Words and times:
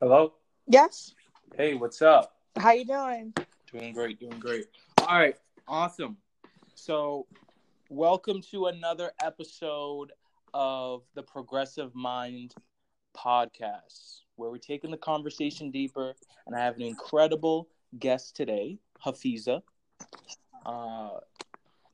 Hello. 0.00 0.32
Yes. 0.66 1.12
Hey, 1.58 1.74
what's 1.74 2.00
up? 2.00 2.34
How 2.56 2.70
you 2.70 2.86
doing? 2.86 3.34
Doing 3.70 3.92
great, 3.92 4.18
doing 4.18 4.38
great. 4.38 4.64
All 5.02 5.18
right, 5.18 5.36
awesome. 5.68 6.16
So, 6.74 7.26
welcome 7.90 8.40
to 8.50 8.68
another 8.68 9.10
episode 9.22 10.12
of 10.54 11.02
the 11.14 11.22
Progressive 11.22 11.94
Mind 11.94 12.54
podcast, 13.14 14.22
where 14.36 14.48
we're 14.48 14.56
taking 14.56 14.90
the 14.90 14.96
conversation 14.96 15.70
deeper. 15.70 16.14
And 16.46 16.56
I 16.56 16.60
have 16.60 16.76
an 16.76 16.82
incredible 16.82 17.68
guest 17.98 18.34
today, 18.34 18.78
Hafeeza. 19.04 19.60
Uh, 20.64 21.10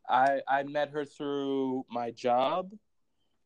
I 0.08 0.42
I 0.46 0.62
met 0.62 0.90
her 0.90 1.04
through 1.04 1.84
my 1.90 2.12
job, 2.12 2.70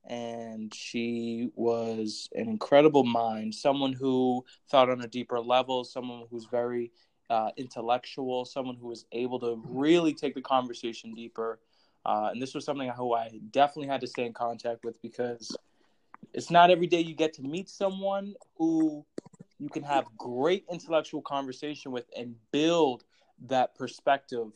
and 0.06 0.74
she 0.74 1.50
was 1.54 2.28
an 2.34 2.48
incredible 2.48 3.04
mind, 3.04 3.54
someone 3.54 3.92
who 3.92 4.44
thought 4.70 4.90
on 4.90 5.00
a 5.02 5.08
deeper 5.08 5.40
level, 5.40 5.84
someone 5.84 6.24
who's 6.30 6.46
very 6.46 6.90
uh, 7.28 7.50
intellectual, 7.56 8.44
someone 8.44 8.76
who 8.76 8.88
was 8.88 9.04
able 9.12 9.38
to 9.38 9.62
really 9.68 10.12
take 10.12 10.34
the 10.34 10.40
conversation 10.40 11.14
deeper. 11.14 11.60
Uh, 12.04 12.30
and 12.32 12.40
this 12.40 12.54
was 12.54 12.64
something 12.64 12.88
who 12.90 13.14
I 13.14 13.40
definitely 13.50 13.88
had 13.88 14.00
to 14.00 14.06
stay 14.06 14.26
in 14.26 14.32
contact 14.32 14.84
with 14.84 15.00
because 15.02 15.56
it's 16.32 16.50
not 16.50 16.70
every 16.70 16.86
day 16.86 17.00
you 17.00 17.14
get 17.14 17.34
to 17.34 17.42
meet 17.42 17.68
someone 17.68 18.34
who 18.56 19.04
you 19.58 19.68
can 19.68 19.82
have 19.82 20.06
great 20.16 20.64
intellectual 20.70 21.20
conversation 21.20 21.92
with 21.92 22.06
and 22.16 22.34
build 22.50 23.04
that 23.48 23.74
perspective 23.74 24.48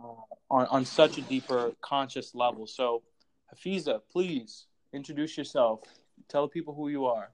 uh, 0.00 0.06
on, 0.50 0.66
on 0.66 0.84
such 0.84 1.18
a 1.18 1.22
deeper 1.22 1.72
conscious 1.80 2.34
level. 2.34 2.66
So, 2.66 3.02
Hafeeza, 3.52 4.00
please 4.10 4.66
introduce 4.94 5.36
yourself. 5.36 5.80
Tell 6.28 6.48
people 6.48 6.74
who 6.74 6.88
you 6.88 7.04
are. 7.06 7.30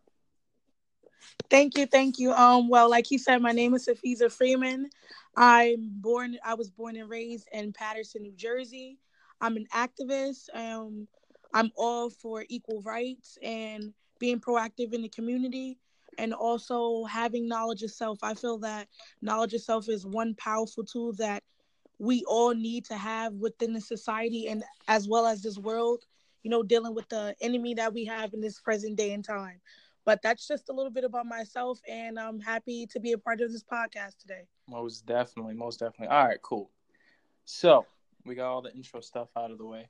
Thank 1.51 1.77
you, 1.77 1.87
thank 1.87 2.19
you. 2.19 2.33
Um, 2.33 2.69
well, 2.69 2.89
like 2.89 3.07
he 3.07 3.19
said, 3.19 3.43
my 3.43 3.53
name 3.53 3.75
is 3.75 3.87
Hafeeza 3.87 4.33
Freeman. 4.33 4.89
I'm 5.37 5.91
born. 6.01 6.37
I 6.45 6.55
was 6.55 6.71
born 6.71 6.97
and 6.97 7.09
raised 7.09 7.49
in 7.53 7.73
Paterson, 7.73 8.23
New 8.23 8.33
Jersey. 8.33 8.99
I'm 9.41 9.57
an 9.57 9.67
activist. 9.75 10.55
Um, 10.55 11.07
I'm 11.53 11.71
all 11.77 12.11
for 12.11 12.45
equal 12.49 12.83
rights 12.83 13.37
and 13.43 13.93
being 14.19 14.41
proactive 14.41 14.93
in 14.93 15.03
the 15.03 15.09
community, 15.09 15.79
and 16.19 16.33
also 16.33 17.05
having 17.05 17.49
knowledge 17.49 17.83
of 17.83 17.91
self. 17.91 18.19
I 18.23 18.35
feel 18.35 18.59
that 18.59 18.89
knowledge 19.23 19.55
of 19.55 19.61
self 19.61 19.89
is 19.89 20.07
one 20.07 20.35
powerful 20.37 20.85
tool 20.85 21.13
that 21.15 21.43
we 21.99 22.25
all 22.27 22.55
need 22.55 22.85
to 22.87 22.97
have 22.97 23.35
within 23.35 23.73
the 23.73 23.81
society 23.81 24.49
and 24.49 24.65
as 24.89 25.07
well 25.07 25.27
as 25.27 25.43
this 25.43 25.59
world. 25.59 26.05
You 26.43 26.51
know, 26.51 26.63
dealing 26.63 26.95
with 26.95 27.09
the 27.09 27.35
enemy 27.41 27.75
that 27.75 27.93
we 27.93 28.05
have 28.07 28.33
in 28.35 28.41
this 28.41 28.61
present 28.61 28.97
day 28.97 29.13
and 29.13 29.25
time. 29.25 29.61
But 30.07 30.23
that's 30.23 30.49
just 30.49 30.71
a 30.71 30.73
little 30.73 30.91
bit 30.91 31.05
about 31.05 31.27
myself, 31.27 31.79
and 31.87 32.19
I'm 32.19 32.41
happy 32.41 32.87
to 32.87 33.01
be 33.01 33.13
a 33.13 33.19
part 33.19 33.41
of 33.43 33.53
this 33.53 33.63
podcast 33.63 34.19
today. 34.19 34.47
Most 34.69 35.05
definitely, 35.05 35.55
most 35.55 35.81
definitely. 35.81 36.09
All 36.09 36.27
right, 36.27 36.41
cool. 36.43 36.71
So 37.45 37.85
we 38.25 38.35
got 38.35 38.51
all 38.51 38.63
the 38.63 38.73
intro 38.75 39.01
stuff 39.01 39.29
out 39.37 39.51
of 39.51 39.59
the 39.59 39.67
way. 39.67 39.89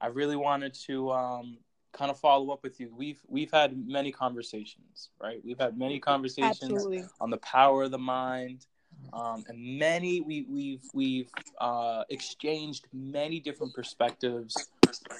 I 0.00 0.08
really 0.08 0.36
wanted 0.36 0.74
to 0.86 1.12
um, 1.12 1.58
kind 1.92 2.10
of 2.10 2.18
follow 2.18 2.50
up 2.52 2.62
with 2.62 2.78
you. 2.80 2.92
We've 2.94 3.20
we've 3.28 3.50
had 3.50 3.76
many 3.86 4.12
conversations, 4.12 5.10
right? 5.20 5.40
We've 5.44 5.58
had 5.58 5.78
many 5.78 5.98
conversations 5.98 6.62
Absolutely. 6.62 7.04
on 7.20 7.30
the 7.30 7.38
power 7.38 7.84
of 7.84 7.90
the 7.90 7.98
mind, 7.98 8.66
um, 9.12 9.44
and 9.48 9.78
many 9.78 10.20
we 10.20 10.46
we've 10.48 10.84
we've 10.92 11.30
uh, 11.60 12.04
exchanged 12.10 12.86
many 12.92 13.40
different 13.40 13.74
perspectives 13.74 14.68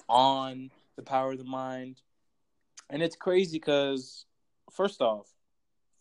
on 0.09 0.71
the 0.97 1.03
power 1.03 1.33
of 1.33 1.39
the 1.39 1.45
mind, 1.45 2.01
and 2.91 3.03
it's 3.03 3.17
crazy 3.17 3.59
because 3.59 4.25
first 4.73 5.01
off, 5.01 5.29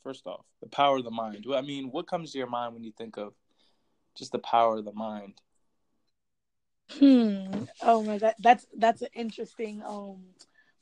first 0.03 0.27
off, 0.27 0.45
the 0.61 0.67
power 0.67 0.97
of 0.97 1.03
the 1.03 1.11
mind. 1.11 1.45
I 1.53 1.61
mean, 1.61 1.91
what 1.91 2.07
comes 2.07 2.31
to 2.31 2.37
your 2.37 2.47
mind 2.47 2.73
when 2.73 2.83
you 2.83 2.91
think 2.97 3.17
of 3.17 3.33
just 4.17 4.31
the 4.31 4.39
power 4.39 4.77
of 4.77 4.85
the 4.85 4.93
mind? 4.93 5.41
Hmm. 6.91 7.65
Oh 7.81 8.03
my 8.03 8.19
god, 8.19 8.35
that's 8.39 8.67
that's 8.77 9.01
an 9.01 9.09
interesting 9.13 9.81
um 9.83 10.23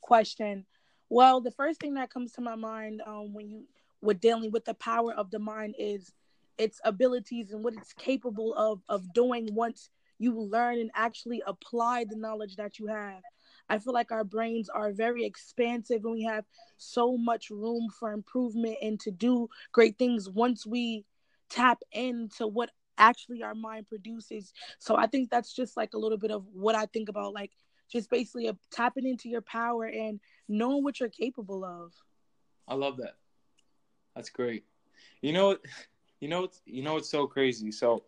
question. 0.00 0.66
Well, 1.08 1.40
the 1.40 1.50
first 1.50 1.80
thing 1.80 1.94
that 1.94 2.12
comes 2.12 2.32
to 2.32 2.40
my 2.40 2.54
mind 2.54 3.02
um 3.06 3.32
when 3.32 3.48
you 3.48 3.64
were 4.02 4.14
dealing 4.14 4.52
with 4.52 4.64
the 4.64 4.74
power 4.74 5.12
of 5.14 5.30
the 5.30 5.38
mind 5.38 5.74
is 5.78 6.12
its 6.58 6.80
abilities 6.84 7.52
and 7.52 7.64
what 7.64 7.74
it's 7.74 7.92
capable 7.94 8.54
of 8.54 8.82
of 8.88 9.12
doing 9.12 9.48
once 9.52 9.90
you 10.18 10.40
learn 10.40 10.78
and 10.78 10.90
actually 10.94 11.42
apply 11.46 12.04
the 12.04 12.16
knowledge 12.16 12.56
that 12.56 12.78
you 12.78 12.86
have. 12.86 13.22
I 13.68 13.78
feel 13.78 13.94
like 13.94 14.12
our 14.12 14.24
brains 14.24 14.68
are 14.68 14.92
very 14.92 15.24
expansive 15.24 16.04
and 16.04 16.12
we 16.12 16.22
have 16.24 16.44
so 16.76 17.16
much 17.16 17.50
room 17.50 17.88
for 17.98 18.12
improvement 18.12 18.76
and 18.82 19.00
to 19.00 19.10
do 19.10 19.48
great 19.72 19.98
things 19.98 20.28
once 20.28 20.66
we 20.66 21.04
tap 21.48 21.78
into 21.92 22.46
what 22.46 22.70
actually 22.98 23.42
our 23.42 23.54
mind 23.54 23.86
produces. 23.88 24.52
So 24.78 24.96
I 24.96 25.06
think 25.06 25.30
that's 25.30 25.54
just 25.54 25.76
like 25.76 25.94
a 25.94 25.98
little 25.98 26.18
bit 26.18 26.30
of 26.30 26.44
what 26.52 26.74
I 26.74 26.86
think 26.86 27.08
about 27.08 27.32
like 27.32 27.52
just 27.90 28.10
basically 28.10 28.48
a, 28.48 28.56
tapping 28.70 29.06
into 29.06 29.28
your 29.28 29.42
power 29.42 29.84
and 29.84 30.20
knowing 30.48 30.84
what 30.84 31.00
you're 31.00 31.08
capable 31.08 31.64
of. 31.64 31.92
I 32.68 32.74
love 32.74 32.96
that. 32.98 33.16
That's 34.14 34.30
great. 34.30 34.64
You 35.22 35.32
know, 35.32 35.56
you 36.20 36.28
know, 36.28 36.48
you 36.66 36.82
know, 36.82 36.96
it's 36.96 37.10
so 37.10 37.26
crazy. 37.26 37.70
So 37.72 38.04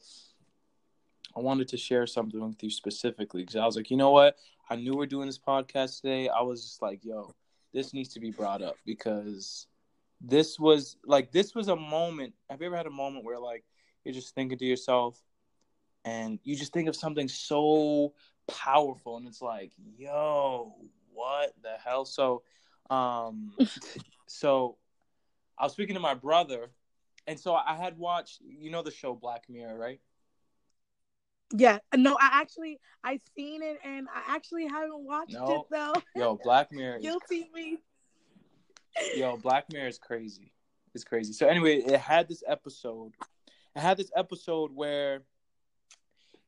I 1.36 1.40
wanted 1.40 1.68
to 1.68 1.76
share 1.76 2.06
something 2.06 2.40
with 2.40 2.62
you 2.62 2.70
specifically 2.70 3.42
because 3.42 3.56
I 3.56 3.66
was 3.66 3.76
like, 3.76 3.90
you 3.90 3.96
know 3.96 4.10
what? 4.10 4.36
I 4.70 4.76
knew 4.76 4.96
we 4.96 5.04
are 5.04 5.08
doing 5.08 5.26
this 5.26 5.38
podcast 5.38 6.00
today. 6.00 6.28
I 6.28 6.40
was 6.40 6.62
just 6.62 6.80
like, 6.80 7.04
yo, 7.04 7.34
this 7.74 7.92
needs 7.92 8.08
to 8.14 8.20
be 8.20 8.30
brought 8.30 8.62
up 8.62 8.76
because 8.86 9.66
this 10.20 10.58
was 10.58 10.96
like 11.04 11.32
this 11.32 11.54
was 11.54 11.68
a 11.68 11.76
moment. 11.76 12.32
Have 12.48 12.60
you 12.62 12.68
ever 12.68 12.76
had 12.76 12.86
a 12.86 12.90
moment 12.90 13.24
where 13.24 13.38
like 13.38 13.64
you're 14.02 14.14
just 14.14 14.34
thinking 14.34 14.56
to 14.56 14.64
yourself 14.64 15.20
and 16.06 16.38
you 16.42 16.56
just 16.56 16.72
think 16.72 16.88
of 16.88 16.96
something 16.96 17.28
so 17.28 18.14
powerful 18.46 19.18
and 19.18 19.28
it's 19.28 19.42
like, 19.42 19.72
yo, 19.98 20.74
what 21.12 21.52
the 21.62 21.74
hell? 21.84 22.06
So 22.06 22.42
um 22.88 23.52
so 24.26 24.78
I 25.58 25.64
was 25.64 25.72
speaking 25.72 25.94
to 25.94 26.00
my 26.00 26.14
brother 26.14 26.70
and 27.26 27.38
so 27.38 27.54
I 27.54 27.76
had 27.76 27.98
watched 27.98 28.40
you 28.40 28.70
know 28.70 28.82
the 28.82 28.90
show 28.90 29.14
Black 29.14 29.50
Mirror, 29.50 29.76
right? 29.76 30.00
Yeah, 31.52 31.78
no, 31.94 32.16
I 32.20 32.30
actually 32.32 32.78
I 33.04 33.20
seen 33.36 33.62
it 33.62 33.78
and 33.84 34.08
I 34.12 34.34
actually 34.34 34.66
haven't 34.66 35.04
watched 35.04 35.34
No. 35.34 35.46
it 35.46 35.62
though. 35.70 35.94
Yo, 36.16 36.38
Black 36.42 36.72
Mirror 36.72 36.98
Guilty 37.00 37.48
me. 37.54 37.78
Yo, 39.14 39.36
Black 39.36 39.72
Mirror 39.72 39.88
is 39.88 39.98
crazy. 39.98 40.52
It's 40.94 41.04
crazy. 41.04 41.32
So 41.32 41.46
anyway, 41.46 41.76
it 41.76 42.00
had 42.00 42.28
this 42.28 42.42
episode. 42.46 43.12
It 43.76 43.80
had 43.80 43.98
this 43.98 44.10
episode 44.16 44.72
where, 44.74 45.22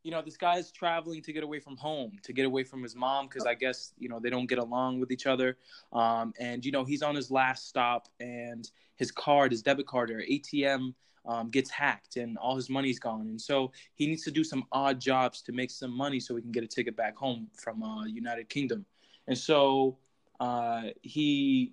you 0.02 0.10
know, 0.10 0.22
this 0.22 0.38
guy 0.38 0.56
is 0.56 0.72
traveling 0.72 1.20
to 1.22 1.32
get 1.32 1.44
away 1.44 1.60
from 1.60 1.76
home, 1.76 2.12
to 2.22 2.32
get 2.32 2.46
away 2.46 2.64
from 2.64 2.82
his 2.82 2.96
mom, 2.96 3.26
because 3.26 3.44
I 3.44 3.54
guess 3.54 3.92
you 3.98 4.08
know 4.08 4.18
they 4.18 4.30
don't 4.30 4.46
get 4.46 4.58
along 4.58 5.00
with 5.00 5.12
each 5.12 5.26
other. 5.26 5.58
Um, 5.92 6.32
and 6.40 6.64
you 6.64 6.72
know 6.72 6.84
he's 6.84 7.02
on 7.02 7.14
his 7.14 7.30
last 7.30 7.68
stop, 7.68 8.08
and 8.18 8.68
his 8.96 9.10
card, 9.10 9.52
his 9.52 9.62
debit 9.62 9.86
card 9.86 10.10
or 10.10 10.22
ATM, 10.22 10.94
um, 11.26 11.50
gets 11.50 11.70
hacked, 11.70 12.16
and 12.16 12.36
all 12.38 12.56
his 12.56 12.70
money's 12.70 12.98
gone. 12.98 13.28
And 13.28 13.40
so 13.40 13.72
he 13.94 14.06
needs 14.06 14.22
to 14.24 14.30
do 14.30 14.44
some 14.44 14.64
odd 14.72 15.00
jobs 15.00 15.42
to 15.42 15.52
make 15.52 15.70
some 15.70 15.90
money 15.90 16.20
so 16.20 16.36
he 16.36 16.42
can 16.42 16.52
get 16.52 16.64
a 16.64 16.68
ticket 16.68 16.96
back 16.96 17.16
home 17.16 17.48
from 17.54 17.82
uh, 17.82 18.04
United 18.04 18.48
Kingdom. 18.48 18.84
And 19.26 19.36
so 19.36 19.98
uh, 20.40 20.82
he 21.02 21.72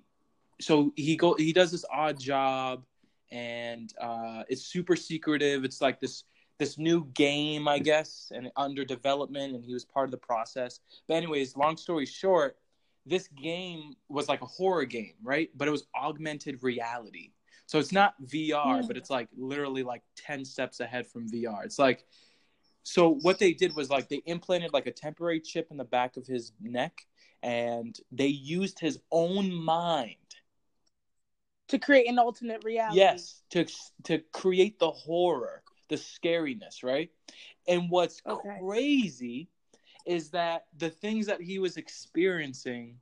so 0.60 0.92
he 0.96 1.16
go 1.16 1.36
he 1.36 1.54
does 1.54 1.72
this 1.72 1.86
odd 1.92 2.20
job 2.20 2.84
and 3.32 3.94
uh, 4.00 4.44
it's 4.48 4.64
super 4.64 4.96
secretive 4.96 5.64
it's 5.64 5.82
like 5.82 6.00
this 6.00 6.24
this 6.58 6.78
new 6.78 7.06
game 7.14 7.68
i 7.68 7.78
guess 7.78 8.32
and 8.34 8.50
under 8.56 8.86
development 8.86 9.56
and 9.56 9.64
he 9.66 9.74
was 9.74 9.84
part 9.84 10.06
of 10.06 10.12
the 10.12 10.18
process 10.18 10.80
but 11.08 11.16
anyways 11.16 11.56
long 11.58 11.76
story 11.76 12.06
short 12.06 12.58
this 13.06 13.28
game 13.28 13.94
was 14.10 14.30
like 14.30 14.42
a 14.42 14.46
horror 14.46 14.86
game 14.86 15.14
right 15.22 15.50
but 15.56 15.68
it 15.68 15.72
was 15.72 15.86
augmented 15.96 16.64
reality 16.64 17.32
so 17.66 17.80
it's 17.80 17.92
not 17.92 18.14
vr 18.24 18.50
Yeah. 18.50 18.82
but 18.88 18.98
it's 18.98 19.10
like 19.10 19.28
literally 19.36 19.84
like 19.84 20.04
10 20.16 20.46
steps 20.46 20.80
ahead 20.80 21.08
from 21.08 21.30
vr 21.30 21.64
it's 21.66 21.80
like 21.80 22.06
so 22.84 23.10
what 23.22 23.40
they 23.40 23.52
did 23.54 23.76
was 23.76 23.90
like 23.90 24.10
they 24.10 24.22
implanted 24.26 24.72
like 24.74 24.86
a 24.88 24.92
temporary 24.92 25.40
chip 25.40 25.68
in 25.72 25.78
the 25.78 25.84
back 25.84 26.18
of 26.18 26.28
his 26.28 26.52
neck 26.62 27.06
and 27.42 28.00
they 28.12 28.28
used 28.28 28.80
his 28.80 29.00
own 29.12 29.52
mind 29.54 30.16
To 31.70 31.80
create 31.80 32.08
an 32.08 32.20
alternate 32.20 32.64
reality. 32.64 32.96
yes 32.98 33.42
to 33.50 33.66
to 34.04 34.20
create 34.32 34.78
the 34.80 34.92
horror 34.92 35.64
the 35.90 35.96
scariness 35.96 36.84
right 36.84 37.10
and 37.68 37.90
what's 37.90 38.22
Okay. 38.28 38.58
crazy 38.60 39.50
is 40.06 40.30
that 40.32 40.66
the 40.78 40.90
things 40.92 41.26
that 41.26 41.42
he 41.42 41.58
was 41.58 41.78
experiencing 41.78 43.00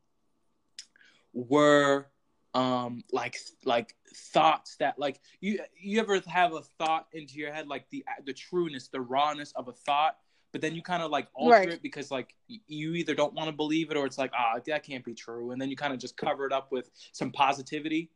were 1.34 2.08
um 2.56 3.04
like 3.12 3.38
like 3.66 3.96
thoughts 4.16 4.76
that 4.78 4.98
like 5.00 5.20
you 5.42 5.60
you 5.76 6.00
ever 6.00 6.22
have 6.28 6.54
a 6.54 6.62
thought 6.62 7.08
into 7.14 7.36
your 7.36 7.52
head 7.52 7.68
like 7.68 7.90
the 7.90 8.06
the 8.26 8.34
trueness 8.34 8.88
the 8.90 9.02
rawness 9.02 9.52
of 9.54 9.68
a 9.68 9.74
thought 9.74 10.18
but 10.52 10.62
then 10.62 10.76
you 10.76 10.84
kind 10.84 11.02
of 11.02 11.10
like 11.10 11.28
alter 11.34 11.56
Right. 11.58 11.70
it 11.70 11.82
because 11.82 12.12
like 12.12 12.36
you 12.48 12.94
either 12.94 13.16
don't 13.16 13.34
want 13.34 13.48
to 13.50 13.56
believe 13.56 13.90
it 13.90 13.98
or 13.98 14.06
it's 14.06 14.20
like 14.20 14.32
ah 14.38 14.60
that 14.68 14.84
can't 14.84 15.04
be 15.04 15.16
true 15.16 15.50
and 15.52 15.60
then 15.62 15.70
you 15.70 15.76
kind 15.76 15.94
of 15.94 16.00
just 16.00 16.16
cover 16.16 16.46
it 16.46 16.54
up 16.54 16.72
with 16.72 16.92
some 17.12 17.32
positivity 17.32 18.10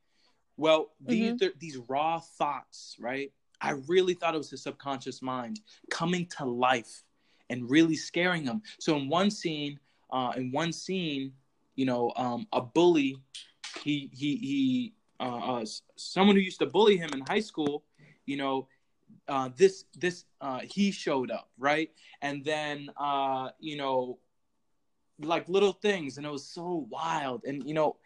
Well, 0.59 0.91
these 0.99 1.33
Mhm. 1.33 1.39
th- 1.39 1.53
these 1.59 1.77
raw 1.77 2.19
thoughts, 2.19 2.95
right? 2.99 3.31
I 3.61 3.71
really 3.87 4.15
thought 4.15 4.33
it 4.33 4.39
was 4.39 4.49
his 4.49 4.63
subconscious 4.63 5.21
mind 5.21 5.59
coming 5.91 6.25
to 6.37 6.45
life 6.45 7.03
and 7.51 7.69
really 7.69 7.95
scaring 7.95 8.43
him. 8.45 8.63
So 8.79 8.97
in 8.97 9.07
one 9.07 9.29
scene, 9.29 9.79
uh, 10.09 10.33
in 10.35 10.51
one 10.51 10.73
scene, 10.73 11.33
you 11.75 11.85
know, 11.85 12.11
um, 12.15 12.47
a 12.53 12.61
bully, 12.61 13.17
he 13.83 14.09
he 14.13 14.35
he, 14.37 14.93
uh, 15.19 15.59
uh, 15.59 15.65
someone 15.95 16.35
who 16.35 16.41
used 16.41 16.59
to 16.59 16.65
bully 16.65 16.97
him 16.97 17.09
in 17.13 17.21
high 17.21 17.39
school, 17.39 17.83
you 18.25 18.37
know, 18.37 18.67
uh, 19.27 19.49
this 19.55 19.85
this 19.97 20.25
uh, 20.41 20.59
he 20.63 20.91
showed 20.91 21.31
up, 21.31 21.49
right? 21.57 21.91
And 22.21 22.43
then 22.43 22.89
uh, 22.97 23.49
you 23.59 23.77
know, 23.77 24.19
like 25.19 25.47
little 25.49 25.73
things, 25.73 26.17
and 26.17 26.25
it 26.25 26.31
was 26.31 26.47
so 26.47 26.87
wild, 26.89 27.43
and 27.45 27.63
you 27.67 27.73
know, 27.73 27.97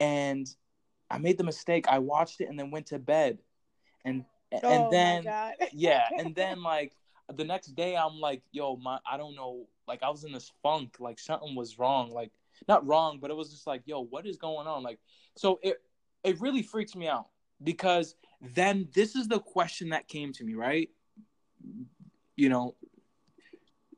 and 0.00 0.46
I 1.10 1.18
made 1.18 1.38
the 1.38 1.44
mistake. 1.44 1.86
I 1.88 1.98
watched 1.98 2.40
it 2.40 2.48
and 2.48 2.58
then 2.58 2.70
went 2.70 2.86
to 2.86 2.98
bed, 2.98 3.38
and 4.04 4.24
and 4.50 4.62
oh 4.64 4.90
then 4.90 5.24
yeah, 5.72 6.02
and 6.18 6.34
then 6.34 6.62
like 6.62 6.92
the 7.32 7.44
next 7.44 7.68
day, 7.74 7.96
I'm 7.96 8.18
like, 8.20 8.42
yo, 8.52 8.76
my 8.76 8.98
I 9.10 9.16
don't 9.16 9.34
know, 9.34 9.66
like 9.86 10.02
I 10.02 10.10
was 10.10 10.24
in 10.24 10.32
this 10.32 10.52
funk, 10.62 10.96
like 10.98 11.18
something 11.18 11.54
was 11.54 11.78
wrong, 11.78 12.10
like 12.10 12.30
not 12.68 12.86
wrong, 12.86 13.18
but 13.20 13.30
it 13.30 13.36
was 13.36 13.50
just 13.50 13.66
like, 13.66 13.82
yo, 13.86 14.00
what 14.00 14.26
is 14.26 14.36
going 14.36 14.66
on? 14.66 14.82
Like, 14.82 14.98
so 15.36 15.58
it 15.62 15.82
it 16.24 16.40
really 16.40 16.62
freaks 16.62 16.94
me 16.94 17.08
out 17.08 17.26
because 17.62 18.14
then 18.54 18.88
this 18.94 19.16
is 19.16 19.28
the 19.28 19.40
question 19.40 19.90
that 19.90 20.08
came 20.08 20.32
to 20.34 20.44
me, 20.44 20.54
right? 20.54 20.90
You 22.36 22.48
know, 22.48 22.74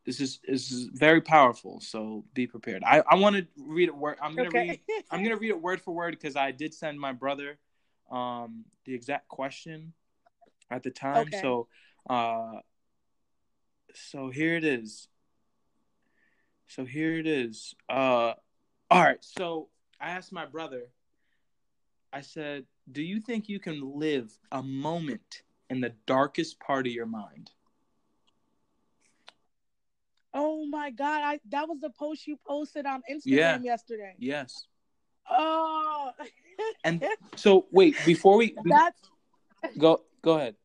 this 0.05 0.20
is 0.20 0.40
this 0.46 0.70
is 0.70 0.87
very 0.93 1.20
powerful, 1.20 1.81
so 1.81 2.25
be 2.34 2.46
prepared. 2.46 2.82
I 2.84 3.02
I 3.08 3.14
want 3.16 3.37
to 3.37 3.46
read 3.56 3.88
it 3.88 3.96
word. 3.96 4.19
I'm 4.20 4.37
gonna 4.37 4.50
read 4.50 4.70
okay. 4.70 5.02
I'm 5.10 5.22
gonna 5.22 5.37
read 5.37 5.50
it 5.50 5.60
word 5.60 5.81
for 5.81 5.94
word 5.94 6.12
because 6.12 6.37
I 6.37 6.50
did 6.50 6.75
send 6.75 7.00
my 7.00 7.12
brother 7.12 7.58
um 8.10 8.64
the 8.84 8.94
exact 8.94 9.28
question 9.28 9.94
at 10.70 10.82
the 10.82 10.90
time. 10.90 11.28
Okay. 11.28 11.40
So 11.40 11.69
uh 12.10 12.60
so 13.94 14.28
here 14.28 14.56
it 14.56 14.64
is. 14.64 15.08
So 16.69 16.84
here 16.84 17.19
it 17.19 17.26
is. 17.26 17.75
Uh 17.88 18.34
all 18.90 19.02
right, 19.02 19.22
so 19.25 19.69
I 20.00 20.10
asked 20.10 20.32
my 20.32 20.46
brother, 20.46 20.84
I 22.12 22.20
said, 22.20 22.64
Do 22.90 23.02
you 23.02 23.20
think 23.20 23.48
you 23.48 23.58
can 23.58 23.98
live 23.98 24.31
a 24.52 24.62
moment 24.62 25.42
in 25.70 25.81
the 25.81 25.92
darkest 26.06 26.60
part 26.60 26.86
of 26.86 26.92
your 26.92 27.06
mind? 27.06 27.50
oh 30.36 30.66
my 30.66 30.90
god. 30.90 31.22
I 31.25 31.40
that 31.50 31.69
was 31.69 31.81
the 31.81 31.90
post 31.90 32.26
you 32.26 32.36
posted 32.46 32.86
on 32.86 33.02
Instagram 33.10 33.25
Yeah. 33.25 33.58
yesterday. 33.60 34.14
Yes. 34.19 34.66
Oh. 35.31 36.10
And 36.84 37.04
so 37.36 37.66
wait, 37.70 37.96
before 38.04 38.36
we 38.36 38.56
that's 38.64 39.00
go 39.78 40.02
go 40.22 40.32
ahead. 40.38 40.56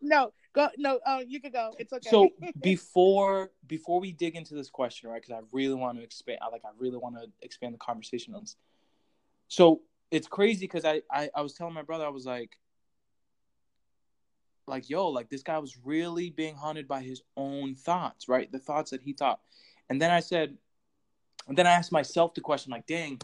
no 0.00 0.32
go 0.54 0.68
no. 0.76 1.00
Oh, 1.06 1.20
you 1.20 1.40
can 1.40 1.52
go. 1.52 1.72
It's 1.78 1.92
okay. 1.92 2.08
So 2.08 2.30
before 2.60 3.50
before 3.66 4.00
we 4.00 4.12
dig 4.12 4.36
into 4.36 4.54
this 4.54 4.70
question, 4.70 5.10
right? 5.10 5.20
Because 5.20 5.42
I 5.42 5.46
really 5.52 5.74
want 5.74 5.98
to 5.98 6.04
expand. 6.04 6.38
I 6.42 6.48
like 6.48 6.62
I 6.64 6.70
really 6.78 6.98
want 6.98 7.16
to 7.16 7.26
expand 7.42 7.74
the 7.74 7.78
conversation 7.78 8.34
on 8.34 8.42
this. 8.42 8.56
So 9.48 9.82
it's 10.10 10.26
crazy 10.26 10.66
because 10.66 10.84
I, 10.84 11.02
I 11.10 11.30
I 11.34 11.42
was 11.42 11.54
telling 11.54 11.74
my 11.74 11.82
brother 11.82 12.04
I 12.04 12.10
was 12.10 12.26
like, 12.26 12.58
like 14.66 14.88
yo, 14.88 15.08
like 15.08 15.28
this 15.30 15.42
guy 15.42 15.58
was 15.58 15.76
really 15.84 16.30
being 16.30 16.54
haunted 16.54 16.88
by 16.88 17.02
his 17.02 17.22
own 17.36 17.74
thoughts, 17.74 18.28
right? 18.28 18.50
The 18.50 18.58
thoughts 18.58 18.90
that 18.90 19.02
he 19.02 19.12
thought, 19.12 19.40
and 19.90 20.00
then 20.00 20.10
I 20.10 20.20
said, 20.20 20.56
and 21.48 21.56
then 21.56 21.66
I 21.66 21.72
asked 21.72 21.92
myself 21.92 22.34
the 22.34 22.40
question, 22.40 22.72
like, 22.72 22.86
dang, 22.86 23.20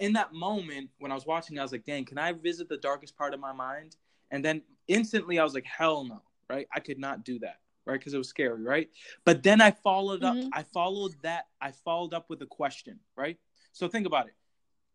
in 0.00 0.14
that 0.14 0.32
moment 0.32 0.90
when 0.98 1.12
I 1.12 1.14
was 1.14 1.26
watching, 1.26 1.58
I 1.58 1.62
was 1.62 1.72
like, 1.72 1.84
dang, 1.84 2.04
can 2.04 2.18
I 2.18 2.32
visit 2.32 2.68
the 2.68 2.76
darkest 2.76 3.16
part 3.16 3.34
of 3.34 3.40
my 3.40 3.52
mind? 3.52 3.96
And 4.30 4.44
then 4.44 4.62
instantly 4.88 5.38
I 5.38 5.44
was 5.44 5.54
like, 5.54 5.64
hell 5.64 6.04
no, 6.04 6.22
right? 6.48 6.68
I 6.72 6.80
could 6.80 6.98
not 6.98 7.24
do 7.24 7.38
that, 7.40 7.60
right? 7.84 7.98
Because 7.98 8.14
it 8.14 8.18
was 8.18 8.28
scary, 8.28 8.62
right? 8.62 8.90
But 9.24 9.42
then 9.42 9.60
I 9.60 9.70
followed 9.70 10.22
up, 10.22 10.34
Mhm. 10.34 10.50
I 10.52 10.62
followed 10.62 11.14
that, 11.22 11.48
I 11.60 11.72
followed 11.72 12.14
up 12.14 12.28
with 12.30 12.42
a 12.42 12.46
question, 12.46 13.00
right? 13.16 13.38
So 13.72 13.88
think 13.88 14.06
about 14.06 14.28
it. 14.28 14.36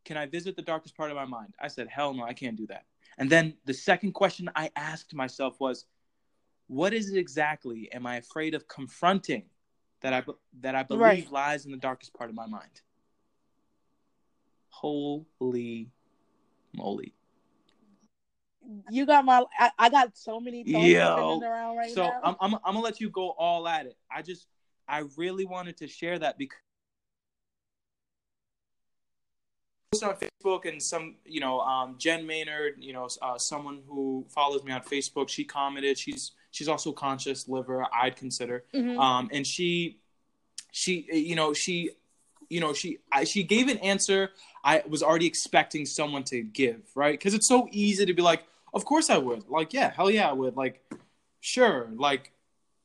Can 0.06 0.18
I 0.18 0.25
visit 0.25 0.56
the 0.56 0.62
darkest 0.62 0.96
part 0.96 1.12
of 1.12 1.16
my 1.16 1.25
mind? 1.25 1.54
I 1.60 1.68
said, 1.68 1.88
hell 1.88 2.13
no, 2.13 2.24
I 2.24 2.34
can't 2.34 2.56
do 2.56 2.68
that. 2.68 2.86
And 3.18 3.30
then 3.30 3.57
the 3.66 3.74
second 3.74 4.13
question 4.13 4.50
I 4.56 4.72
asked 4.75 5.13
myself 5.13 5.60
was, 5.60 5.86
what 6.68 6.94
is 6.94 7.12
it 7.12 7.18
exactly 7.18 7.92
am 7.92 8.06
I 8.06 8.18
afraid 8.18 8.54
of 8.54 8.68
confronting 8.68 9.50
that 10.01 10.13
I 10.13 10.24
that 10.62 10.75
I 10.75 10.84
believe 10.84 11.01
Right. 11.01 11.31
lies 11.31 11.66
in 11.66 11.72
the 11.72 11.78
darkest 11.78 12.13
part 12.13 12.30
of 12.30 12.36
my 12.36 12.46
mind? 12.46 12.81
Holy 14.69 15.92
moly. 16.74 17.13
You 18.89 19.06
got 19.06 19.25
my. 19.25 19.44
I, 19.57 19.71
I 19.77 19.89
got 19.89 20.18
so 20.18 20.39
many 20.39 20.63
thoughts 20.63 20.86
Yo. 20.86 21.42
around 21.44 21.77
right 21.77 21.92
so 21.92 22.04
now. 22.04 22.19
I'm, 22.24 22.36
I'm 22.42 22.56
I'm 22.56 22.74
gonna 22.74 22.80
let 22.80 23.00
you 23.00 23.10
go 23.10 23.30
all 23.31 23.68
at 23.68 23.86
it. 23.86 23.98
I 24.12 24.21
just 24.21 24.48
I 24.88 25.04
really 25.18 25.45
wanted 25.45 25.77
to 25.77 25.88
share 25.88 26.18
that 26.19 26.38
because 26.38 26.57
on 30.04 30.16
Facebook 30.16 30.66
and 30.66 30.81
some 30.81 31.16
you 31.25 31.39
know 31.39 31.60
um, 31.62 31.95
Jen 31.98 32.25
Maynard 32.25 32.75
you 32.77 32.94
know 32.94 33.10
uh, 33.21 33.38
someone 33.38 33.81
who 33.88 34.25
follows 34.30 34.63
me 34.63 34.72
on 34.72 34.81
Facebook 34.81 35.30
she 35.30 35.44
commented 35.44 35.98
she's 35.98 36.31
she's 36.51 36.68
also 36.68 36.92
conscious 36.92 37.48
liver 37.48 37.86
I'd 37.92 38.15
consider 38.15 38.65
Mhm. 38.74 39.00
um, 39.00 39.30
and 39.33 39.45
she 39.45 39.98
she 40.72 41.07
you 41.12 41.36
know 41.36 41.54
she 41.54 41.89
you 42.50 42.60
know 42.60 42.72
she 42.72 43.00
I, 43.12 43.24
she 43.24 43.44
gave 43.44 43.68
an 43.68 43.80
answer 43.80 44.30
I 44.63 44.83
was 44.88 45.01
already 45.01 45.25
expecting 45.25 45.88
someone 45.88 46.24
to 46.25 46.44
give 46.44 46.81
right 46.94 47.13
because 47.13 47.33
it's 47.33 47.48
so 47.48 47.68
easy 47.72 48.06
to 48.06 48.13
be 48.13 48.22
like 48.22 48.44
of 48.74 48.86
course 48.86 49.10
I 49.10 49.18
would. 49.18 49.48
Like 49.50 49.74
yeah 49.74 49.92
hell 49.92 50.10
yeah 50.12 50.30
I 50.30 50.33
would. 50.33 50.56
Like 50.56 50.81
sure. 51.39 51.89
Like 51.95 52.31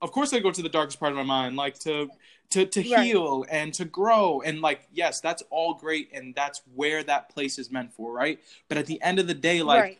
of 0.02 0.12
course 0.12 0.32
I 0.32 0.40
go 0.40 0.50
to 0.50 0.62
the 0.62 0.68
darkest 0.68 1.00
part 1.00 1.12
of 1.12 1.16
my 1.16 1.22
mind 1.24 1.56
like 1.56 1.78
to 1.80 2.08
to 2.50 2.66
to 2.66 2.80
Right. 2.80 3.04
heal 3.04 3.44
and 3.50 3.72
to 3.74 3.84
grow. 3.84 4.40
And 4.42 4.60
like 4.60 4.86
yes 4.92 5.20
that's 5.20 5.42
all 5.50 5.74
great 5.74 6.10
and 6.12 6.34
that's 6.34 6.62
where 6.74 7.02
that 7.04 7.28
place 7.30 7.58
is 7.58 7.70
meant 7.70 7.92
for 7.92 8.12
right? 8.12 8.38
But 8.68 8.78
at 8.78 8.86
the 8.86 9.00
end 9.02 9.18
of 9.18 9.26
the 9.26 9.34
day 9.34 9.62
like 9.62 9.80
right. 9.82 9.98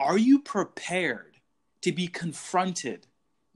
are 0.00 0.18
you 0.18 0.40
prepared 0.40 1.36
to 1.82 1.92
be 1.92 2.08
confronted 2.08 3.06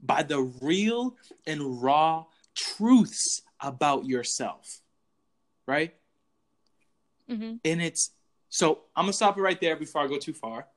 by 0.01 0.23
the 0.23 0.41
real 0.61 1.15
and 1.45 1.81
raw 1.81 2.25
truths 2.55 3.41
about 3.59 4.05
yourself 4.05 4.81
right? 5.67 5.93
Mm-hmm. 7.29 7.55
and 7.63 7.81
it's 7.81 8.11
so 8.49 8.79
i'm 8.95 9.03
gonna 9.03 9.13
stop 9.13 9.37
it 9.37 9.41
right 9.41 9.61
there 9.61 9.77
before 9.77 10.01
i 10.01 10.07
go 10.07 10.17
too 10.17 10.33
far 10.33 10.67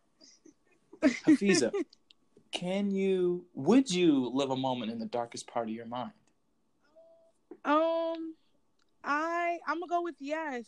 hafeeza 1.24 1.72
can 2.52 2.90
you 2.90 3.44
would 3.54 3.90
you 3.90 4.30
live 4.32 4.50
a 4.50 4.56
moment 4.56 4.90
in 4.90 4.98
the 4.98 5.06
darkest 5.06 5.46
part 5.46 5.68
of 5.68 5.74
your 5.74 5.86
mind? 5.86 6.12
Um, 7.64 8.34
I 9.02 9.58
I'm 9.66 9.80
gonna 9.80 9.88
go 9.88 10.02
with 10.02 10.16
yes, 10.20 10.66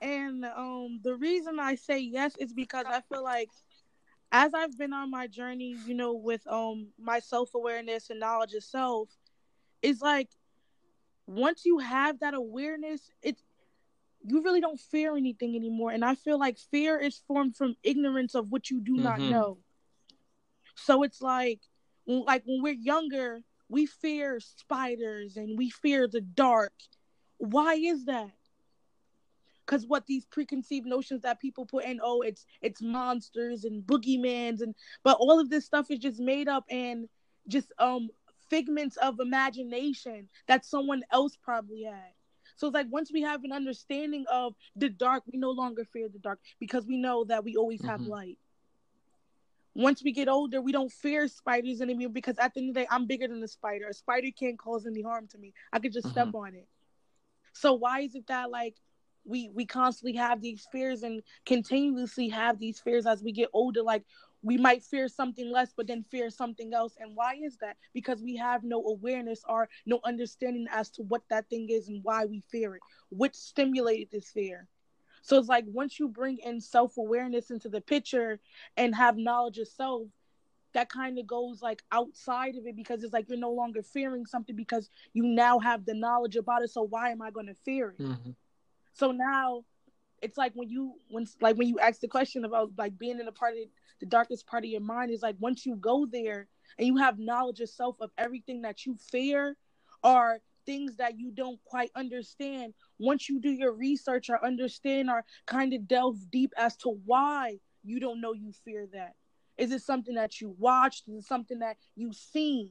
and 0.00 0.44
um 0.44 1.00
the 1.02 1.16
reason 1.16 1.58
I 1.58 1.74
say 1.74 1.98
yes 1.98 2.36
is 2.36 2.52
because 2.52 2.86
I 2.86 3.00
feel 3.12 3.24
like 3.24 3.48
as 4.32 4.54
I've 4.54 4.78
been 4.78 4.92
on 4.92 5.10
my 5.10 5.26
journey, 5.26 5.76
you 5.86 5.94
know, 5.94 6.12
with 6.14 6.46
um 6.46 6.88
my 6.98 7.18
self 7.18 7.54
awareness 7.54 8.10
and 8.10 8.20
knowledge 8.20 8.54
of 8.54 8.62
self, 8.62 9.08
it's 9.82 10.00
like 10.00 10.28
once 11.26 11.64
you 11.64 11.78
have 11.78 12.20
that 12.20 12.34
awareness, 12.34 13.10
it's 13.22 13.42
you 14.22 14.42
really 14.42 14.60
don't 14.60 14.78
fear 14.80 15.16
anything 15.16 15.56
anymore. 15.56 15.90
And 15.92 16.04
I 16.04 16.14
feel 16.14 16.38
like 16.38 16.58
fear 16.58 16.98
is 16.98 17.18
formed 17.26 17.56
from 17.56 17.76
ignorance 17.82 18.34
of 18.34 18.50
what 18.50 18.70
you 18.70 18.80
do 18.80 18.96
not 18.96 19.18
Mhm. 19.18 19.28
know. 19.30 19.58
So 20.74 21.02
it's 21.02 21.20
like, 21.22 21.60
when- 22.04 22.24
like 22.24 22.44
when 22.44 22.62
we're 22.62 22.74
younger, 22.74 23.42
we 23.68 23.86
fear 23.86 24.40
spiders 24.40 25.36
and 25.36 25.56
we 25.56 25.70
fear 25.70 26.06
the 26.08 26.20
dark. 26.20 26.74
Why 27.38 27.74
is 27.74 28.04
that? 28.06 28.36
Because 29.64 29.86
what 29.86 30.06
these 30.06 30.24
preconceived 30.26 30.86
notions 30.86 31.22
that 31.22 31.38
people 31.38 31.64
put 31.64 31.84
in, 31.84 32.00
oh, 32.02 32.22
it's 32.22 32.44
it's 32.60 32.82
monsters 32.82 33.64
and 33.64 33.84
boogeymans 33.86 34.60
and 34.62 34.74
but 35.04 35.16
all 35.20 35.38
of 35.38 35.48
this 35.48 35.64
stuff 35.64 35.90
is 35.90 36.00
just 36.00 36.18
made 36.18 36.48
up 36.48 36.64
and 36.68 37.08
just 37.46 37.72
um 37.78 38.10
figments 38.48 38.96
of 38.96 39.20
imagination 39.20 40.28
that 40.48 40.64
someone 40.64 41.04
else 41.12 41.36
probably 41.36 41.84
had. 41.84 42.12
So 42.60 42.66
it's 42.68 42.74
like 42.74 42.88
once 42.90 43.10
we 43.10 43.22
have 43.22 43.42
an 43.44 43.52
understanding 43.52 44.26
of 44.30 44.54
the 44.76 44.90
dark, 44.90 45.24
we 45.32 45.38
no 45.38 45.50
longer 45.50 45.82
fear 45.86 46.10
the 46.10 46.18
dark 46.18 46.40
because 46.58 46.86
we 46.86 46.98
know 46.98 47.24
that 47.24 47.42
we 47.42 47.56
always 47.56 47.82
have 47.84 48.02
Mhm. 48.02 48.06
light. 48.06 48.38
Once 49.74 50.02
we 50.04 50.12
get 50.12 50.28
older, 50.28 50.60
we 50.60 50.72
don't 50.72 50.92
fear 50.92 51.26
spiders 51.26 51.80
anymore 51.80 52.10
because 52.10 52.38
at 52.38 52.52
the 52.54 52.60
end 52.60 52.70
of 52.70 52.74
the 52.74 52.80
day, 52.82 52.86
I'm 52.90 53.06
bigger 53.06 53.28
than 53.28 53.40
the 53.40 53.48
spider. 53.48 53.88
A 53.88 53.94
spider 53.94 54.28
can't 54.38 54.58
cause 54.58 54.86
any 54.86 55.02
harm 55.02 55.26
to 55.28 55.38
me. 55.38 55.54
I 55.72 55.78
could 55.78 55.92
just 55.92 56.08
step 56.08 56.34
on 56.34 56.54
it. 56.54 56.68
So 57.54 57.74
why 57.74 58.00
is 58.00 58.14
it 58.14 58.26
that 58.26 58.50
like 58.50 58.76
we 59.24 59.48
we 59.48 59.66
constantly 59.66 60.16
have 60.18 60.40
these 60.42 60.66
fears 60.70 61.02
and 61.02 61.22
continuously 61.46 62.28
have 62.28 62.58
these 62.58 62.80
fears 62.80 63.06
as 63.06 63.22
we 63.22 63.32
get 63.32 63.48
older? 63.54 63.82
Like 63.82 64.04
we 64.42 64.56
might 64.56 64.82
fear 64.82 65.08
something 65.08 65.50
less, 65.50 65.72
but 65.76 65.86
then 65.86 66.04
fear 66.10 66.30
something 66.30 66.72
else. 66.74 66.94
And 66.98 67.16
why 67.16 67.34
is 67.42 67.56
that? 67.58 67.76
Because 67.92 68.22
we 68.22 68.36
have 68.36 68.64
no 68.64 68.84
awareness 68.86 69.42
or 69.48 69.68
no 69.86 70.00
understanding 70.04 70.66
as 70.70 70.90
to 70.90 71.02
what 71.02 71.22
that 71.30 71.48
thing 71.48 71.68
is 71.70 71.88
and 71.88 72.02
why 72.04 72.24
we 72.24 72.40
fear 72.40 72.76
it. 72.76 72.82
which 73.10 73.34
stimulated 73.34 74.10
this 74.10 74.30
fear? 74.30 74.66
So 75.22 75.38
it's 75.38 75.48
like 75.48 75.64
once 75.68 75.98
you 75.98 76.08
bring 76.08 76.38
in 76.38 76.60
self 76.60 76.96
awareness 76.96 77.50
into 77.50 77.68
the 77.68 77.80
picture 77.80 78.40
and 78.76 78.94
have 78.94 79.16
knowledge 79.16 79.58
of 79.58 79.68
self, 79.68 80.08
that 80.72 80.88
kind 80.88 81.18
of 81.18 81.26
goes 81.26 81.62
like 81.62 81.82
outside 81.92 82.56
of 82.56 82.66
it 82.66 82.76
because 82.76 83.02
it's 83.02 83.12
like 83.12 83.28
you're 83.28 83.38
no 83.38 83.52
longer 83.52 83.82
fearing 83.82 84.24
something 84.26 84.56
because 84.56 84.88
you 85.12 85.24
now 85.24 85.58
have 85.58 85.84
the 85.84 85.94
knowledge 85.94 86.36
about 86.36 86.62
it. 86.62 86.70
So 86.70 86.82
why 86.82 87.10
am 87.10 87.20
I 87.22 87.30
going 87.30 87.46
to 87.46 87.54
fear 87.54 87.90
it? 87.90 88.02
Mm-hmm. 88.02 88.30
So 88.94 89.12
now 89.12 89.64
it's 90.22 90.38
like 90.38 90.52
when 90.54 90.68
you 90.68 90.94
when 91.08 91.26
like 91.40 91.56
when 91.56 91.68
you 91.68 91.78
ask 91.78 92.00
the 92.00 92.08
question 92.08 92.44
about 92.44 92.70
like 92.76 92.98
being 92.98 93.20
in 93.20 93.28
a 93.28 93.32
part 93.32 93.54
of 93.54 93.60
the 94.00 94.06
darkest 94.06 94.46
part 94.46 94.64
of 94.64 94.70
your 94.70 94.80
mind 94.80 95.10
is 95.10 95.22
like 95.22 95.36
once 95.38 95.66
you 95.66 95.76
go 95.76 96.06
there 96.10 96.48
and 96.78 96.86
you 96.86 96.96
have 96.96 97.18
knowledge 97.18 97.60
of 97.60 97.68
self 97.68 97.96
of 98.00 98.10
everything 98.18 98.62
that 98.62 98.86
you 98.86 98.96
fear 99.10 99.56
or 100.02 100.38
things 100.66 100.96
that 100.96 101.18
you 101.18 101.30
don't 101.32 101.58
quite 101.64 101.90
understand 101.96 102.74
once 102.98 103.28
you 103.28 103.40
do 103.40 103.50
your 103.50 103.72
research 103.72 104.30
or 104.30 104.44
understand 104.44 105.10
or 105.10 105.24
kind 105.46 105.72
of 105.72 105.88
delve 105.88 106.30
deep 106.30 106.52
as 106.56 106.76
to 106.76 106.90
why 107.04 107.58
you 107.82 107.98
don't 107.98 108.20
know 108.20 108.32
you 108.32 108.52
fear 108.64 108.86
that 108.92 109.14
is 109.60 109.72
it 109.72 109.82
something 109.82 110.14
that 110.14 110.40
you 110.40 110.54
watched? 110.58 111.06
Is 111.06 111.24
it 111.24 111.28
something 111.28 111.58
that 111.58 111.76
you've 111.94 112.16
seen? 112.16 112.70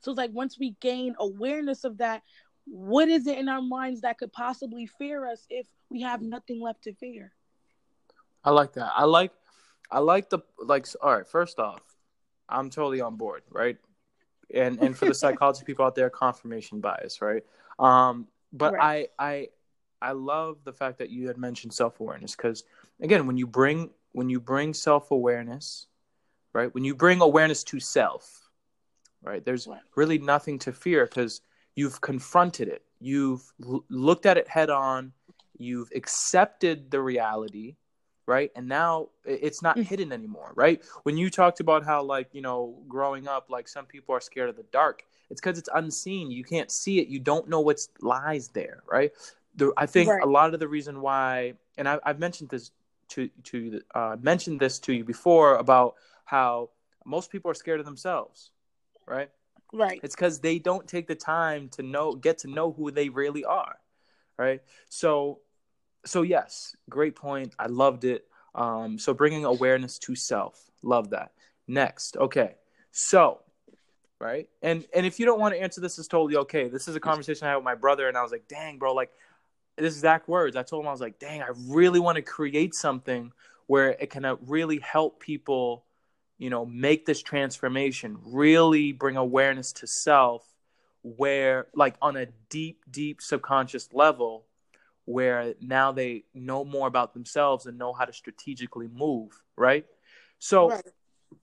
So 0.00 0.12
it's 0.12 0.18
like 0.18 0.32
once 0.32 0.58
we 0.58 0.74
gain 0.80 1.14
awareness 1.18 1.84
of 1.84 1.98
that 1.98 2.22
what 2.66 3.08
is 3.08 3.26
it 3.26 3.38
in 3.38 3.48
our 3.48 3.62
minds 3.62 4.02
that 4.02 4.18
could 4.18 4.32
possibly 4.32 4.86
fear 4.86 5.26
us 5.26 5.46
if 5.50 5.66
we 5.90 6.02
have 6.02 6.22
nothing 6.22 6.60
left 6.60 6.82
to 6.82 6.94
fear 6.94 7.32
i 8.44 8.50
like 8.50 8.72
that 8.72 8.92
i 8.94 9.04
like 9.04 9.32
i 9.90 9.98
like 9.98 10.30
the 10.30 10.38
like 10.58 10.86
all 11.02 11.16
right 11.16 11.28
first 11.28 11.58
off 11.58 11.82
i'm 12.48 12.70
totally 12.70 13.00
on 13.00 13.16
board 13.16 13.42
right 13.50 13.76
and 14.54 14.78
and 14.80 14.96
for 14.96 15.06
the 15.06 15.14
psychology 15.22 15.64
people 15.64 15.84
out 15.84 15.94
there, 15.94 16.10
confirmation 16.10 16.80
bias, 16.80 17.20
right? 17.22 17.44
Um, 17.78 18.26
but 18.52 18.74
right. 18.74 19.08
I 19.18 19.24
I 19.24 19.48
I 20.02 20.12
love 20.12 20.58
the 20.64 20.72
fact 20.72 20.98
that 20.98 21.10
you 21.10 21.26
had 21.28 21.38
mentioned 21.38 21.72
self 21.72 22.00
awareness 22.00 22.34
because 22.34 22.64
again, 23.00 23.26
when 23.26 23.36
you 23.36 23.46
bring 23.46 23.90
when 24.12 24.28
you 24.28 24.40
bring 24.40 24.74
self 24.74 25.10
awareness, 25.10 25.86
right? 26.52 26.72
When 26.74 26.84
you 26.84 26.94
bring 26.94 27.20
awareness 27.20 27.64
to 27.64 27.80
self, 27.80 28.50
right? 29.22 29.44
There's 29.44 29.66
right. 29.66 29.80
really 29.96 30.18
nothing 30.18 30.58
to 30.60 30.72
fear 30.72 31.06
because 31.06 31.40
you've 31.80 32.00
confronted 32.00 32.68
it, 32.68 32.82
you've 33.00 33.42
l- 33.64 33.84
looked 33.88 34.26
at 34.26 34.36
it 34.36 34.46
head 34.48 34.70
on, 34.70 35.12
you've 35.58 35.90
accepted 35.94 36.90
the 36.90 37.00
reality, 37.00 37.76
right? 38.26 38.50
And 38.56 38.66
now 38.68 39.08
it's 39.24 39.62
not 39.62 39.76
mm. 39.76 39.84
hidden 39.84 40.12
anymore 40.12 40.52
right? 40.54 40.78
When 41.04 41.16
you 41.16 41.30
talked 41.30 41.60
about 41.60 41.84
how 41.84 42.02
like 42.02 42.28
you 42.32 42.42
know 42.42 42.60
growing 42.96 43.26
up 43.34 43.44
like 43.56 43.66
some 43.76 43.86
people 43.86 44.14
are 44.14 44.20
scared 44.20 44.50
of 44.50 44.56
the 44.56 44.68
dark 44.80 45.04
it's 45.30 45.40
because 45.40 45.58
it's 45.58 45.68
unseen. 45.74 46.30
You 46.30 46.42
can't 46.42 46.70
see 46.70 46.98
it. 46.98 47.06
You 47.06 47.20
don't 47.20 47.48
know 47.48 47.60
what 47.60 47.78
lies 48.00 48.48
there 48.48 48.78
right? 48.96 49.12
The, 49.56 49.72
i 49.76 49.86
think 49.86 50.08
right. 50.08 50.22
a 50.22 50.30
lot 50.38 50.54
of 50.54 50.60
the 50.60 50.68
reason 50.68 51.00
why 51.00 51.54
and 51.76 51.88
I, 51.88 51.98
have 52.04 52.20
mentioned 52.20 52.50
this 52.50 52.70
to 53.08 53.28
to 53.50 53.80
uh, 53.94 54.16
mentioned 54.20 54.60
this 54.60 54.78
to 54.80 54.92
you 54.92 55.04
before 55.04 55.56
about 55.56 55.96
how 56.24 56.70
most 57.04 57.32
people 57.32 57.50
are 57.50 57.58
scared 57.62 57.80
of 57.80 57.86
themselves 57.86 58.52
right 59.06 59.30
right 59.72 60.00
it's 60.02 60.14
because 60.14 60.40
they 60.40 60.58
don't 60.58 60.88
take 60.88 61.06
the 61.06 61.14
time 61.14 61.68
to 61.68 61.82
know 61.82 62.14
get 62.14 62.38
to 62.38 62.48
know 62.48 62.72
who 62.72 62.90
they 62.90 63.08
really 63.08 63.44
are 63.44 63.76
right 64.38 64.62
so 64.88 65.40
so 66.04 66.22
yes, 66.22 66.76
great 66.88 67.14
point. 67.14 67.54
I 67.58 67.66
loved 67.66 68.04
it. 68.04 68.26
Um, 68.54 68.98
so 68.98 69.14
bringing 69.14 69.44
awareness 69.44 69.98
to 70.00 70.14
self, 70.14 70.70
love 70.82 71.10
that. 71.10 71.32
Next, 71.68 72.16
okay. 72.16 72.56
So, 72.90 73.40
right, 74.18 74.48
and 74.62 74.84
and 74.94 75.06
if 75.06 75.20
you 75.20 75.26
don't 75.26 75.38
want 75.38 75.54
to 75.54 75.60
answer 75.60 75.80
this, 75.80 75.98
is 75.98 76.08
totally 76.08 76.36
okay. 76.36 76.68
This 76.68 76.88
is 76.88 76.96
a 76.96 77.00
conversation 77.00 77.46
I 77.46 77.50
had 77.50 77.56
with 77.56 77.64
my 77.64 77.76
brother, 77.76 78.08
and 78.08 78.16
I 78.16 78.22
was 78.22 78.32
like, 78.32 78.48
dang, 78.48 78.78
bro, 78.78 78.92
like 78.92 79.10
this 79.76 79.94
exact 79.94 80.28
words. 80.28 80.56
I 80.56 80.62
told 80.62 80.84
him 80.84 80.88
I 80.88 80.92
was 80.92 81.00
like, 81.00 81.18
dang, 81.18 81.42
I 81.42 81.50
really 81.68 82.00
want 82.00 82.16
to 82.16 82.22
create 82.22 82.74
something 82.74 83.32
where 83.66 83.90
it 83.90 84.10
can 84.10 84.24
uh, 84.24 84.34
really 84.46 84.80
help 84.80 85.20
people, 85.20 85.84
you 86.40 86.48
know, 86.48 86.64
make 86.64 87.04
this 87.04 87.20
transformation, 87.20 88.16
really 88.24 88.92
bring 88.92 89.18
awareness 89.18 89.72
to 89.74 89.86
self, 89.86 90.42
where 91.02 91.66
like 91.74 91.96
on 92.00 92.16
a 92.16 92.26
deep, 92.48 92.82
deep 92.90 93.20
subconscious 93.20 93.90
level 93.92 94.46
where 95.04 95.54
now 95.60 95.92
they 95.92 96.24
know 96.32 96.64
more 96.64 96.88
about 96.88 97.12
themselves 97.12 97.66
and 97.66 97.76
know 97.76 97.92
how 97.92 98.06
to 98.06 98.12
strategically 98.12 98.88
move, 98.88 99.38
right? 99.54 99.84
So 100.38 100.70
right. 100.70 100.82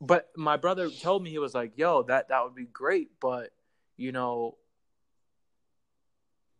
but 0.01 0.31
my 0.35 0.57
brother 0.57 0.89
told 0.89 1.21
me 1.23 1.29
he 1.29 1.37
was 1.37 1.53
like, 1.53 1.73
"Yo, 1.77 2.01
that 2.03 2.29
that 2.29 2.43
would 2.43 2.55
be 2.55 2.65
great, 2.65 3.11
but 3.19 3.51
you 3.97 4.11
know, 4.11 4.57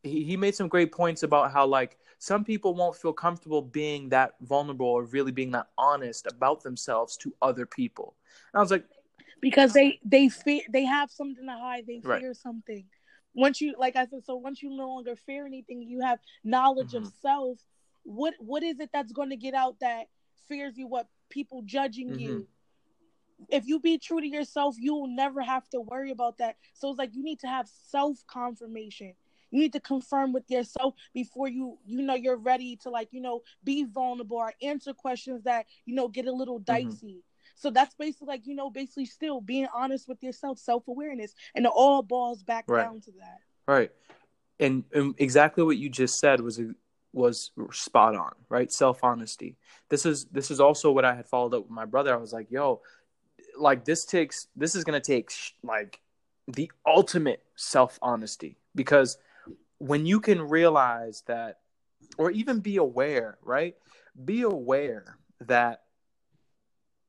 he, 0.04 0.24
he 0.24 0.38
made 0.38 0.56
some 0.56 0.68
great 0.68 0.92
points 0.92 1.24
about 1.24 1.52
how 1.52 1.66
like 1.66 1.98
some 2.20 2.44
people 2.44 2.74
won't 2.74 2.96
feel 2.96 3.14
comfortable 3.14 3.62
being 3.62 4.10
that 4.10 4.36
vulnerable 4.42 4.88
or 4.88 5.04
really 5.04 5.32
being 5.32 5.52
that 5.52 5.68
honest 5.78 6.28
about 6.32 6.64
themselves 6.64 7.18
to 7.18 7.34
other 7.42 7.66
people. 7.66 8.16
And 8.54 8.60
I 8.60 8.62
was 8.62 8.72
like, 8.72 8.86
because 9.42 9.74
they 9.74 10.00
they 10.04 10.30
fear 10.30 10.62
they 10.70 10.86
have 10.86 11.12
something 11.12 11.46
to 11.46 11.52
hide, 11.52 11.86
they 11.86 12.00
fear 12.02 12.28
right. 12.28 12.36
something 12.36 12.86
once 13.38 13.62
you 13.62 13.76
like 13.78 13.96
i 13.96 14.06
said 14.06 14.26
so 14.26 14.36
once 14.36 14.62
you 14.62 14.70
no 14.70 14.88
longer 14.88 15.16
fear 15.16 15.46
anything 15.46 15.82
you 15.82 16.02
have 16.02 16.20
knowledge 16.44 16.94
mm-hmm. 16.94 17.06
of 17.06 17.14
self 17.22 17.60
what 18.04 18.34
what 18.40 18.64
is 18.64 18.80
it 18.80 18.90
that's 18.92 19.12
going 19.12 19.30
to 19.30 19.38
get 19.38 19.54
out 19.54 19.80
that 19.80 20.08
fears 20.50 20.76
you 20.76 20.88
what 20.88 21.08
people 21.30 21.62
judging 21.64 22.10
mm-hmm. 22.10 22.20
you 22.20 22.48
if 23.50 23.68
you 23.68 23.80
be 23.80 24.00
true 24.00 24.20
to 24.20 24.28
yourself 24.28 24.76
you 24.80 24.94
will 24.94 25.08
never 25.08 25.42
have 25.42 25.70
to 25.70 25.80
worry 25.80 26.10
about 26.10 26.40
that 26.40 26.56
so 26.74 26.90
it's 26.90 26.98
like 26.98 27.14
you 27.14 27.24
need 27.24 27.40
to 27.40 27.48
have 27.48 27.70
self 27.90 28.18
confirmation 28.28 29.14
you 29.52 29.60
need 29.60 29.74
to 29.74 29.80
confirm 29.80 30.34
with 30.34 30.50
yourself 30.50 30.94
before 31.14 31.48
you 31.48 31.78
you 31.86 32.02
know 32.02 32.16
you're 32.16 32.38
ready 32.38 32.76
to 32.76 32.90
like 32.90 33.10
you 33.12 33.22
know 33.22 33.42
be 33.64 33.84
vulnerable 33.84 34.38
or 34.38 34.54
answer 34.62 34.94
questions 34.94 35.44
that 35.44 35.66
you 35.86 35.96
know 35.96 36.08
get 36.08 36.26
a 36.26 36.32
little 36.32 36.60
mm-hmm. 36.60 36.88
dicey 36.90 37.08
mm-hmm. 37.08 37.20
So 37.58 37.72
that's 37.72 37.96
basically 37.96 38.28
like, 38.28 38.46
you 38.46 38.54
know, 38.56 38.70
basically 38.70 39.06
still 39.06 39.42
being 39.42 39.68
honest 39.74 40.08
with 40.08 40.22
yourself, 40.22 40.60
self 40.60 40.88
awareness. 40.88 41.34
And 41.56 41.66
it 41.66 41.72
all 41.74 42.04
balls 42.04 42.44
back 42.44 42.66
right. 42.68 42.84
down 42.84 43.02
to 43.02 43.12
that. 43.20 43.40
Right. 43.68 43.92
And, 44.60 44.84
and 44.94 45.16
exactly 45.18 45.64
what 45.64 45.78
you 45.78 45.90
just 45.90 46.20
said 46.20 46.40
was 46.40 46.62
was 47.14 47.52
spot 47.72 48.16
on, 48.16 48.34
right? 48.50 48.72
Self 48.72 49.04
honesty. 49.04 49.58
This 49.90 50.06
is 50.06 50.26
this 50.26 50.52
is 50.52 50.60
also 50.60 50.92
what 50.92 51.04
I 51.04 51.16
had 51.16 51.28
followed 51.28 51.54
up 51.56 51.64
with 51.64 51.72
my 51.72 51.86
brother. 51.86 52.14
I 52.14 52.18
was 52.18 52.32
like, 52.32 52.52
yo, 52.52 52.82
like 53.58 53.86
this 53.86 54.06
takes 54.06 54.48
this 54.56 54.76
is 54.76 54.84
gonna 54.84 55.02
take 55.02 55.32
sh- 55.32 55.52
like 55.64 56.00
the 56.48 56.72
ultimate 56.86 57.44
self 57.56 57.98
honesty 58.02 58.58
because 58.76 59.18
when 59.80 60.06
you 60.06 60.20
can 60.20 60.42
realize 60.42 61.24
that, 61.28 61.60
or 62.18 62.32
even 62.32 62.60
be 62.60 62.78
aware, 62.78 63.38
right? 63.44 63.76
Be 64.24 64.42
aware 64.42 65.18
that 65.42 65.82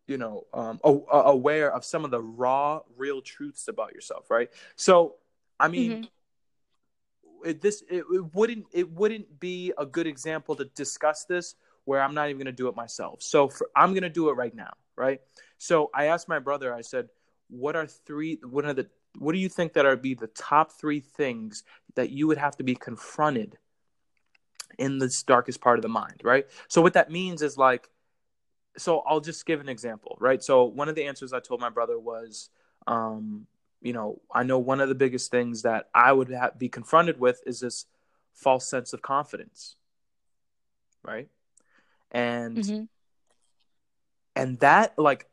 you 0.09 0.17
know 0.17 0.47
um, 0.53 0.81
aware 0.83 1.73
of 1.73 1.85
some 1.85 2.05
of 2.05 2.11
the 2.11 2.21
raw 2.21 2.81
real 2.97 3.21
truths 3.21 3.69
about 3.69 3.95
yourself 3.95 4.29
right 4.31 4.49
so 4.75 5.15
i 5.61 5.69
mean 5.69 5.93
mm-hmm. 5.93 7.51
it, 7.51 7.61
this 7.61 7.85
it, 7.89 8.05
it, 8.13 8.35
wouldn't 8.35 8.67
it 8.73 8.91
wouldn't 8.91 9.39
be 9.39 9.73
a 9.79 9.87
good 9.87 10.07
example 10.07 10.57
to 10.57 10.65
discuss 10.75 11.25
this 11.25 11.55
where 11.85 12.03
i'm 12.03 12.15
not 12.15 12.29
even 12.29 12.39
going 12.39 12.47
to 12.47 12.53
do 12.53 12.69
it 12.69 12.75
myself 12.75 13.23
so 13.23 13.49
for, 13.49 13.69
i'm 13.77 13.93
going 13.93 14.03
to 14.03 14.09
do 14.09 14.31
it 14.31 14.33
right 14.33 14.55
now 14.55 14.73
right 14.97 15.21
so 15.59 15.91
i 15.95 16.07
asked 16.07 16.29
my 16.29 16.39
brother 16.39 16.75
i 16.75 16.81
said 16.81 17.09
what 17.49 17.77
are 17.77 17.87
three 17.87 18.39
what 18.43 18.65
are 18.65 18.75
the 18.75 18.89
what 19.19 19.33
do 19.33 19.39
you 19.39 19.49
think 19.49 19.73
that 19.73 19.87
are 19.87 19.97
be 19.97 20.15
the 20.15 20.29
top 20.29 20.73
three 20.73 21.01
things 21.01 21.65
that 21.95 22.11
you 22.11 22.27
would 22.27 22.39
have 22.39 22.57
to 22.57 22.63
be 22.63 22.75
confronted 22.75 23.59
in 24.79 24.99
this 24.99 25.23
darkest 25.23 25.61
part 25.61 25.79
of 25.79 25.83
the 25.83 25.89
mind 25.89 26.21
right 26.23 26.47
so 26.69 26.81
what 26.81 26.93
that 26.93 27.11
means 27.11 27.43
is 27.43 27.59
like 27.59 27.89
so 28.79 29.01
I'll 29.01 29.21
just 29.21 29.45
give 29.45 29.61
an 29.61 29.69
example, 29.69 30.17
right? 30.21 30.43
So 30.43 30.65
one 30.65 30.89
of 30.89 30.95
the 30.95 31.05
answers 31.05 31.33
I 31.33 31.41
told 31.41 31.61
my 31.61 31.71
brother 31.71 31.99
was, 31.99 32.49
um, 32.87 33.47
you 33.83 33.93
know, 33.93 34.21
I 34.33 34.45
know 34.45 34.59
one 34.59 34.81
of 34.81 34.89
the 34.89 34.95
biggest 34.95 35.31
things 35.31 35.63
that 35.63 35.89
I 35.95 36.13
would 36.13 36.33
ha- 36.33 36.51
be 36.57 36.69
confronted 36.69 37.21
with 37.21 37.43
is 37.47 37.61
this 37.61 37.87
false 38.35 38.67
sense 38.67 38.93
of 38.93 39.03
confidence, 39.03 39.77
right? 41.03 41.29
And 42.11 42.57
mm-hmm. 42.57 42.85
and 44.35 44.59
that 44.61 44.99
like 44.99 45.27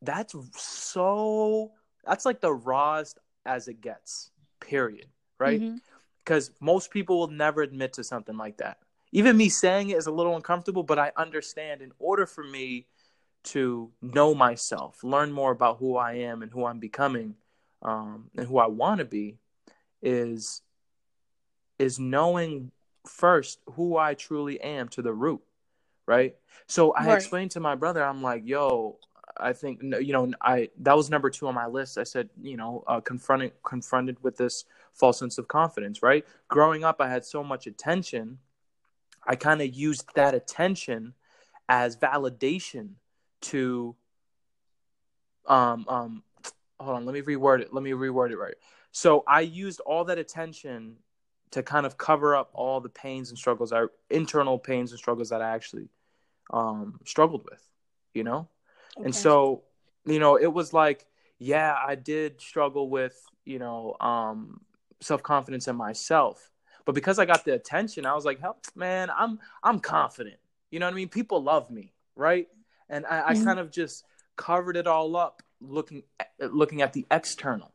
that's 0.00 0.34
so 0.56 1.72
that's 2.04 2.24
like 2.24 2.40
the 2.40 2.52
rawest 2.52 3.18
as 3.46 3.68
it 3.68 3.80
gets, 3.80 4.30
period, 4.60 5.06
right? 5.38 5.60
Because 6.24 6.50
mm-hmm. 6.50 6.64
most 6.64 6.90
people 6.90 7.18
will 7.18 7.28
never 7.28 7.62
admit 7.62 7.94
to 7.94 8.04
something 8.04 8.36
like 8.36 8.58
that 8.58 8.78
even 9.12 9.36
me 9.36 9.50
saying 9.50 9.90
it 9.90 9.98
is 9.98 10.06
a 10.06 10.10
little 10.10 10.34
uncomfortable, 10.34 10.82
but 10.82 10.98
I 10.98 11.12
understand 11.16 11.82
in 11.82 11.92
order 11.98 12.26
for 12.26 12.42
me 12.42 12.86
to 13.44 13.90
know 14.00 14.34
myself, 14.34 15.04
learn 15.04 15.30
more 15.30 15.52
about 15.52 15.78
who 15.78 15.96
I 15.96 16.14
am 16.14 16.42
and 16.42 16.50
who 16.50 16.64
I'm 16.64 16.78
becoming, 16.78 17.34
um, 17.82 18.30
and 18.36 18.46
who 18.46 18.58
I 18.58 18.66
want 18.66 18.98
to 18.98 19.04
be, 19.04 19.36
is 20.00 20.62
is 21.78 21.98
knowing 21.98 22.70
first 23.06 23.58
who 23.72 23.96
I 23.96 24.14
truly 24.14 24.60
am 24.60 24.88
to 24.90 25.02
the 25.02 25.12
root, 25.12 25.42
right? 26.06 26.36
So 26.66 26.92
I 26.92 27.06
right. 27.06 27.16
explained 27.16 27.50
to 27.52 27.60
my 27.60 27.74
brother, 27.74 28.02
I'm 28.04 28.22
like, 28.22 28.42
yo, 28.46 28.98
I 29.36 29.52
think 29.52 29.82
you 29.82 30.12
know, 30.12 30.30
I 30.40 30.70
that 30.80 30.96
was 30.96 31.10
number 31.10 31.30
two 31.30 31.48
on 31.48 31.54
my 31.54 31.66
list. 31.66 31.98
I 31.98 32.04
said, 32.04 32.28
you 32.40 32.56
know, 32.56 32.84
uh, 32.86 33.00
confronted 33.00 33.52
confronted 33.62 34.22
with 34.22 34.36
this 34.36 34.64
false 34.92 35.18
sense 35.18 35.38
of 35.38 35.48
confidence, 35.48 36.02
right? 36.02 36.24
Growing 36.48 36.84
up, 36.84 37.00
I 37.00 37.08
had 37.08 37.24
so 37.24 37.42
much 37.42 37.66
attention 37.66 38.38
I 39.26 39.36
kind 39.36 39.60
of 39.60 39.74
used 39.74 40.06
that 40.14 40.34
attention 40.34 41.14
as 41.68 41.96
validation 41.96 42.94
to 43.42 43.96
um 45.46 45.84
um 45.88 46.22
hold 46.80 46.96
on, 46.96 47.06
let 47.06 47.14
me 47.14 47.22
reword 47.22 47.60
it. 47.60 47.72
Let 47.72 47.82
me 47.82 47.92
reword 47.92 48.30
it 48.32 48.38
right. 48.38 48.54
So 48.90 49.24
I 49.26 49.40
used 49.40 49.80
all 49.80 50.04
that 50.06 50.18
attention 50.18 50.96
to 51.52 51.62
kind 51.62 51.86
of 51.86 51.96
cover 51.96 52.34
up 52.34 52.50
all 52.54 52.80
the 52.80 52.88
pains 52.88 53.28
and 53.28 53.38
struggles, 53.38 53.72
our 53.72 53.90
internal 54.10 54.58
pains 54.58 54.90
and 54.90 54.98
struggles 54.98 55.28
that 55.30 55.42
I 55.42 55.50
actually 55.54 55.88
um, 56.52 56.98
struggled 57.04 57.44
with, 57.50 57.62
you 58.14 58.24
know? 58.24 58.48
Okay. 58.96 59.04
And 59.06 59.14
so, 59.14 59.62
you 60.04 60.18
know, 60.18 60.36
it 60.36 60.52
was 60.52 60.72
like, 60.72 61.06
yeah, 61.38 61.74
I 61.74 61.94
did 61.94 62.40
struggle 62.40 62.88
with, 62.88 63.20
you 63.44 63.58
know, 63.58 63.96
um, 64.00 64.60
self 65.00 65.22
confidence 65.22 65.68
in 65.68 65.76
myself. 65.76 66.50
But 66.84 66.94
because 66.94 67.18
I 67.18 67.24
got 67.24 67.44
the 67.44 67.54
attention, 67.54 68.06
I 68.06 68.14
was 68.14 68.24
like, 68.24 68.40
help, 68.40 68.64
man, 68.74 69.10
I'm 69.10 69.38
I'm 69.62 69.78
confident." 69.78 70.36
You 70.70 70.80
know 70.80 70.86
what 70.86 70.92
I 70.92 70.96
mean? 70.96 71.08
People 71.08 71.42
love 71.42 71.70
me, 71.70 71.92
right? 72.16 72.48
And 72.88 73.06
I, 73.06 73.20
mm-hmm. 73.20 73.42
I 73.42 73.44
kind 73.44 73.58
of 73.58 73.70
just 73.70 74.04
covered 74.36 74.76
it 74.76 74.86
all 74.86 75.16
up, 75.16 75.42
looking 75.60 76.02
at, 76.18 76.52
looking 76.52 76.82
at 76.82 76.92
the 76.92 77.06
external, 77.10 77.72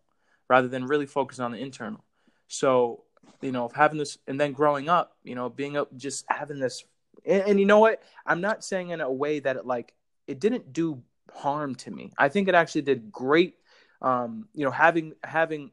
rather 0.50 0.68
than 0.68 0.86
really 0.86 1.06
focusing 1.06 1.46
on 1.46 1.52
the 1.52 1.60
internal. 1.60 2.04
So, 2.48 3.04
you 3.42 3.52
know, 3.52 3.70
having 3.74 4.00
this, 4.00 4.18
and 4.28 4.40
then 4.40 4.52
growing 4.52 4.90
up, 4.90 5.16
you 5.24 5.36
know, 5.36 5.50
being 5.50 5.78
up, 5.78 5.96
just 5.96 6.26
having 6.28 6.60
this, 6.60 6.84
and, 7.26 7.44
and 7.44 7.60
you 7.60 7.66
know 7.66 7.80
what? 7.80 8.02
I'm 8.26 8.42
not 8.42 8.64
saying 8.64 8.90
in 8.90 9.00
a 9.00 9.12
way 9.12 9.40
that 9.40 9.56
it 9.56 9.66
like 9.66 9.94
it 10.28 10.40
didn't 10.40 10.74
do 10.74 11.02
harm 11.34 11.76
to 11.76 11.92
me. 11.92 12.12
I 12.18 12.30
think 12.30 12.48
it 12.48 12.56
actually 12.56 12.84
did 12.84 13.12
great. 13.12 13.56
Um, 14.02 14.48
you 14.54 14.64
know, 14.64 14.72
having 14.72 15.14
having 15.24 15.72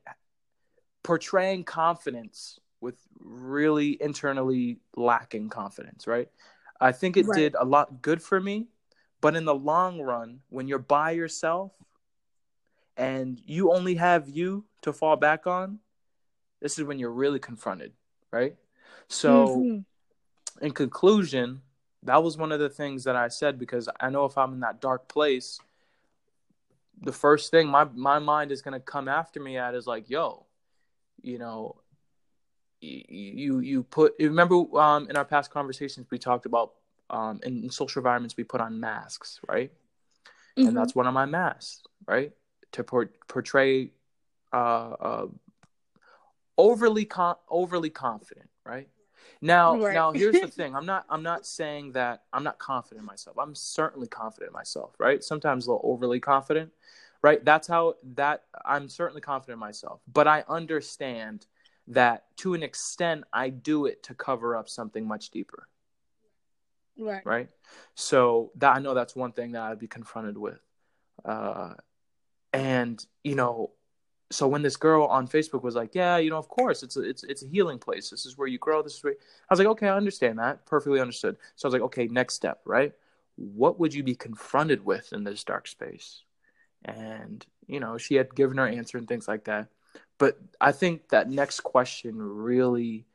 portraying 1.02 1.64
confidence 1.64 2.58
with 2.80 2.96
really 3.18 3.96
internally 4.00 4.78
lacking 4.96 5.48
confidence, 5.48 6.06
right? 6.06 6.28
I 6.80 6.92
think 6.92 7.16
it 7.16 7.26
right. 7.26 7.38
did 7.38 7.54
a 7.58 7.64
lot 7.64 8.02
good 8.02 8.22
for 8.22 8.40
me, 8.40 8.68
but 9.20 9.36
in 9.36 9.44
the 9.44 9.54
long 9.54 10.00
run, 10.00 10.40
when 10.50 10.68
you're 10.68 10.78
by 10.78 11.12
yourself 11.12 11.72
and 12.96 13.40
you 13.44 13.72
only 13.72 13.94
have 13.94 14.28
you 14.28 14.64
to 14.82 14.92
fall 14.92 15.16
back 15.16 15.46
on, 15.46 15.78
this 16.60 16.78
is 16.78 16.84
when 16.84 16.98
you're 16.98 17.10
really 17.10 17.38
confronted, 17.38 17.92
right? 18.30 18.56
So, 19.08 19.48
mm-hmm. 19.48 20.64
in 20.64 20.72
conclusion, 20.72 21.62
that 22.04 22.22
was 22.22 22.36
one 22.36 22.52
of 22.52 22.60
the 22.60 22.68
things 22.68 23.04
that 23.04 23.16
I 23.16 23.28
said 23.28 23.58
because 23.58 23.88
I 23.98 24.10
know 24.10 24.24
if 24.24 24.36
I'm 24.36 24.52
in 24.54 24.60
that 24.60 24.80
dark 24.80 25.08
place, 25.08 25.58
the 27.02 27.12
first 27.12 27.50
thing 27.50 27.68
my 27.68 27.84
my 27.94 28.18
mind 28.18 28.52
is 28.52 28.62
gonna 28.62 28.80
come 28.80 29.08
after 29.08 29.40
me 29.40 29.56
at 29.56 29.74
is 29.74 29.86
like, 29.86 30.08
yo, 30.08 30.46
you 31.22 31.38
know, 31.38 31.76
you 32.80 33.60
you 33.60 33.82
put 33.82 34.14
remember 34.18 34.56
um, 34.78 35.08
in 35.08 35.16
our 35.16 35.24
past 35.24 35.50
conversations 35.50 36.06
we 36.10 36.18
talked 36.18 36.46
about 36.46 36.74
um, 37.10 37.40
in, 37.44 37.64
in 37.64 37.70
social 37.70 38.00
environments 38.00 38.36
we 38.36 38.44
put 38.44 38.60
on 38.60 38.78
masks, 38.78 39.40
right? 39.48 39.72
Mm-hmm. 40.56 40.68
And 40.68 40.76
that's 40.76 40.94
one 40.94 41.06
of 41.06 41.14
my 41.14 41.24
masks, 41.24 41.82
right? 42.06 42.32
To 42.72 42.84
por- 42.84 43.10
portray 43.28 43.90
uh, 44.52 44.56
uh, 44.56 45.26
overly 46.58 47.04
con- 47.04 47.36
overly 47.48 47.90
confident, 47.90 48.48
right? 48.64 48.88
Now, 49.44 49.76
right. 49.76 49.92
now 49.92 50.10
here's 50.10 50.40
the 50.40 50.48
thing. 50.48 50.74
I'm 50.76 50.86
not 50.86 51.04
I'm 51.10 51.22
not 51.22 51.44
saying 51.44 51.92
that 51.92 52.22
I'm 52.32 52.42
not 52.42 52.58
confident 52.58 53.00
in 53.00 53.06
myself. 53.06 53.36
I'm 53.38 53.54
certainly 53.54 54.08
confident 54.08 54.48
in 54.50 54.54
myself, 54.54 54.94
right? 54.98 55.22
Sometimes 55.22 55.66
a 55.66 55.72
little 55.72 55.82
overly 55.84 56.18
confident, 56.18 56.72
right? 57.22 57.44
That's 57.44 57.68
how 57.68 57.96
that 58.14 58.44
I'm 58.64 58.88
certainly 58.88 59.20
confident 59.20 59.56
in 59.56 59.60
myself. 59.60 60.00
But 60.10 60.26
I 60.26 60.44
understand 60.48 61.46
that 61.88 62.24
to 62.38 62.54
an 62.54 62.62
extent 62.62 63.24
I 63.34 63.50
do 63.50 63.84
it 63.84 64.02
to 64.04 64.14
cover 64.14 64.56
up 64.56 64.70
something 64.70 65.06
much 65.06 65.28
deeper. 65.28 65.68
Right. 66.98 67.26
Right. 67.26 67.48
So 67.94 68.50
that 68.56 68.74
I 68.74 68.78
know 68.78 68.94
that's 68.94 69.14
one 69.14 69.32
thing 69.32 69.52
that 69.52 69.62
I'd 69.62 69.78
be 69.78 69.88
confronted 69.88 70.38
with. 70.38 70.60
Uh 71.22 71.74
and 72.54 73.04
you 73.22 73.34
know, 73.34 73.72
so 74.34 74.48
when 74.48 74.62
this 74.62 74.76
girl 74.76 75.06
on 75.06 75.28
Facebook 75.28 75.62
was 75.62 75.74
like, 75.74 75.94
"Yeah, 75.94 76.16
you 76.16 76.30
know, 76.30 76.36
of 76.36 76.48
course, 76.48 76.82
it's 76.82 76.96
a 76.96 77.02
it's 77.02 77.24
it's 77.24 77.42
a 77.42 77.48
healing 77.48 77.78
place. 77.78 78.10
This 78.10 78.26
is 78.26 78.36
where 78.36 78.48
you 78.48 78.58
grow. 78.58 78.82
This 78.82 78.96
is 78.96 79.04
where," 79.04 79.14
I 79.14 79.52
was 79.52 79.58
like, 79.58 79.68
"Okay, 79.68 79.88
I 79.88 79.96
understand 79.96 80.38
that. 80.38 80.66
Perfectly 80.66 81.00
understood." 81.00 81.36
So 81.56 81.66
I 81.66 81.68
was 81.68 81.72
like, 81.72 81.82
"Okay, 81.82 82.08
next 82.08 82.34
step, 82.34 82.60
right? 82.64 82.92
What 83.36 83.78
would 83.80 83.94
you 83.94 84.02
be 84.02 84.14
confronted 84.14 84.84
with 84.84 85.12
in 85.12 85.24
this 85.24 85.44
dark 85.44 85.68
space?" 85.68 86.22
And 86.84 87.44
you 87.66 87.80
know, 87.80 87.96
she 87.96 88.16
had 88.16 88.34
given 88.34 88.58
her 88.58 88.66
answer 88.66 88.98
and 88.98 89.08
things 89.08 89.28
like 89.28 89.44
that. 89.44 89.68
But 90.18 90.38
I 90.60 90.72
think 90.72 91.08
that 91.10 91.30
next 91.30 91.60
question 91.60 92.16
really 92.20 93.06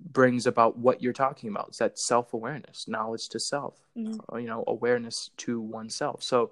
brings 0.00 0.46
about 0.46 0.76
what 0.78 1.02
you're 1.02 1.12
talking 1.12 1.48
about. 1.48 1.68
It's 1.68 1.78
that 1.78 1.98
self 1.98 2.34
awareness, 2.34 2.86
knowledge 2.86 3.28
to 3.30 3.40
self, 3.40 3.78
mm-hmm. 3.96 4.38
you 4.38 4.46
know, 4.46 4.64
awareness 4.66 5.30
to 5.38 5.60
oneself. 5.60 6.22
So 6.22 6.50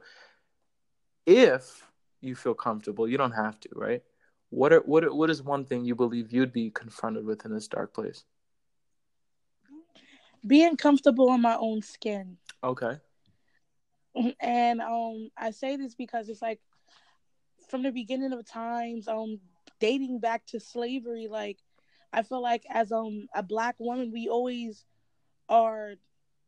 if 1.26 1.87
you 2.22 2.35
feel 2.35 2.54
comfortable. 2.54 3.08
You 3.08 3.18
don't 3.18 3.32
have 3.32 3.61
to, 3.61 3.68
right? 3.74 4.02
What 4.50 4.72
are 4.72 4.80
what 4.80 5.04
are, 5.04 5.14
what 5.14 5.30
is 5.30 5.42
one 5.42 5.64
thing 5.64 5.85
you 5.85 5.94
believe 5.94 6.32
you'd 6.32 6.52
be 6.52 6.70
confronted 6.70 7.24
with 7.24 7.44
in 7.44 7.52
this 7.52 7.68
dark 7.68 7.92
place? 7.94 8.24
Being 10.46 10.76
comfortable 10.76 11.32
in 11.35 11.40
my 11.40 11.56
own 11.56 11.82
skin. 11.82 12.38
Okay. 12.62 12.98
And 14.40 14.80
um 14.80 15.30
I 15.37 15.50
say 15.50 15.76
this 15.76 15.94
because 15.94 16.28
it's 16.28 16.42
like 16.42 16.61
from 17.68 17.82
the 17.82 17.90
beginning 17.92 18.32
of 18.32 18.44
times, 18.44 19.08
um 19.08 19.40
dating 19.80 20.20
back 20.20 20.46
to 20.46 20.61
slavery, 20.61 21.28
like 21.30 21.58
I 22.12 22.22
feel 22.22 22.42
like 22.42 22.64
as 22.70 22.92
um 22.92 23.28
a 23.35 23.42
black 23.42 23.76
woman 23.78 24.12
we 24.12 24.28
always 24.28 24.85
are 25.48 25.94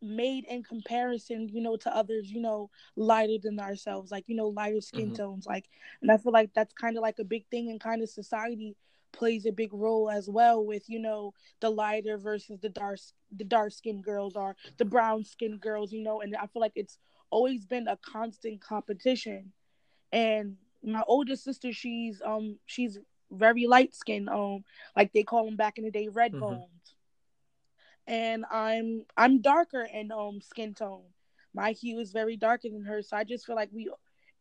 made 0.05 0.45
in 0.45 0.63
comparison, 0.63 1.49
you 1.53 1.61
know, 1.61 1.77
to 1.77 1.97
others, 1.97 2.31
you 2.31 2.41
know, 2.41 2.71
lighter 2.97 3.39
than 3.43 3.59
ourselves, 3.59 4.13
like, 4.13 4.25
you 4.27 4.37
know, 4.37 4.49
lighter 4.49 4.81
skin 4.81 5.07
mm-hmm. 5.07 5.15
tones. 5.15 5.47
Like, 5.47 5.69
and 6.03 6.11
I 6.11 6.19
feel 6.19 6.33
like 6.33 6.51
that's 6.55 6.73
kind 6.75 6.97
of 6.97 7.03
like 7.03 7.19
a 7.19 7.25
big 7.25 7.47
thing 7.51 7.69
in 7.69 7.79
kind 7.79 8.03
of 8.03 8.11
society 8.11 8.77
plays 9.13 9.47
a 9.47 9.53
big 9.53 9.73
role 9.73 10.11
as 10.11 10.29
well 10.29 10.65
with, 10.65 10.89
you 10.89 10.99
know, 10.99 11.33
the 11.61 11.71
lighter 11.71 12.19
versus 12.19 12.59
the 12.61 12.69
dark, 12.69 12.99
the 13.35 13.45
dark 13.45 13.73
skinned 13.73 14.05
girls 14.05 14.37
or 14.37 14.57
the 14.77 14.85
brown 14.85 15.25
skinned 15.25 15.61
girls, 15.61 15.93
you 15.93 16.03
know, 16.03 16.21
and 16.21 16.37
I 16.37 16.47
feel 16.47 16.61
like 16.61 16.73
it's 16.75 16.99
always 17.31 17.65
been 17.65 17.89
a 17.89 17.97
constant 17.97 18.61
competition. 18.61 19.53
And 20.13 20.57
my 20.83 21.03
older 21.07 21.37
sister, 21.37 21.73
she's, 21.73 22.21
um, 22.25 22.59
she's 22.67 22.99
very 23.31 23.67
light 23.67 23.95
skinned, 23.95 24.29
um, 24.29 24.65
like 24.97 25.13
they 25.13 25.23
call 25.23 25.45
them 25.45 25.57
back 25.57 25.79
in 25.79 25.85
the 25.85 25.91
day, 25.91 26.09
red 26.09 26.33
mm-hmm. 26.33 26.41
bones 26.41 26.95
and 28.07 28.45
I'm 28.51 29.05
I'm 29.17 29.41
darker 29.41 29.87
in 29.93 30.13
um 30.13 30.41
skin 30.41 30.75
tone. 30.75 31.05
My 31.55 31.73
hue 31.73 31.99
is 32.01 32.13
very 32.13 32.37
darker 32.37 32.69
than 32.69 32.85
hers, 32.85 33.09
so 33.11 33.17
I 33.17 33.25
just 33.25 33.47
feel 33.47 33.57
like 33.57 33.71
we 33.73 33.89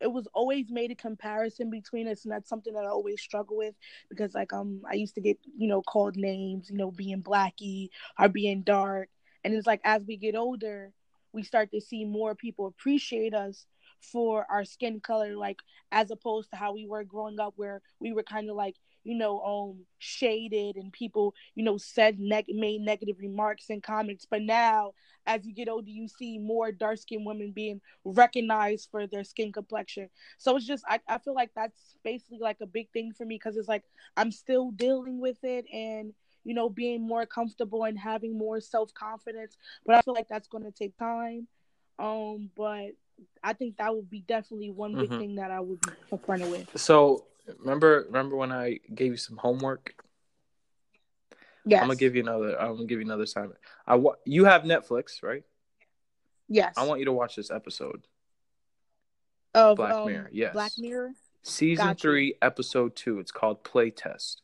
it 0.01 0.11
was 0.11 0.27
always 0.33 0.69
made 0.69 0.91
a 0.91 0.95
comparison 0.95 1.69
between 1.69 2.07
us, 2.07 2.25
and 2.25 2.31
that's 2.31 2.49
something 2.49 2.73
that 2.73 2.83
I 2.85 2.89
always 2.89 3.21
struggle 3.21 3.57
with 3.57 3.75
because 4.09 4.33
like 4.33 4.53
um 4.53 4.81
I 4.89 4.95
used 4.95 5.15
to 5.15 5.21
get 5.21 5.37
you 5.57 5.67
know 5.67 5.81
called 5.81 6.15
names, 6.17 6.69
you 6.69 6.77
know 6.77 6.91
being 6.91 7.23
blacky 7.23 7.89
or 8.19 8.29
being 8.29 8.61
dark, 8.63 9.09
and 9.43 9.53
it's 9.53 9.67
like 9.67 9.81
as 9.83 10.03
we 10.05 10.17
get 10.17 10.35
older, 10.35 10.93
we 11.31 11.43
start 11.43 11.71
to 11.71 11.81
see 11.81 12.05
more 12.05 12.35
people 12.35 12.67
appreciate 12.67 13.33
us 13.33 13.65
for 13.99 14.45
our 14.49 14.65
skin 14.65 14.99
color, 14.99 15.35
like 15.35 15.59
as 15.91 16.11
opposed 16.11 16.49
to 16.51 16.57
how 16.57 16.73
we 16.73 16.85
were 16.87 17.03
growing 17.03 17.39
up, 17.39 17.53
where 17.55 17.81
we 17.99 18.11
were 18.13 18.23
kind 18.23 18.49
of 18.49 18.55
like 18.55 18.75
you 19.03 19.15
know, 19.15 19.41
um, 19.41 19.85
shaded 19.99 20.75
and 20.75 20.91
people, 20.91 21.33
you 21.55 21.63
know, 21.63 21.77
said 21.77 22.19
neg- 22.19 22.45
made 22.49 22.81
negative 22.81 23.17
remarks 23.19 23.69
and 23.69 23.83
comments. 23.83 24.25
But 24.29 24.41
now, 24.41 24.93
as 25.25 25.45
you 25.45 25.53
get 25.53 25.69
older, 25.69 25.89
you 25.89 26.07
see 26.07 26.37
more 26.37 26.71
dark 26.71 26.99
skinned 26.99 27.25
women 27.25 27.51
being 27.51 27.81
recognized 28.03 28.89
for 28.91 29.07
their 29.07 29.23
skin 29.23 29.51
complexion. 29.51 30.09
So 30.37 30.55
it's 30.55 30.65
just, 30.65 30.83
I, 30.87 30.99
I 31.07 31.17
feel 31.17 31.33
like 31.33 31.51
that's 31.55 31.95
basically 32.03 32.39
like 32.39 32.57
a 32.61 32.65
big 32.65 32.89
thing 32.91 33.13
for 33.13 33.25
me 33.25 33.35
because 33.35 33.57
it's 33.57 33.67
like 33.67 33.83
I'm 34.17 34.31
still 34.31 34.71
dealing 34.71 35.19
with 35.19 35.43
it 35.43 35.65
and, 35.71 36.13
you 36.43 36.53
know, 36.53 36.69
being 36.69 37.05
more 37.05 37.25
comfortable 37.25 37.83
and 37.83 37.97
having 37.97 38.37
more 38.37 38.59
self 38.59 38.93
confidence. 38.93 39.57
But 39.85 39.95
I 39.95 40.01
feel 40.01 40.13
like 40.13 40.29
that's 40.29 40.47
going 40.47 40.65
to 40.65 40.71
take 40.71 40.97
time. 40.97 41.47
Um, 41.99 42.49
but 42.55 42.91
I 43.43 43.53
think 43.53 43.77
that 43.77 43.93
would 43.95 44.09
be 44.09 44.21
definitely 44.21 44.71
one 44.71 44.95
big 44.95 45.09
mm-hmm. 45.09 45.19
thing 45.19 45.35
that 45.35 45.51
I 45.51 45.59
would 45.59 45.79
be 45.81 45.91
confronted 46.09 46.49
with. 46.49 46.77
So 46.77 47.25
remember 47.59 48.03
remember 48.07 48.35
when 48.35 48.51
I 48.51 48.79
gave 48.93 49.11
you 49.11 49.17
some 49.17 49.37
homework? 49.37 49.95
Yeah. 51.65 51.81
I'm 51.81 51.87
gonna 51.87 51.95
give 51.95 52.15
you 52.15 52.21
another. 52.21 52.59
I'm 52.59 52.75
gonna 52.75 52.85
give 52.85 52.99
you 52.99 53.05
another 53.05 53.23
assignment. 53.23 53.59
I 53.87 53.95
wa- 53.95 54.15
you 54.25 54.45
have 54.45 54.63
Netflix, 54.63 55.23
right? 55.23 55.43
Yes. 56.47 56.73
I 56.77 56.85
want 56.85 56.99
you 56.99 57.05
to 57.05 57.13
watch 57.13 57.35
this 57.35 57.51
episode. 57.51 58.05
Of 59.53 59.77
Black 59.77 59.93
um, 59.93 60.07
Mirror. 60.07 60.29
Yes. 60.31 60.53
Black 60.53 60.71
Mirror. 60.77 61.11
Season 61.41 61.87
gotcha. 61.87 62.01
three, 62.01 62.35
episode 62.41 62.95
two. 62.95 63.19
It's 63.19 63.31
called 63.31 63.63
Playtest. 63.63 64.37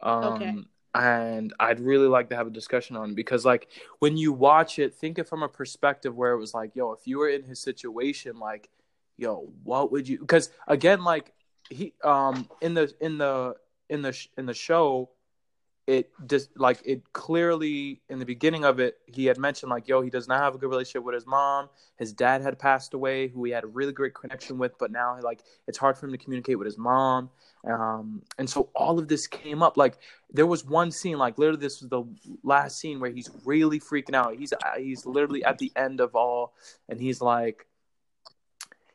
Um, 0.00 0.24
okay. 0.24 0.54
And 0.94 1.52
I'd 1.58 1.80
really 1.80 2.06
like 2.06 2.28
to 2.28 2.36
have 2.36 2.46
a 2.46 2.50
discussion 2.50 2.94
on 2.96 3.10
it 3.10 3.16
because, 3.16 3.44
like, 3.44 3.68
when 3.98 4.16
you 4.16 4.32
watch 4.32 4.78
it, 4.78 4.94
think 4.94 5.18
it 5.18 5.28
from 5.28 5.42
a 5.42 5.48
perspective 5.48 6.14
where 6.14 6.32
it 6.32 6.38
was 6.38 6.54
like, 6.54 6.76
yo, 6.76 6.92
if 6.92 7.00
you 7.06 7.18
were 7.18 7.28
in 7.28 7.42
his 7.42 7.58
situation, 7.58 8.38
like, 8.38 8.68
yo, 9.16 9.50
what 9.64 9.90
would 9.90 10.08
you? 10.08 10.18
Because 10.18 10.50
again, 10.68 11.02
like, 11.02 11.32
he 11.70 11.94
um 12.02 12.48
in 12.60 12.74
the 12.74 12.92
in 13.00 13.18
the 13.18 13.54
in 13.88 14.02
the 14.02 14.26
in 14.36 14.46
the 14.46 14.54
show 14.54 15.10
it 15.86 16.10
just 16.26 16.48
like 16.58 16.80
it 16.84 17.12
clearly 17.12 18.00
in 18.08 18.18
the 18.18 18.24
beginning 18.24 18.64
of 18.64 18.80
it 18.80 18.98
he 19.06 19.26
had 19.26 19.36
mentioned 19.36 19.68
like 19.68 19.86
yo 19.86 20.00
he 20.00 20.08
does 20.08 20.26
not 20.26 20.40
have 20.40 20.54
a 20.54 20.58
good 20.58 20.70
relationship 20.70 21.04
with 21.04 21.14
his 21.14 21.26
mom. 21.26 21.68
His 21.98 22.12
dad 22.12 22.40
had 22.40 22.58
passed 22.58 22.94
away 22.94 23.28
who 23.28 23.44
he 23.44 23.52
had 23.52 23.64
a 23.64 23.66
really 23.66 23.92
great 23.92 24.14
connection 24.14 24.56
with 24.56 24.78
but 24.78 24.90
now 24.90 25.18
like 25.20 25.42
it's 25.68 25.76
hard 25.76 25.98
for 25.98 26.06
him 26.06 26.12
to 26.12 26.18
communicate 26.18 26.58
with 26.58 26.66
his 26.66 26.78
mom. 26.78 27.28
Um, 27.68 28.22
and 28.38 28.48
so 28.48 28.70
all 28.74 28.98
of 28.98 29.08
this 29.08 29.26
came 29.26 29.62
up. 29.62 29.76
Like 29.76 29.98
there 30.32 30.46
was 30.46 30.64
one 30.64 30.90
scene 30.90 31.18
like 31.18 31.36
literally 31.36 31.60
this 31.60 31.82
was 31.82 31.90
the 31.90 32.04
last 32.42 32.78
scene 32.78 32.98
where 32.98 33.10
he's 33.10 33.30
really 33.44 33.78
freaking 33.78 34.14
out. 34.14 34.36
He's 34.36 34.54
he's 34.78 35.04
literally 35.04 35.44
at 35.44 35.58
the 35.58 35.70
end 35.76 36.00
of 36.00 36.14
all 36.14 36.54
and 36.88 36.98
he's 36.98 37.20
like 37.20 37.66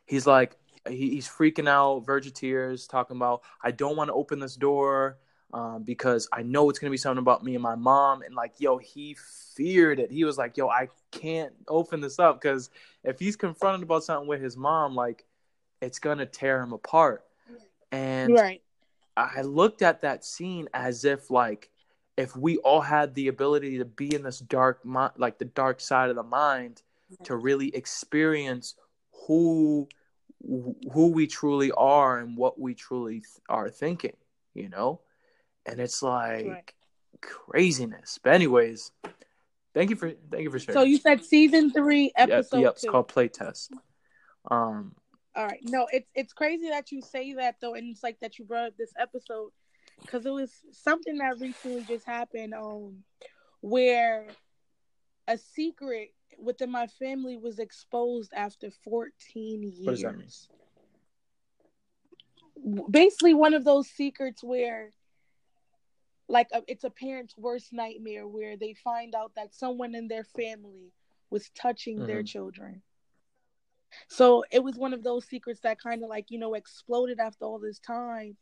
he's 0.06 0.26
like 0.26 0.56
he, 0.88 1.10
he's 1.10 1.28
freaking 1.28 1.68
out 1.68 2.00
verge 2.06 2.26
of 2.26 2.34
tears 2.34 2.86
talking 2.86 3.16
about 3.16 3.42
i 3.62 3.70
don't 3.70 3.96
want 3.96 4.08
to 4.08 4.14
open 4.14 4.38
this 4.38 4.56
door 4.56 5.18
um, 5.52 5.82
because 5.82 6.28
I 6.32 6.42
know 6.42 6.70
it's 6.70 6.78
gonna 6.78 6.90
be 6.90 6.96
something 6.96 7.18
about 7.18 7.44
me 7.44 7.54
and 7.54 7.62
my 7.62 7.74
mom. 7.74 8.22
And 8.22 8.34
like, 8.34 8.54
yo, 8.58 8.78
he 8.78 9.16
feared 9.54 9.98
it. 9.98 10.10
He 10.10 10.24
was 10.24 10.38
like, 10.38 10.56
yo, 10.56 10.68
I 10.68 10.88
can't 11.10 11.52
open 11.68 12.00
this 12.00 12.18
up 12.18 12.40
because 12.40 12.70
if 13.02 13.18
he's 13.18 13.36
confronted 13.36 13.82
about 13.82 14.04
something 14.04 14.28
with 14.28 14.40
his 14.40 14.56
mom, 14.56 14.94
like, 14.94 15.24
it's 15.80 15.98
gonna 15.98 16.26
tear 16.26 16.62
him 16.62 16.72
apart. 16.72 17.24
And 17.90 18.34
right. 18.34 18.62
I 19.16 19.42
looked 19.42 19.82
at 19.82 20.02
that 20.02 20.24
scene 20.24 20.68
as 20.72 21.04
if 21.04 21.30
like 21.30 21.70
if 22.16 22.36
we 22.36 22.58
all 22.58 22.80
had 22.80 23.14
the 23.14 23.28
ability 23.28 23.78
to 23.78 23.84
be 23.84 24.14
in 24.14 24.22
this 24.22 24.38
dark 24.38 24.84
mind, 24.84 25.12
like 25.16 25.38
the 25.38 25.46
dark 25.46 25.80
side 25.80 26.10
of 26.10 26.16
the 26.16 26.22
mind, 26.22 26.82
to 27.24 27.34
really 27.34 27.74
experience 27.74 28.76
who 29.26 29.88
who 30.42 31.08
we 31.08 31.26
truly 31.26 31.70
are 31.72 32.18
and 32.18 32.36
what 32.36 32.58
we 32.58 32.74
truly 32.74 33.20
th- 33.20 33.26
are 33.48 33.70
thinking, 33.70 34.16
you 34.54 34.68
know 34.68 35.00
and 35.66 35.80
it's 35.80 36.02
like 36.02 36.46
right. 36.46 36.72
craziness. 37.20 38.18
But 38.22 38.34
anyways, 38.34 38.92
thank 39.74 39.90
you 39.90 39.96
for 39.96 40.10
thank 40.30 40.44
you 40.44 40.50
for 40.50 40.58
sharing. 40.58 40.78
So 40.78 40.84
you 40.84 40.98
said 40.98 41.24
season 41.24 41.70
three, 41.72 42.12
episode 42.16 42.58
yep, 42.58 42.64
yep, 42.64 42.76
two. 42.76 42.86
It's 42.86 42.90
called 42.90 43.08
Playtest. 43.08 43.70
Um. 44.50 44.94
All 45.36 45.46
right. 45.46 45.60
No, 45.62 45.86
it's 45.92 46.10
it's 46.14 46.32
crazy 46.32 46.70
that 46.70 46.90
you 46.90 47.02
say 47.02 47.34
that 47.34 47.56
though, 47.60 47.74
and 47.74 47.90
it's 47.90 48.02
like 48.02 48.18
that 48.20 48.38
you 48.38 48.44
brought 48.44 48.68
up 48.68 48.76
this 48.76 48.92
episode 48.98 49.50
because 50.00 50.26
it 50.26 50.32
was 50.32 50.52
something 50.72 51.18
that 51.18 51.38
recently 51.40 51.84
just 51.84 52.06
happened. 52.06 52.54
Um, 52.54 53.04
where 53.60 54.26
a 55.28 55.36
secret 55.36 56.12
within 56.38 56.70
my 56.70 56.86
family 56.86 57.36
was 57.36 57.58
exposed 57.58 58.32
after 58.34 58.70
14 58.84 59.62
years. 59.62 59.78
What 59.80 59.92
does 59.92 60.02
that 60.02 60.16
mean? 62.64 62.84
Basically, 62.90 63.34
one 63.34 63.54
of 63.54 63.64
those 63.64 63.88
secrets 63.88 64.42
where 64.44 64.90
like 66.30 66.48
a, 66.52 66.62
it's 66.68 66.84
a 66.84 66.90
parent's 66.90 67.36
worst 67.36 67.72
nightmare 67.72 68.26
where 68.26 68.56
they 68.56 68.74
find 68.74 69.14
out 69.14 69.32
that 69.36 69.54
someone 69.54 69.94
in 69.94 70.08
their 70.08 70.24
family 70.24 70.92
was 71.28 71.50
touching 71.50 71.98
mm-hmm. 71.98 72.06
their 72.06 72.22
children. 72.22 72.82
So 74.08 74.44
it 74.52 74.62
was 74.62 74.76
one 74.76 74.94
of 74.94 75.02
those 75.02 75.26
secrets 75.26 75.60
that 75.60 75.80
kind 75.80 76.02
of 76.04 76.08
like, 76.08 76.30
you 76.30 76.38
know, 76.38 76.54
exploded 76.54 77.18
after 77.18 77.44
all 77.44 77.58
this 77.58 77.80
time. 77.80 78.36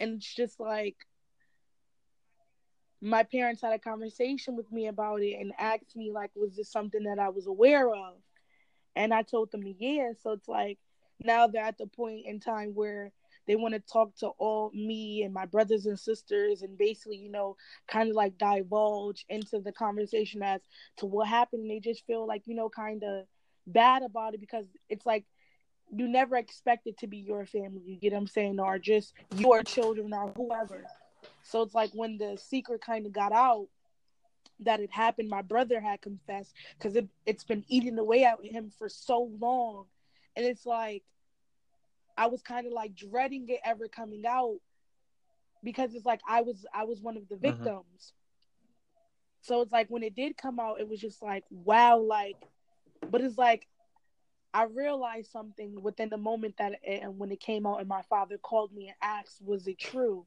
And 0.00 0.14
it's 0.14 0.34
just 0.34 0.58
like 0.58 0.96
my 3.00 3.22
parents 3.22 3.62
had 3.62 3.72
a 3.72 3.78
conversation 3.78 4.56
with 4.56 4.70
me 4.70 4.86
about 4.86 5.22
it 5.22 5.36
and 5.40 5.52
asked 5.58 5.96
me 5.96 6.10
like 6.12 6.30
was 6.34 6.56
this 6.56 6.70
something 6.70 7.04
that 7.04 7.18
I 7.18 7.30
was 7.30 7.46
aware 7.46 7.88
of? 7.88 8.14
And 8.96 9.14
I 9.14 9.22
told 9.22 9.50
them 9.52 9.62
yeah. 9.78 10.12
So 10.22 10.32
it's 10.32 10.48
like 10.48 10.78
now 11.22 11.46
they're 11.46 11.62
at 11.62 11.78
the 11.78 11.86
point 11.86 12.26
in 12.26 12.40
time 12.40 12.72
where 12.74 13.12
they 13.46 13.56
want 13.56 13.74
to 13.74 13.80
talk 13.80 14.14
to 14.16 14.28
all 14.38 14.70
me 14.74 15.22
and 15.22 15.34
my 15.34 15.46
brothers 15.46 15.86
and 15.86 15.98
sisters 15.98 16.62
and 16.62 16.78
basically, 16.78 17.16
you 17.16 17.30
know, 17.30 17.56
kind 17.88 18.10
of 18.10 18.14
like 18.14 18.38
divulge 18.38 19.24
into 19.28 19.58
the 19.60 19.72
conversation 19.72 20.42
as 20.42 20.60
to 20.98 21.06
what 21.06 21.26
happened. 21.26 21.62
And 21.62 21.70
they 21.70 21.80
just 21.80 22.06
feel 22.06 22.26
like, 22.26 22.42
you 22.46 22.54
know, 22.54 22.68
kind 22.68 23.02
of 23.02 23.24
bad 23.66 24.02
about 24.02 24.34
it 24.34 24.40
because 24.40 24.66
it's 24.88 25.06
like 25.06 25.24
you 25.92 26.06
never 26.06 26.36
expect 26.36 26.86
it 26.86 26.98
to 26.98 27.06
be 27.06 27.18
your 27.18 27.46
family, 27.46 27.82
you 27.84 27.96
get 27.96 28.12
what 28.12 28.20
I'm 28.20 28.26
saying, 28.26 28.60
or 28.60 28.78
just 28.78 29.14
your 29.34 29.62
children 29.62 30.12
or 30.12 30.32
whoever. 30.36 30.84
So 31.42 31.62
it's 31.62 31.74
like 31.74 31.90
when 31.92 32.18
the 32.18 32.38
secret 32.40 32.80
kind 32.80 33.06
of 33.06 33.12
got 33.12 33.32
out 33.32 33.68
that 34.60 34.80
it 34.80 34.90
happened, 34.90 35.28
my 35.28 35.42
brother 35.42 35.80
had 35.80 36.00
confessed 36.02 36.52
because 36.78 36.96
it, 36.96 37.08
it's 37.26 37.44
been 37.44 37.64
eating 37.68 37.98
away 37.98 38.24
at 38.24 38.44
him 38.44 38.70
for 38.78 38.88
so 38.88 39.30
long. 39.38 39.86
And 40.36 40.46
it's 40.46 40.66
like 40.66 41.02
I 42.16 42.26
was 42.26 42.42
kind 42.42 42.66
of 42.66 42.72
like 42.72 42.94
dreading 42.94 43.48
it 43.48 43.60
ever 43.64 43.88
coming 43.88 44.24
out 44.26 44.58
because 45.62 45.94
it's 45.94 46.06
like 46.06 46.20
I 46.28 46.42
was 46.42 46.64
I 46.72 46.84
was 46.84 47.00
one 47.00 47.16
of 47.16 47.28
the 47.28 47.36
mm-hmm. 47.36 47.46
victims. 47.46 47.84
Mm-hmm. 47.98 48.16
So 49.42 49.62
it's 49.62 49.72
like 49.72 49.88
when 49.88 50.02
it 50.02 50.14
did 50.14 50.36
come 50.36 50.60
out, 50.60 50.80
it 50.80 50.88
was 50.88 51.00
just 51.00 51.22
like 51.22 51.44
wow, 51.50 51.98
like, 51.98 52.36
but 53.10 53.22
it's 53.22 53.38
like 53.38 53.66
I 54.52 54.64
realized 54.64 55.30
something 55.30 55.80
within 55.80 56.08
the 56.08 56.18
moment 56.18 56.56
that 56.58 56.72
it, 56.82 57.02
and 57.02 57.18
when 57.18 57.30
it 57.30 57.40
came 57.40 57.66
out, 57.66 57.80
and 57.80 57.88
my 57.88 58.02
father 58.02 58.36
called 58.36 58.72
me 58.72 58.88
and 58.88 58.96
asked, 59.00 59.40
"Was 59.42 59.66
it 59.66 59.78
true 59.78 60.26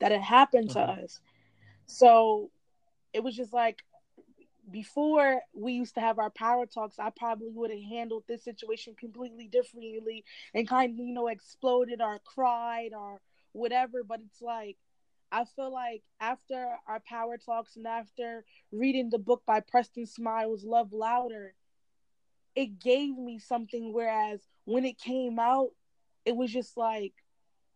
that 0.00 0.12
it 0.12 0.20
happened 0.20 0.70
mm-hmm. 0.70 0.96
to 0.96 1.02
us?" 1.04 1.20
So 1.86 2.50
it 3.12 3.22
was 3.22 3.36
just 3.36 3.52
like 3.52 3.84
before 4.70 5.40
we 5.52 5.74
used 5.74 5.94
to 5.94 6.00
have 6.00 6.18
our 6.18 6.30
power 6.30 6.66
talks, 6.66 6.98
I 6.98 7.10
probably 7.10 7.50
would 7.50 7.70
have 7.70 7.82
handled 7.82 8.24
this 8.26 8.44
situation 8.44 8.94
completely 8.98 9.46
differently 9.46 10.24
and 10.54 10.68
kind 10.68 10.92
of, 10.92 11.06
you 11.06 11.12
know, 11.12 11.28
exploded 11.28 12.00
or 12.00 12.18
cried 12.24 12.90
or 12.96 13.20
whatever. 13.52 14.02
But 14.02 14.20
it's 14.26 14.40
like, 14.40 14.76
I 15.30 15.44
feel 15.44 15.72
like 15.72 16.02
after 16.20 16.76
our 16.86 17.00
power 17.00 17.36
talks 17.36 17.76
and 17.76 17.86
after 17.86 18.44
reading 18.72 19.10
the 19.10 19.18
book 19.18 19.42
by 19.46 19.60
Preston 19.60 20.06
Smiles, 20.06 20.64
Love 20.64 20.92
Louder, 20.92 21.54
it 22.54 22.78
gave 22.78 23.16
me 23.16 23.38
something. 23.38 23.92
Whereas 23.92 24.40
when 24.64 24.84
it 24.84 24.98
came 24.98 25.38
out, 25.38 25.70
it 26.24 26.36
was 26.36 26.50
just 26.50 26.76
like, 26.76 27.12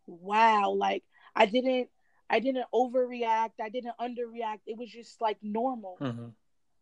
wow, 0.06 0.70
like 0.70 1.04
I 1.34 1.46
didn't. 1.46 1.90
I 2.30 2.40
didn't 2.40 2.66
overreact. 2.72 3.60
I 3.60 3.68
didn't 3.68 3.96
underreact. 4.00 4.60
It 4.66 4.76
was 4.76 4.90
just 4.90 5.20
like 5.20 5.38
normal. 5.42 6.00
Mm-hmm 6.00 6.28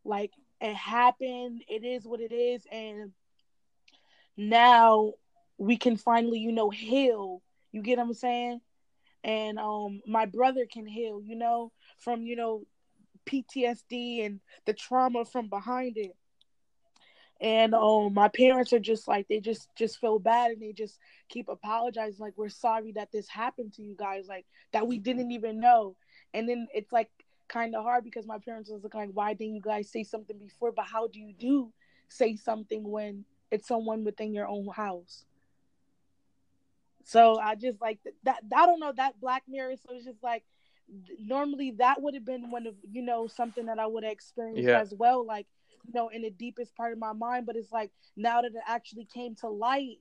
like 0.05 0.33
it 0.61 0.75
happened, 0.75 1.63
it 1.69 1.85
is 1.85 2.07
what 2.07 2.21
it 2.21 2.33
is, 2.33 2.67
and 2.71 3.13
now 4.37 5.13
we 5.59 5.77
can 5.77 5.97
finally, 5.97 6.39
you 6.39 6.53
know, 6.53 6.71
heal. 6.71 7.43
You 7.73 7.83
get 7.83 7.99
what 7.99 8.05
I'm 8.05 8.13
saying? 8.15 8.61
And 9.25 9.59
um 9.59 10.01
my 10.07 10.27
brother 10.27 10.67
can 10.71 10.87
heal, 10.87 11.21
you 11.23 11.37
know, 11.37 11.73
from, 11.99 12.23
you 12.23 12.37
know, 12.37 12.65
PTSD 13.25 14.23
and 14.25 14.41
the 14.67 14.73
trauma 14.75 15.25
from 15.25 15.49
behind 15.49 15.97
it. 15.97 16.17
And 17.41 17.75
um 17.75 18.15
my 18.15 18.29
parents 18.29 18.73
are 18.73 18.79
just 18.79 19.07
like 19.07 19.29
they 19.29 19.41
just 19.41 19.69
just 19.77 19.99
feel 20.01 20.19
bad 20.19 20.53
and 20.53 20.63
they 20.63 20.73
just 20.73 20.99
keep 21.29 21.49
apologizing 21.49 22.19
like 22.19 22.33
we're 22.37 22.49
sorry 22.49 22.93
that 22.93 23.13
this 23.13 23.29
happened 23.29 23.75
to 23.75 23.83
you 23.83 23.95
guys 23.95 24.27
like 24.27 24.47
that 24.73 24.87
we 24.87 24.99
didn't 24.99 25.33
even 25.33 25.61
know. 25.61 25.97
And 26.33 26.49
then 26.49 26.67
it's 26.75 26.93
like 26.93 27.11
kind 27.49 27.75
of 27.75 27.85
hard 27.85 28.05
because 28.05 28.27
my 28.27 28.39
parents 28.39 28.71
was 28.71 28.83
like, 28.93 29.11
why 29.13 29.35
didn't 29.35 29.55
you 29.55 29.61
guys 29.61 29.91
say 29.91 30.03
something 30.03 30.39
before? 30.39 30.73
But 30.73 30.87
how 30.87 31.09
do 31.09 31.21
you 31.21 31.33
do 31.33 31.73
say 32.09 32.37
something 32.37 32.89
when 32.89 33.25
it's 33.51 33.69
someone 33.69 34.05
within 34.05 34.33
your 34.33 34.49
own 34.49 34.69
house? 34.69 35.25
So 37.05 37.39
I 37.39 37.55
just 37.55 37.81
like 37.81 38.01
that. 38.25 38.43
I 38.55 38.67
don't 38.67 38.81
know 38.81 38.93
that 38.97 39.21
Black 39.21 39.45
Mirror. 39.49 39.77
So 39.77 39.95
it's 39.95 40.05
just 40.05 40.23
like 40.23 40.43
normally 41.21 41.73
that 41.79 42.01
would 42.01 42.15
have 42.15 42.25
been 42.25 42.51
one 42.51 42.67
of 42.67 42.75
you 42.91 43.03
know 43.03 43.27
something 43.27 43.67
that 43.67 43.79
I 43.79 43.87
would 43.87 44.05
have 44.05 44.13
experienced 44.13 44.63
yeah. 44.63 44.81
as 44.81 44.93
well, 44.93 45.25
like 45.25 45.47
you 45.87 45.93
know 45.95 46.09
in 46.09 46.23
the 46.23 46.31
deepest 46.31 46.75
part 46.77 46.93
of 46.93 46.99
my 46.99 47.13
mind. 47.13 47.47
But 47.47 47.57
it's 47.57 47.73
like 47.73 47.91
now 48.17 48.43
that 48.43 48.55
it 48.55 48.63
actually 48.67 49.07
came 49.07 49.35
to 49.37 49.49
light, 49.49 49.99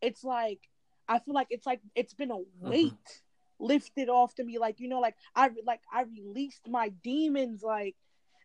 it's 0.00 0.24
like 0.24 0.60
I 1.08 1.18
feel 1.18 1.34
like 1.34 1.48
it's 1.50 1.66
like 1.66 1.80
it's 1.94 2.14
been 2.14 2.30
a 2.30 2.34
mm-hmm. 2.34 2.68
weight. 2.68 2.92
Mm-hmm 2.92 3.22
lifted 3.60 4.08
off 4.08 4.34
to 4.34 4.44
me 4.44 4.58
like 4.58 4.78
you 4.78 4.88
know 4.88 5.00
like 5.00 5.16
i 5.34 5.50
like 5.66 5.80
i 5.92 6.02
released 6.02 6.68
my 6.68 6.90
demons 7.02 7.62
like 7.62 7.96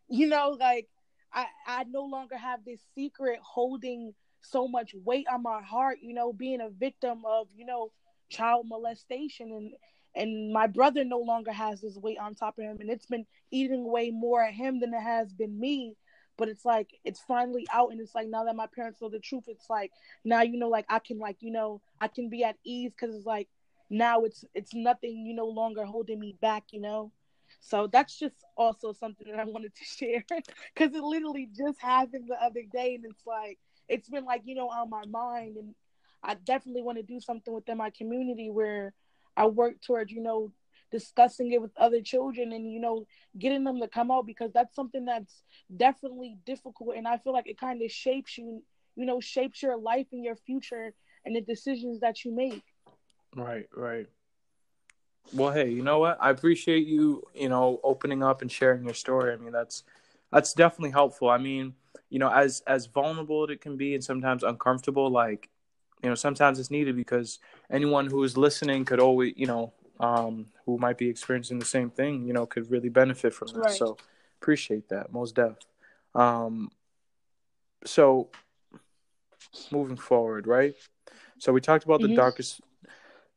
you 0.10 0.28
know 0.28 0.58
like 0.60 0.88
i 1.32 1.46
i 1.68 1.84
no 1.86 2.04
longer 2.04 2.36
have 2.36 2.66
this 2.66 2.80
secret 2.96 3.40
holding 3.44 4.14
so 4.42 4.68
much 4.68 4.94
weight 5.06 5.28
on 5.32 5.44
my 5.44 5.62
heart 5.62 6.00
you 6.02 6.14
know 6.14 6.34
being 6.34 6.62
a 6.62 6.70
victim 6.70 7.22
of 7.26 7.48
you 7.56 7.66
know 7.66 7.92
child 8.30 8.66
molestation 8.68 9.52
and 9.52 9.74
and 10.16 10.54
my 10.54 10.68
brother 10.68 11.04
no 11.04 11.20
longer 11.20 11.52
has 11.52 11.82
this 11.82 11.98
weight 11.98 12.18
on 12.20 12.36
top 12.36 12.58
of 12.58 12.64
him 12.64 12.78
and 12.80 12.90
it's 12.90 13.06
been 13.06 13.26
eating 13.52 13.84
away 13.84 14.12
more 14.12 14.44
at 14.44 14.54
him 14.54 14.80
than 14.80 14.94
it 14.94 15.02
has 15.02 15.32
been 15.32 15.60
me 15.60 15.96
but 16.38 16.50
it's 16.50 16.66
like 16.66 16.90
it's 17.04 17.20
finally 17.22 17.66
out 17.72 17.92
and 17.92 18.00
it's 18.02 18.16
like 18.16 18.28
now 18.28 18.44
that 18.44 18.56
my 18.56 18.68
parents 18.68 19.02
know 19.02 19.10
the 19.10 19.20
truth 19.20 19.46
it's 19.48 19.70
like 19.70 19.92
now 20.24 20.42
you 20.42 20.58
know 20.58 20.70
like 20.70 20.86
i 20.90 21.00
can 21.00 21.20
like 21.20 21.38
you 21.42 21.52
know 21.52 21.82
i 22.02 22.08
can 22.08 22.30
be 22.30 22.44
at 22.44 22.58
ease 22.64 22.92
because 22.92 23.16
it's 23.16 23.26
like 23.26 23.48
now 23.90 24.22
it's 24.22 24.46
it's 24.54 24.74
nothing 24.74 25.26
you 25.26 25.34
no 25.34 25.46
longer 25.48 25.86
holding 25.86 26.20
me 26.20 26.36
back 26.42 26.66
you 26.72 26.82
know? 26.82 27.12
So 27.60 27.88
that's 27.88 28.20
just 28.20 28.36
also 28.58 28.94
something 28.94 29.28
that 29.30 29.40
i 29.40 29.46
wanted 29.46 29.74
to 29.76 29.84
share 29.86 30.24
because 30.28 30.96
it 30.96 31.04
literally 31.04 31.50
just 31.56 31.80
happened 31.82 32.26
the 32.28 32.42
other 32.44 32.64
day 32.72 32.96
and 32.96 33.06
it's 33.06 33.26
like 33.26 33.60
it's 33.88 34.10
been 34.10 34.26
like 34.26 34.42
you 34.46 34.56
know 34.56 34.70
on 34.70 34.90
my 34.90 35.06
mind 35.06 35.58
and 35.58 35.76
i 36.24 36.34
definitely 36.34 36.82
want 36.82 36.98
to 36.98 37.04
do 37.04 37.20
something 37.20 37.54
within 37.54 37.78
my 37.78 37.90
community 37.92 38.50
where 38.50 38.94
i 39.38 39.46
work 39.46 39.76
towards 39.82 40.12
you 40.12 40.22
know 40.22 40.52
discussing 40.94 41.52
it 41.52 41.62
with 41.62 41.72
other 41.76 42.02
children 42.02 42.54
and 42.54 42.72
you 42.72 42.80
know 42.80 43.06
getting 43.38 43.64
them 43.64 43.82
to 43.82 43.88
come 43.88 44.12
out 44.12 44.26
because 44.28 44.52
that's 44.54 44.76
something 44.76 45.06
that's 45.06 45.42
definitely 45.76 46.38
difficult. 46.46 46.96
And 46.96 47.08
i 47.08 47.18
feel 47.18 47.34
like 47.34 47.50
it 47.50 47.60
kind 47.60 47.82
of 47.82 47.92
shapes 47.92 48.38
you 48.38 48.64
you 48.96 49.06
know 49.06 49.20
shapes 49.20 49.62
your 49.64 49.76
life 49.76 50.08
and 50.14 50.24
your 50.24 50.36
future 50.36 50.94
and 51.26 51.36
the 51.36 51.42
decisions 51.42 52.00
that 52.02 52.24
you 52.24 52.32
make. 52.36 52.64
Right 53.36 53.68
right. 53.76 54.08
Well 55.34 55.52
hey 55.52 55.70
you 55.72 55.82
know 55.82 56.00
what? 56.00 56.18
I 56.22 56.30
appreciate 56.30 56.86
you 56.86 57.24
you 57.34 57.50
know 57.50 57.80
opening 57.84 58.22
up 58.24 58.42
and 58.44 58.52
sharing 58.52 58.84
your 58.86 58.94
story. 58.94 59.34
I 59.34 59.38
mean 59.38 59.52
that's 59.52 59.84
that's 60.32 60.54
definitely 60.54 60.92
helpful. 60.92 61.30
I 61.30 61.40
mean 61.40 61.74
you 62.12 62.20
know 62.20 62.32
as 62.32 62.62
as 62.68 62.86
vulnerable 62.86 63.44
as 63.46 63.50
it 63.56 63.62
can 63.62 63.76
be 63.78 63.96
and 63.96 64.04
sometimes 64.04 64.44
uncomfortable 64.44 65.10
like 65.10 65.50
you 66.04 66.10
know 66.10 66.16
sometimes 66.16 66.60
it's 66.60 66.70
needed 66.70 66.96
because 66.96 67.40
anyone 67.72 68.06
who 68.06 68.24
is 68.24 68.38
listening 68.38 68.86
could 68.86 69.00
always 69.00 69.34
you 69.36 69.48
know 69.48 69.74
um, 70.00 70.48
who 70.66 70.78
might 70.78 70.98
be 70.98 71.10
experiencing 71.10 71.60
the 71.60 71.66
same 71.66 71.90
thing, 71.90 72.26
you 72.26 72.34
know, 72.34 72.46
could 72.46 72.70
really 72.70 72.90
benefit 72.90 73.34
from 73.34 73.48
this. 73.50 73.58
Right. 73.58 73.72
So 73.72 73.98
appreciate 74.42 74.90
that, 74.90 75.12
most 75.12 75.36
def. 75.36 75.58
Um, 76.16 76.72
so 77.86 78.30
moving 79.72 79.98
forward, 79.98 80.48
right? 80.48 80.76
So 81.38 81.52
we 81.52 81.62
talked 81.62 81.86
about 81.86 82.02
mm-hmm. 82.02 82.12
the 82.12 82.16
darkest 82.16 82.62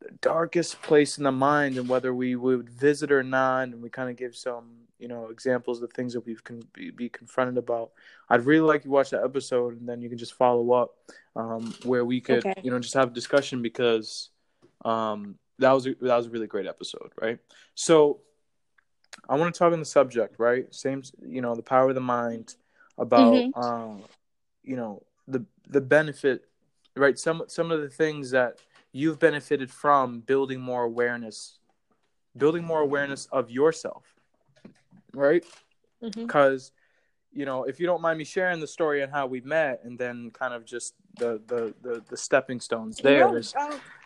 the 0.01 0.13
darkest 0.21 0.81
place 0.83 1.17
in 1.17 1.25
the 1.25 1.33
mind 1.33 1.79
and 1.79 1.89
whether 1.89 2.15
we 2.15 2.37
would 2.37 2.69
visit 2.69 3.11
or 3.11 3.23
not 3.23 3.63
and 3.63 3.83
we 3.83 3.89
kind 3.89 4.11
of 4.11 4.17
give 4.17 4.37
some 4.37 4.71
you 4.99 5.09
know 5.09 5.29
examples 5.29 5.83
of 5.83 5.91
things 5.93 6.13
that 6.13 6.25
we've 6.27 6.45
can 6.45 6.63
be, 6.75 6.91
be 6.91 7.09
confronted 7.09 7.57
about 7.57 7.93
i'd 8.29 8.45
really 8.45 8.67
like 8.67 8.85
you 8.85 8.91
watch 8.91 9.09
that 9.09 9.25
episode 9.25 9.81
and 9.81 9.89
then 9.89 10.03
you 10.03 10.11
can 10.11 10.19
just 10.19 10.35
follow 10.35 10.73
up 10.73 10.97
um, 11.35 11.75
where 11.85 12.05
we 12.05 12.21
could 12.21 12.45
okay. 12.45 12.61
you 12.63 12.71
know 12.71 12.79
just 12.79 12.93
have 12.93 13.09
a 13.09 13.15
discussion 13.15 13.63
because 13.63 14.29
um, 14.85 15.37
that 15.59 15.73
was 15.73 15.87
a, 15.87 15.95
that 16.01 16.17
was 16.17 16.27
a 16.27 16.31
really 16.31 16.47
great 16.47 16.67
episode, 16.67 17.11
right? 17.21 17.39
So 17.75 18.21
I 19.29 19.37
want 19.37 19.55
to 19.55 19.59
talk 19.59 19.73
on 19.73 19.79
the 19.79 19.85
subject, 19.85 20.37
right? 20.39 20.73
Same, 20.75 21.03
you 21.27 21.41
know, 21.41 21.55
the 21.55 21.63
power 21.63 21.89
of 21.89 21.95
the 21.95 22.01
mind 22.01 22.55
about, 22.99 23.35
mm-hmm. 23.35 23.61
um, 23.61 24.03
you 24.63 24.77
know, 24.77 25.03
the 25.29 25.45
the 25.69 25.81
benefit, 25.81 26.45
right? 26.97 27.19
Some 27.19 27.43
some 27.49 27.71
of 27.71 27.81
the 27.81 27.89
things 27.89 28.31
that 28.31 28.59
you've 28.93 29.19
benefited 29.19 29.71
from 29.71 30.21
building 30.21 30.61
more 30.61 30.85
awareness, 30.85 31.59
building 32.37 32.65
more 32.65 32.81
awareness 32.81 33.27
of 33.33 33.51
yourself, 33.51 34.05
right? 35.13 35.45
Because 36.01 36.67
mm-hmm 36.67 36.77
you 37.37 37.45
know, 37.45 37.65
if 37.65 37.79
you 37.79 37.87
don't 37.87 38.01
mind 38.01 38.17
me 38.17 38.25
sharing 38.25 38.61
the 38.61 38.67
story 38.67 39.03
and 39.03 39.13
how 39.13 39.27
we 39.27 39.43
met, 39.43 39.83
and 39.85 39.99
then 39.99 40.31
kind 40.31 40.55
of 40.55 40.65
just 40.65 40.95
the 41.19 41.41
the 41.47 41.75
the, 41.83 42.03
the 42.09 42.17
stepping 42.17 42.61
stones 42.61 42.97
there. 42.97 43.29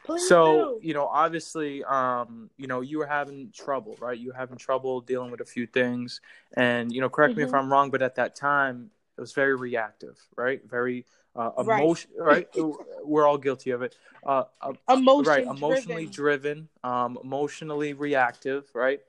Oh, 0.09 0.17
so 0.17 0.79
do. 0.81 0.89
you 0.89 0.95
know, 0.95 1.07
obviously, 1.07 1.85
um, 1.85 2.51
you 2.57 2.67
know, 2.67 2.81
you 2.81 2.99
were 2.99 3.07
having 3.07 3.51
trouble, 3.55 3.97
right? 4.01 4.19
You 4.19 4.29
were 4.29 4.35
having 4.35 4.57
trouble 4.57 5.01
dealing 5.01 5.31
with 5.31 5.41
a 5.41 5.45
few 5.45 5.67
things, 5.67 6.21
and 6.55 6.93
you 6.93 7.01
know, 7.01 7.09
correct 7.09 7.33
mm-hmm. 7.33 7.39
me 7.39 7.45
if 7.45 7.51
mm-hmm. 7.51 7.59
I'm 7.59 7.73
wrong, 7.73 7.91
but 7.91 8.03
at 8.03 8.17
that 8.17 8.35
time, 8.35 8.91
it 9.17 9.21
was 9.21 9.33
very 9.33 9.55
reactive, 9.55 10.19
right? 10.37 10.61
Very 10.69 11.07
uh, 11.37 11.51
emotion, 11.59 12.11
right? 12.19 12.49
right? 12.57 12.75
We're 13.05 13.27
all 13.27 13.39
guilty 13.39 13.71
of 13.71 13.83
it. 13.83 13.95
Uh, 14.27 14.45
uh, 14.61 14.73
Emotion 14.89 15.31
right? 15.31 15.45
Emotionally 15.45 16.07
driven, 16.07 16.69
driven 16.83 16.93
um, 16.93 17.19
emotionally 17.23 17.93
reactive, 17.93 18.65
right? 18.75 19.01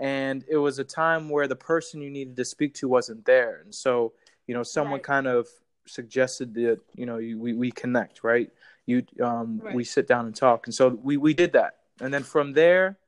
and 0.00 0.44
it 0.48 0.56
was 0.56 0.78
a 0.78 0.84
time 0.84 1.28
where 1.28 1.46
the 1.46 1.54
person 1.54 2.00
you 2.00 2.10
needed 2.10 2.34
to 2.34 2.44
speak 2.44 2.74
to 2.74 2.88
wasn't 2.88 3.24
there 3.26 3.60
and 3.62 3.72
so 3.72 4.12
you 4.46 4.54
know 4.54 4.62
someone 4.62 4.94
right. 4.94 5.02
kind 5.02 5.26
of 5.28 5.46
suggested 5.86 6.54
that 6.54 6.80
you 6.94 7.06
know 7.06 7.18
you, 7.18 7.38
we, 7.38 7.52
we 7.52 7.70
connect 7.70 8.24
right 8.24 8.50
you 8.86 9.02
um 9.22 9.60
right. 9.62 9.74
we 9.74 9.84
sit 9.84 10.06
down 10.06 10.26
and 10.26 10.34
talk 10.34 10.66
and 10.66 10.74
so 10.74 10.88
we 11.02 11.16
we 11.16 11.34
did 11.34 11.52
that 11.52 11.76
and 12.00 12.12
then 12.12 12.22
from 12.22 12.52
there 12.52 12.98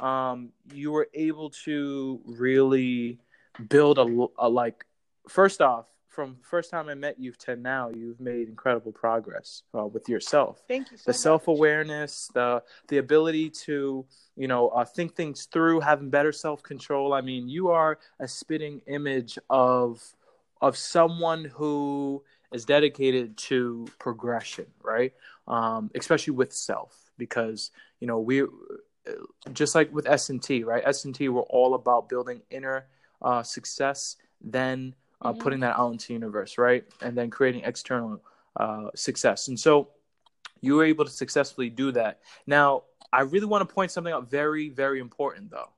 um 0.00 0.50
you 0.72 0.90
were 0.90 1.08
able 1.14 1.50
to 1.50 2.20
really 2.24 3.18
build 3.68 3.98
a, 3.98 4.26
a 4.38 4.48
like 4.48 4.84
first 5.28 5.60
off 5.60 5.86
from 6.18 6.36
first 6.42 6.72
time 6.72 6.88
I 6.88 6.94
met 6.94 7.20
you 7.20 7.30
to 7.44 7.54
now, 7.54 7.90
you've 7.90 8.18
made 8.18 8.48
incredible 8.48 8.90
progress 8.90 9.62
uh, 9.72 9.86
with 9.86 10.08
yourself. 10.08 10.64
Thank 10.66 10.90
you. 10.90 10.96
So 10.96 11.04
the 11.06 11.14
self 11.14 11.46
awareness, 11.46 12.28
the 12.34 12.60
the 12.88 12.98
ability 12.98 13.50
to 13.66 14.04
you 14.34 14.48
know 14.48 14.66
uh, 14.70 14.84
think 14.84 15.14
things 15.14 15.46
through, 15.52 15.78
having 15.78 16.10
better 16.10 16.32
self 16.32 16.60
control. 16.60 17.12
I 17.12 17.20
mean, 17.20 17.48
you 17.48 17.68
are 17.68 18.00
a 18.18 18.26
spitting 18.26 18.82
image 18.88 19.38
of 19.48 20.02
of 20.60 20.76
someone 20.76 21.44
who 21.44 22.24
is 22.52 22.64
dedicated 22.64 23.36
to 23.36 23.86
progression, 23.98 24.66
right? 24.82 25.12
Um, 25.46 25.90
especially 25.94 26.34
with 26.34 26.52
self, 26.52 27.10
because 27.16 27.70
you 28.00 28.06
know 28.06 28.20
we 28.20 28.42
just 29.52 29.74
like 29.74 29.92
with 29.92 30.06
S 30.08 30.30
and 30.30 30.42
T, 30.42 30.64
right? 30.64 30.82
S 30.84 31.04
and 31.04 31.14
T, 31.14 31.28
we're 31.28 31.42
all 31.42 31.74
about 31.74 32.08
building 32.08 32.42
inner 32.50 32.86
uh, 33.22 33.42
success, 33.42 34.16
then 34.40 34.94
uh, 35.22 35.30
mm-hmm. 35.30 35.40
putting 35.40 35.60
that 35.60 35.78
out 35.78 35.92
into 35.92 36.08
the 36.08 36.14
universe, 36.14 36.58
right? 36.58 36.84
And 37.00 37.16
then 37.16 37.30
creating 37.30 37.62
external 37.64 38.22
uh, 38.56 38.88
success. 38.94 39.48
And 39.48 39.58
so 39.58 39.88
you 40.60 40.74
were 40.76 40.84
able 40.84 41.04
to 41.04 41.10
successfully 41.10 41.70
do 41.70 41.92
that. 41.92 42.20
Now, 42.46 42.84
I 43.12 43.22
really 43.22 43.46
want 43.46 43.66
to 43.66 43.74
point 43.74 43.90
something 43.90 44.12
out 44.12 44.30
very, 44.30 44.68
very 44.68 45.00
important 45.00 45.50
though, 45.50 45.70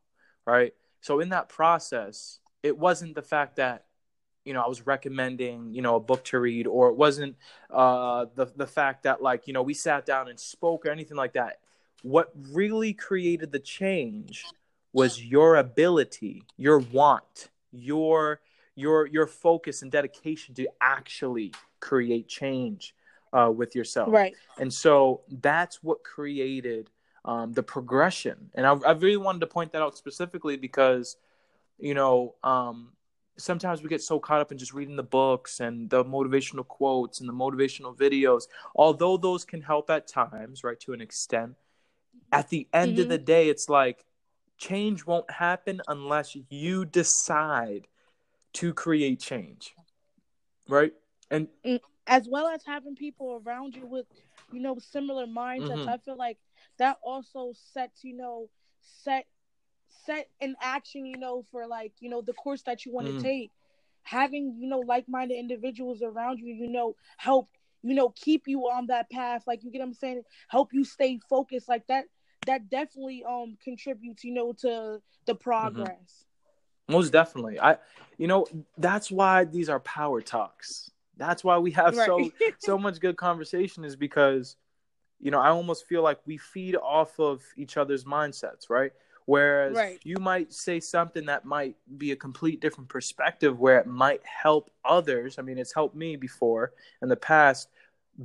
right? 0.47 0.75
So 1.01 1.21
in 1.21 1.31
that 1.31 1.49
process, 1.49 2.41
it 2.63 2.77
wasn't 2.77 3.15
the 3.15 3.23
fact 3.23 3.57
that 3.57 3.87
you 4.51 4.55
know 4.55 4.63
I 4.63 4.69
was 4.69 4.85
recommending 4.85 5.73
you 5.73 5.81
know 5.81 5.95
a 5.95 6.01
book 6.01 6.25
to 6.25 6.41
read, 6.41 6.67
or 6.67 6.89
it 6.89 6.97
wasn't 6.97 7.37
uh, 7.71 8.27
the 8.35 8.47
the 8.57 8.67
fact 8.67 9.05
that 9.05 9.23
like 9.23 9.47
you 9.47 9.53
know 9.53 9.63
we 9.63 9.75
sat 9.75 10.05
down 10.05 10.27
and 10.27 10.41
spoke 10.41 10.85
or 10.87 10.91
anything 10.91 11.17
like 11.17 11.35
that. 11.35 11.61
What 12.03 12.33
really 12.51 12.93
created 12.93 13.53
the 13.53 13.61
change 13.61 14.45
was 14.93 15.25
your 15.25 15.55
ability, 15.55 16.43
your 16.57 16.81
want, 16.81 17.51
your 17.71 18.41
your 18.75 19.07
your 19.07 19.29
focus 19.29 19.83
and 19.83 19.93
dedication 19.93 20.53
to 20.57 20.67
actually 20.81 21.53
create 21.79 22.27
change 22.27 22.93
uh, 23.33 23.53
with 23.55 23.77
yourself. 23.77 24.09
Right. 24.13 24.35
And 24.59 24.75
so 24.75 25.21
that's 25.31 25.81
what 25.81 26.03
created 26.03 26.91
um, 27.25 27.53
the 27.53 27.63
progression. 27.63 28.51
And 28.55 28.67
I, 28.67 28.73
I, 28.73 28.93
really 28.93 29.17
wanted 29.17 29.41
to 29.41 29.47
point 29.47 29.73
that 29.73 29.83
out 29.83 29.97
specifically 29.97 30.57
because, 30.57 31.17
you 31.79 31.93
know, 31.93 32.35
um, 32.43 32.93
sometimes 33.37 33.83
we 33.83 33.89
get 33.89 34.03
so 34.03 34.19
caught 34.19 34.41
up 34.41 34.53
in 34.53 34.59
just 34.59 34.75
reading 34.75 34.97
the 34.97 35.03
books 35.03 35.61
and 35.61 35.89
the 35.89 36.05
motivational 36.05 36.67
quotes 36.67 37.21
and 37.21 37.29
the 37.29 37.33
motivational 37.33 37.97
videos. 37.97 38.43
Although 38.75 39.17
those 39.17 39.45
can 39.45 39.63
help 39.63 39.91
at 39.91 40.07
times, 40.07 40.63
right, 40.63 40.79
to 40.81 40.93
an 40.93 41.01
extent, 41.01 41.55
at 42.33 42.49
the 42.49 42.69
end 42.73 42.93
mm-hmm. 42.93 43.03
of 43.03 43.09
the 43.09 43.19
day, 43.19 43.49
it's 43.49 43.69
like 43.69 44.05
change 44.61 45.07
won't 45.07 45.29
happen 45.31 45.81
unless 45.89 46.37
you 46.51 46.85
decide 46.85 47.89
to 48.53 48.75
create 48.75 49.19
change 49.19 49.75
right 50.69 50.93
and 51.31 51.49
mm, 51.67 51.81
as 52.07 52.29
well 52.29 52.47
as 52.47 52.63
having 52.65 52.95
people 52.95 53.43
around 53.45 53.75
you 53.75 53.87
with 53.87 54.07
you 54.53 54.61
know 54.61 54.79
similar 54.79 55.27
mindsets 55.27 55.79
mm-hmm. 55.79 55.89
i 55.89 55.97
feel 55.99 56.17
like 56.17 56.37
that 56.79 56.99
also 57.03 57.53
sets 57.73 58.05
you 58.05 58.15
know 58.15 58.49
set 58.83 59.27
set 60.05 60.29
in 60.41 60.55
action 60.61 61.05
you 61.07 61.17
know 61.17 61.45
for 61.51 61.67
like 61.67 61.93
you 62.01 62.09
know 62.09 62.21
the 62.21 62.33
course 62.35 62.63
that 62.63 62.85
you 62.85 62.93
want 62.93 63.07
to 63.07 63.13
mm-hmm. 63.15 63.23
take 63.23 63.51
having 64.03 64.57
you 64.59 64.69
know 64.69 64.81
like-minded 64.81 65.35
individuals 65.35 66.03
around 66.03 66.39
you 66.39 66.55
you 66.55 66.69
know 66.69 66.95
help 67.17 67.49
you 67.83 67.95
know 67.95 68.09
keep 68.17 68.47
you 68.47 68.63
on 68.63 68.87
that 68.87 69.11
path 69.11 69.43
like 69.47 69.63
you 69.63 69.71
get 69.71 69.81
what 69.81 69.87
i'm 69.87 69.95
saying 69.95 70.23
help 70.49 70.73
you 70.73 70.85
stay 70.85 71.19
focused 71.29 71.69
like 71.69 71.87
that 71.87 72.05
that 72.47 72.69
definitely 72.71 73.23
um 73.29 73.57
contributes 73.63 74.25
you 74.25 74.33
know 74.33 74.53
to 74.53 75.01
the 75.27 75.35
mm-hmm. 75.35 75.43
progress 75.43 76.25
most 76.91 77.13
definitely. 77.13 77.59
I 77.61 77.79
you 78.19 78.27
know, 78.27 78.47
that's 78.77 79.11
why 79.11 79.45
these 79.45 79.69
are 79.69 79.81
power 79.81 80.21
talks. 80.21 80.91
That's 81.17 81.45
why 81.45 81.59
we 81.59 81.71
have 81.73 81.97
right. 81.97 82.07
so 82.07 82.31
so 82.59 82.79
much 82.79 83.01
good 83.01 83.17
conversation 83.17 83.85
is 83.85 83.97
because 83.97 84.57
you 85.21 85.31
know, 85.31 85.39
I 85.39 85.51
almost 85.51 85.87
feel 85.87 86.03
like 86.03 86.19
we 86.27 86.39
feed 86.39 86.77
off 86.77 87.21
of 87.21 87.43
each 87.57 87.77
other's 87.77 88.05
mindsets, 88.05 88.71
right? 88.71 88.93
Whereas 89.27 89.77
right. 89.77 90.01
you 90.03 90.17
might 90.17 90.53
say 90.53 90.81
something 90.81 91.27
that 91.27 91.45
might 91.45 91.77
be 91.99 92.13
a 92.13 92.17
complete 92.17 92.61
different 92.61 92.89
perspective 92.89 93.59
where 93.59 93.79
it 93.79 93.87
might 93.87 94.23
help 94.25 94.71
others. 94.85 95.39
I 95.39 95.43
mean, 95.43 95.59
it's 95.59 95.75
helped 95.75 95.95
me 95.95 96.17
before 96.17 96.73
in 97.03 97.09
the 97.09 97.17
past 97.17 97.69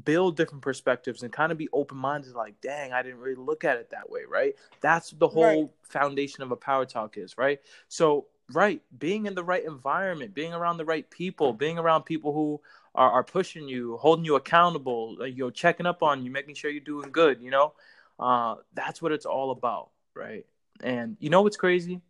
build 0.04 0.36
different 0.36 0.62
perspectives 0.62 1.24
and 1.24 1.32
kind 1.32 1.52
of 1.52 1.58
be 1.58 1.70
open 1.72 1.98
minded 1.98 2.34
like, 2.34 2.60
dang, 2.60 2.92
I 2.92 3.02
didn't 3.02 3.20
really 3.20 3.36
look 3.36 3.64
at 3.64 3.78
it 3.78 3.92
that 3.92 4.10
way, 4.10 4.22
right? 4.30 4.56
That's 4.82 5.12
the 5.12 5.28
whole 5.28 5.62
right. 5.62 5.70
foundation 5.84 6.44
of 6.44 6.52
a 6.52 6.56
power 6.56 6.86
talk 6.86 7.18
is, 7.18 7.38
right? 7.38 7.60
So 7.88 8.26
right 8.54 8.82
being 9.00 9.26
in 9.26 9.34
the 9.34 9.44
right 9.44 9.66
environment 9.66 10.34
being 10.34 10.54
around 10.54 10.78
the 10.78 10.86
right 10.86 11.10
people 11.10 11.52
being 11.52 11.80
around 11.80 12.04
people 12.04 12.32
who 12.32 12.62
are, 12.94 13.12
are 13.12 13.24
pushing 13.24 13.68
you 13.68 13.98
holding 13.98 14.24
you 14.24 14.36
accountable 14.36 15.18
you 15.28 15.46
know 15.46 15.50
checking 15.50 15.86
up 15.86 16.04
on 16.04 16.24
you 16.24 16.30
making 16.30 16.54
sure 16.54 16.70
you're 16.70 16.80
doing 16.80 17.12
good 17.12 17.42
you 17.42 17.50
know 17.50 17.74
uh, 18.20 18.56
that's 18.74 19.02
what 19.02 19.12
it's 19.12 19.26
all 19.26 19.52
about 19.52 19.90
right 20.14 20.46
and 20.84 21.18
you 21.20 21.30
know 21.30 21.42
what's 21.42 21.58
crazy? 21.58 22.02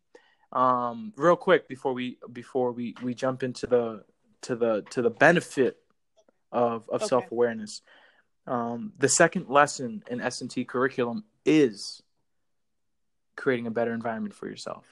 Um, 0.52 1.14
real 1.18 1.36
quick 1.36 1.68
before 1.68 1.94
we 1.94 2.18
before 2.32 2.72
we 2.72 2.96
we 3.02 3.14
jump 3.14 3.44
into 3.44 3.68
the 3.68 4.04
to 4.42 4.56
the 4.56 4.84
to 4.92 5.02
the 5.02 5.10
benefit 5.10 5.78
of 6.52 6.88
of 6.90 7.02
okay. 7.02 7.08
self-awareness 7.08 7.82
um, 8.48 8.94
the 8.98 9.10
second 9.10 9.50
lesson 9.50 10.04
in 10.10 10.22
s&t 10.22 10.64
curriculum 10.66 11.24
is 11.46 12.02
creating 13.36 13.68
a 13.68 13.72
better 13.72 13.94
environment 13.94 14.34
for 14.34 14.48
yourself 14.48 14.86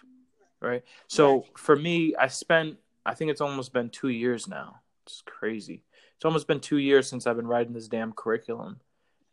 right? 0.59 0.83
So 1.07 1.35
right. 1.35 1.57
for 1.57 1.75
me 1.75 2.15
i 2.15 2.27
spent 2.27 2.77
i 3.05 3.13
think 3.13 3.31
it's 3.31 3.41
almost 3.41 3.73
been 3.73 3.89
two 3.89 4.09
years 4.09 4.47
now. 4.47 4.79
It's 5.05 5.21
crazy. 5.25 5.83
It's 6.15 6.23
almost 6.23 6.47
been 6.47 6.61
two 6.61 6.77
years 6.77 7.07
since 7.07 7.27
i've 7.27 7.35
been 7.35 7.47
writing 7.47 7.73
this 7.73 7.87
damn 7.87 8.13
curriculum 8.13 8.79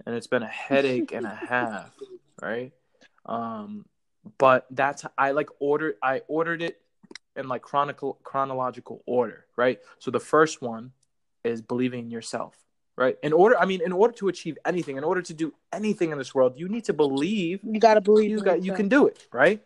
and 0.05 0.15
it's 0.15 0.27
been 0.27 0.43
a 0.43 0.49
headache 0.49 1.13
and 1.13 1.25
a 1.25 1.35
half 1.49 1.93
right? 2.43 2.73
Um 3.25 3.87
but 4.39 4.67
that's 4.71 5.05
i 5.17 5.31
like 5.31 5.49
ordered 5.59 5.97
i 6.03 6.21
ordered 6.29 6.63
it 6.63 6.81
in 7.37 7.49
like 7.49 7.63
chronicle 7.63 8.19
chronological 8.23 9.03
order 9.07 9.47
right? 9.57 9.81
So 9.99 10.11
the 10.11 10.21
first 10.21 10.63
one 10.63 10.93
is 11.45 11.61
believing 11.61 12.01
in 12.01 12.11
yourself 12.11 12.57
right? 12.97 13.17
In 13.23 13.33
order 13.33 13.59
i 13.59 13.65
mean 13.65 13.81
in 13.83 13.93
order 13.93 14.13
to 14.15 14.29
achieve 14.29 14.59
anything 14.65 14.97
in 14.97 15.05
order 15.05 15.23
to 15.23 15.35
do 15.35 15.55
anything 15.73 16.13
in 16.13 16.19
this 16.19 16.35
world 16.35 16.55
you 16.57 16.69
need 16.69 16.85
to 16.85 16.93
believe 16.93 17.61
you 17.63 17.81
got 17.81 17.95
to 17.95 18.01
believe 18.01 18.31
you 18.31 18.41
got 18.41 18.63
you 18.63 18.73
can 18.73 18.89
do 18.89 19.07
it 19.07 19.27
right? 19.33 19.63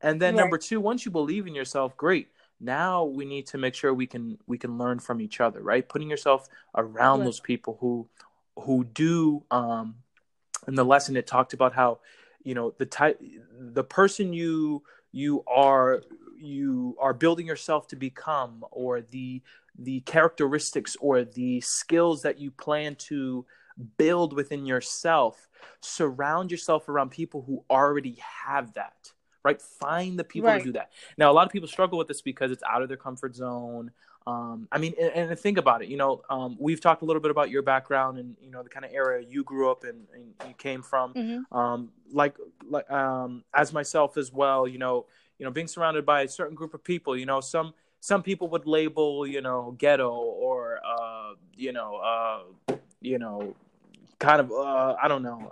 And 0.00 0.20
then 0.20 0.34
right. 0.34 0.42
number 0.42 0.58
two 0.58 0.80
once 0.80 1.04
you 1.04 1.10
believe 1.10 1.46
in 1.46 1.54
yourself 1.54 1.96
great. 1.96 2.28
Now 2.60 3.04
we 3.04 3.24
need 3.24 3.46
to 3.48 3.58
make 3.58 3.74
sure 3.74 3.92
we 3.94 4.06
can 4.06 4.38
we 4.46 4.58
can 4.58 4.78
learn 4.78 4.98
from 4.98 5.20
each 5.20 5.40
other 5.40 5.62
right? 5.62 5.88
Putting 5.88 6.10
yourself 6.10 6.48
around 6.76 7.20
right. 7.20 7.24
those 7.26 7.40
people 7.40 7.76
who 7.80 8.08
who 8.58 8.84
do 8.84 9.42
um 9.50 9.96
in 10.66 10.74
the 10.74 10.84
lesson 10.84 11.16
it 11.16 11.26
talked 11.26 11.54
about 11.54 11.72
how 11.72 11.98
you 12.44 12.54
know 12.54 12.72
the 12.78 12.86
type 12.86 13.20
the 13.58 13.84
person 13.84 14.32
you 14.32 14.82
you 15.12 15.44
are 15.46 16.02
you 16.36 16.96
are 17.00 17.14
building 17.14 17.46
yourself 17.46 17.86
to 17.88 17.96
become 17.96 18.64
or 18.70 19.00
the 19.00 19.42
the 19.78 20.00
characteristics 20.00 20.96
or 21.00 21.24
the 21.24 21.60
skills 21.60 22.22
that 22.22 22.38
you 22.38 22.50
plan 22.50 22.94
to 22.96 23.46
build 23.96 24.32
within 24.34 24.66
yourself 24.66 25.48
surround 25.80 26.50
yourself 26.50 26.88
around 26.88 27.10
people 27.10 27.42
who 27.46 27.64
already 27.70 28.18
have 28.20 28.72
that 28.74 29.12
right 29.44 29.62
find 29.62 30.18
the 30.18 30.24
people 30.24 30.48
right. 30.48 30.58
to 30.58 30.64
do 30.64 30.72
that 30.72 30.90
now 31.16 31.30
a 31.30 31.34
lot 31.34 31.46
of 31.46 31.52
people 31.52 31.68
struggle 31.68 31.96
with 31.96 32.08
this 32.08 32.20
because 32.22 32.50
it's 32.50 32.62
out 32.68 32.82
of 32.82 32.88
their 32.88 32.96
comfort 32.96 33.34
zone 33.34 33.90
um, 34.26 34.68
I 34.70 34.78
mean, 34.78 34.94
and, 35.00 35.30
and, 35.30 35.38
think 35.38 35.58
about 35.58 35.82
it. 35.82 35.88
You 35.88 35.96
know, 35.96 36.22
um, 36.30 36.56
we've 36.60 36.80
talked 36.80 37.02
a 37.02 37.04
little 37.04 37.20
bit 37.20 37.30
about 37.30 37.50
your 37.50 37.62
background 37.62 38.18
and 38.18 38.36
you 38.40 38.50
know 38.50 38.62
the 38.62 38.68
kind 38.68 38.84
of 38.84 38.92
era 38.92 39.22
you 39.22 39.42
grew 39.42 39.70
up 39.70 39.84
in 39.84 40.02
and 40.14 40.32
you 40.46 40.54
came 40.54 40.82
from. 40.82 41.14
Mm-hmm. 41.14 41.56
Um, 41.56 41.90
like, 42.12 42.36
like 42.68 42.88
um, 42.90 43.44
as 43.54 43.72
myself 43.72 44.16
as 44.16 44.32
well. 44.32 44.68
You 44.68 44.78
know, 44.78 45.06
you 45.38 45.44
know, 45.44 45.50
being 45.50 45.66
surrounded 45.66 46.06
by 46.06 46.22
a 46.22 46.28
certain 46.28 46.54
group 46.54 46.74
of 46.74 46.84
people. 46.84 47.16
You 47.16 47.26
know, 47.26 47.40
some 47.40 47.74
some 48.00 48.22
people 48.22 48.48
would 48.48 48.66
label, 48.66 49.26
you 49.26 49.40
know, 49.40 49.74
ghetto 49.78 50.10
or 50.10 50.80
uh, 50.84 51.34
you 51.56 51.72
know, 51.72 51.96
uh, 51.96 52.74
you 53.00 53.18
know, 53.18 53.56
kind 54.18 54.40
of 54.40 54.52
uh, 54.52 54.94
I 55.02 55.08
don't 55.08 55.22
know. 55.22 55.50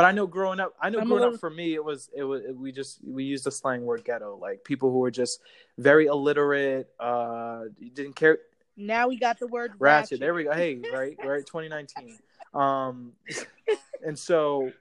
But 0.00 0.06
I 0.06 0.12
know 0.12 0.26
growing 0.26 0.60
up, 0.60 0.74
I 0.80 0.88
know 0.88 0.98
I'm 0.98 1.08
growing 1.08 1.20
little... 1.20 1.34
up 1.34 1.40
for 1.40 1.50
me, 1.50 1.74
it 1.74 1.84
was 1.84 2.08
it 2.16 2.22
was 2.22 2.40
we 2.54 2.72
just 2.72 3.00
we 3.06 3.22
used 3.22 3.44
the 3.44 3.50
slang 3.50 3.84
word 3.84 4.02
ghetto, 4.02 4.38
like 4.40 4.64
people 4.64 4.90
who 4.90 5.00
were 5.00 5.10
just 5.10 5.42
very 5.76 6.06
illiterate, 6.06 6.88
uh, 6.98 7.64
didn't 7.92 8.16
care. 8.16 8.38
Now 8.78 9.08
we 9.08 9.18
got 9.18 9.38
the 9.38 9.46
word 9.46 9.72
ratchet. 9.78 10.12
ratchet. 10.12 10.20
There 10.20 10.32
we 10.32 10.44
go. 10.44 10.54
Hey, 10.54 10.76
right, 10.90 11.18
right, 11.22 11.44
2019. 11.44 12.16
Um, 12.54 13.12
and 14.02 14.18
so 14.18 14.72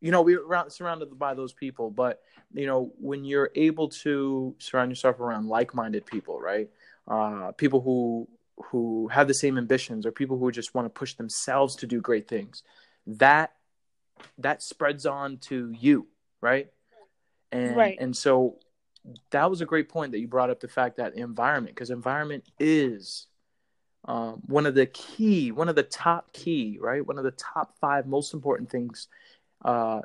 you 0.00 0.10
know 0.10 0.22
we're 0.22 0.42
surrounded 0.68 1.18
by 1.18 1.34
those 1.34 1.52
people 1.52 1.90
but 1.90 2.22
you 2.54 2.66
know 2.66 2.90
when 2.98 3.22
you're 3.22 3.50
able 3.54 3.90
to 3.90 4.54
surround 4.58 4.90
yourself 4.90 5.20
around 5.20 5.46
like-minded 5.46 6.06
people 6.06 6.40
right 6.40 6.70
uh, 7.06 7.52
people 7.52 7.82
who 7.82 8.26
who 8.70 9.08
have 9.08 9.28
the 9.28 9.34
same 9.34 9.58
ambitions 9.58 10.06
or 10.06 10.10
people 10.10 10.38
who 10.38 10.50
just 10.50 10.74
want 10.74 10.86
to 10.86 10.90
push 10.90 11.12
themselves 11.14 11.76
to 11.76 11.86
do 11.86 12.00
great 12.00 12.28
things 12.28 12.62
that 13.06 13.52
that 14.38 14.62
spreads 14.62 15.06
on 15.06 15.38
to 15.38 15.72
you 15.78 16.06
right 16.40 16.68
and 17.52 17.76
right. 17.76 17.98
and 18.00 18.16
so 18.16 18.56
that 19.30 19.50
was 19.50 19.60
a 19.60 19.66
great 19.66 19.88
point 19.88 20.12
that 20.12 20.20
you 20.20 20.26
brought 20.26 20.50
up 20.50 20.60
the 20.60 20.68
fact 20.68 20.96
that 20.96 21.14
environment 21.16 21.74
because 21.74 21.90
environment 21.90 22.44
is 22.58 23.26
um, 24.06 24.42
one 24.46 24.66
of 24.66 24.74
the 24.74 24.86
key 24.86 25.52
one 25.52 25.68
of 25.68 25.76
the 25.76 25.82
top 25.82 26.32
key 26.32 26.78
right 26.80 27.06
one 27.06 27.18
of 27.18 27.24
the 27.24 27.32
top 27.32 27.74
five 27.80 28.06
most 28.06 28.34
important 28.34 28.70
things 28.70 29.08
uh, 29.64 30.00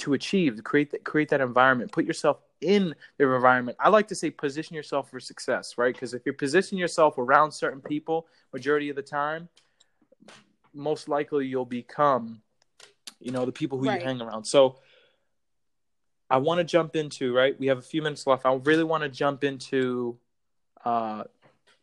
to 0.00 0.14
achieve, 0.14 0.56
to 0.56 0.62
create 0.62 0.90
that 0.90 1.04
create 1.04 1.28
that 1.28 1.40
environment, 1.40 1.92
put 1.92 2.04
yourself 2.04 2.38
in 2.60 2.94
their 3.18 3.34
environment. 3.34 3.76
I 3.80 3.88
like 3.88 4.08
to 4.08 4.14
say 4.14 4.30
position 4.30 4.74
yourself 4.74 5.10
for 5.10 5.20
success, 5.20 5.76
right? 5.78 5.94
Because 5.94 6.14
if 6.14 6.22
you 6.26 6.32
position 6.32 6.78
yourself 6.78 7.18
around 7.18 7.52
certain 7.52 7.80
people, 7.80 8.26
majority 8.52 8.90
of 8.90 8.96
the 8.96 9.02
time, 9.02 9.48
most 10.74 11.08
likely 11.08 11.46
you'll 11.46 11.64
become, 11.64 12.40
you 13.20 13.32
know, 13.32 13.44
the 13.44 13.52
people 13.52 13.78
who 13.78 13.86
right. 13.86 14.00
you 14.00 14.06
hang 14.06 14.20
around. 14.20 14.44
So 14.44 14.78
I 16.28 16.38
want 16.38 16.58
to 16.58 16.64
jump 16.64 16.96
into 16.96 17.34
right. 17.34 17.58
We 17.58 17.66
have 17.66 17.78
a 17.78 17.82
few 17.82 18.02
minutes 18.02 18.26
left. 18.26 18.46
I 18.46 18.54
really 18.54 18.84
want 18.84 19.02
to 19.02 19.08
jump 19.08 19.44
into 19.44 20.18
uh, 20.84 21.24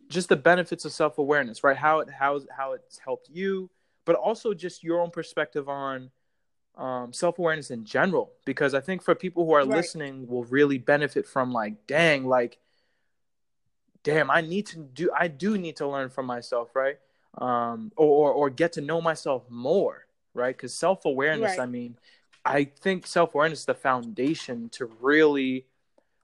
just 0.10 0.30
the 0.30 0.36
benefits 0.36 0.86
of 0.86 0.92
self 0.92 1.18
awareness, 1.18 1.64
right? 1.64 1.78
How 1.78 2.00
it 2.00 2.10
how 2.10 2.40
how 2.56 2.74
it's 2.74 2.98
helped 2.98 3.30
you, 3.30 3.70
but 4.06 4.16
also 4.16 4.54
just 4.54 4.84
your 4.84 5.02
own 5.02 5.12
perspective 5.12 5.68
on 5.70 6.12
um, 6.78 7.12
self 7.12 7.40
awareness 7.40 7.72
in 7.72 7.86
general, 7.86 8.32
because 8.46 8.74
I 8.74 8.80
think 8.80 9.02
for 9.02 9.16
people 9.16 9.46
who 9.46 9.54
are 9.54 9.60
right. 9.60 9.70
listening 9.70 10.28
will 10.28 10.46
really 10.46 10.78
benefit 10.78 11.28
from 11.28 11.52
like, 11.52 11.88
dang, 11.88 12.26
like, 12.26 12.58
damn, 14.04 14.32
I 14.32 14.42
need 14.42 14.68
to 14.68 14.80
do, 14.80 15.12
I 15.18 15.28
do 15.28 15.58
need 15.58 15.78
to 15.78 15.88
learn 15.88 16.10
from 16.10 16.26
myself, 16.26 16.76
right? 16.76 16.98
Um, 17.38 17.92
or, 17.98 18.30
or, 18.30 18.34
or 18.34 18.50
get 18.50 18.74
to 18.74 18.82
know 18.82 19.02
myself 19.02 19.44
more, 19.50 20.07
right? 20.34 20.56
Because 20.56 20.74
self 20.74 21.06
awareness, 21.06 21.58
right. 21.58 21.60
I 21.60 21.66
mean, 21.66 21.98
I 22.46 22.66
think 22.66 23.08
self 23.08 23.34
awareness 23.36 23.60
is 23.60 23.66
the 23.66 23.74
foundation 23.74 24.70
to 24.70 24.86
really, 25.02 25.66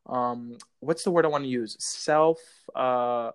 um, 0.06 0.58
what's 0.80 1.04
the 1.04 1.12
word 1.12 1.26
I 1.26 1.30
want 1.30 1.44
to 1.44 1.50
use? 1.50 1.76
Self, 1.80 2.40
uh, 2.76 3.32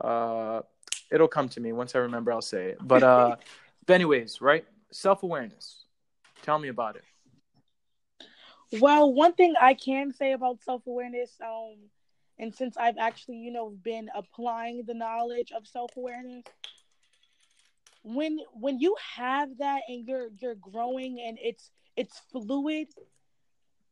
uh, 0.00 0.62
it'll 1.10 1.28
come 1.28 1.48
to 1.50 1.60
me 1.60 1.72
once 1.72 1.94
I 1.94 2.00
remember. 2.00 2.32
I'll 2.32 2.42
say 2.42 2.70
it. 2.70 2.78
But, 2.80 3.02
uh, 3.02 3.36
but 3.86 3.94
anyways, 3.94 4.40
right? 4.40 4.64
Self 4.90 5.22
awareness 5.22 5.82
Tell 6.42 6.58
me 6.58 6.68
about 6.68 6.96
it. 6.96 7.04
Well, 8.80 9.12
one 9.12 9.34
thing 9.34 9.54
I 9.60 9.74
can 9.74 10.12
say 10.12 10.32
about 10.32 10.62
self 10.62 10.86
awareness, 10.86 11.36
um, 11.44 11.76
and 12.38 12.54
since 12.54 12.76
I've 12.76 12.98
actually, 12.98 13.36
you 13.36 13.52
know, 13.52 13.70
been 13.70 14.08
applying 14.14 14.84
the 14.84 14.94
knowledge 14.94 15.52
of 15.52 15.66
self 15.66 15.96
awareness, 15.96 16.44
when 18.02 18.38
when 18.52 18.78
you 18.78 18.96
have 19.16 19.58
that 19.58 19.82
and 19.88 20.06
you're 20.06 20.28
you're 20.40 20.54
growing 20.56 21.20
and 21.24 21.38
it's 21.42 21.70
it's 21.96 22.20
fluid, 22.30 22.88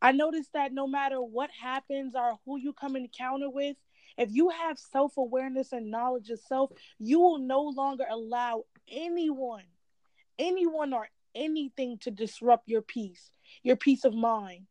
I 0.02 0.12
noticed 0.12 0.52
that 0.54 0.72
no 0.72 0.86
matter 0.86 1.20
what 1.20 1.50
happens 1.50 2.14
or 2.14 2.38
who 2.44 2.58
you 2.58 2.72
come 2.72 2.96
encounter 2.96 3.50
with, 3.50 3.76
if 4.16 4.30
you 4.32 4.50
have 4.50 4.78
self 4.78 5.16
awareness 5.16 5.72
and 5.72 5.90
knowledge 5.90 6.30
of 6.30 6.40
self, 6.40 6.72
you 6.98 7.20
will 7.20 7.38
no 7.38 7.62
longer 7.62 8.04
allow 8.10 8.64
anyone, 8.90 9.64
anyone 10.38 10.92
or 10.92 11.08
anything 11.34 11.98
to 11.98 12.10
disrupt 12.10 12.68
your 12.68 12.82
peace, 12.82 13.30
your 13.62 13.76
peace 13.76 14.04
of 14.04 14.14
mind. 14.14 14.66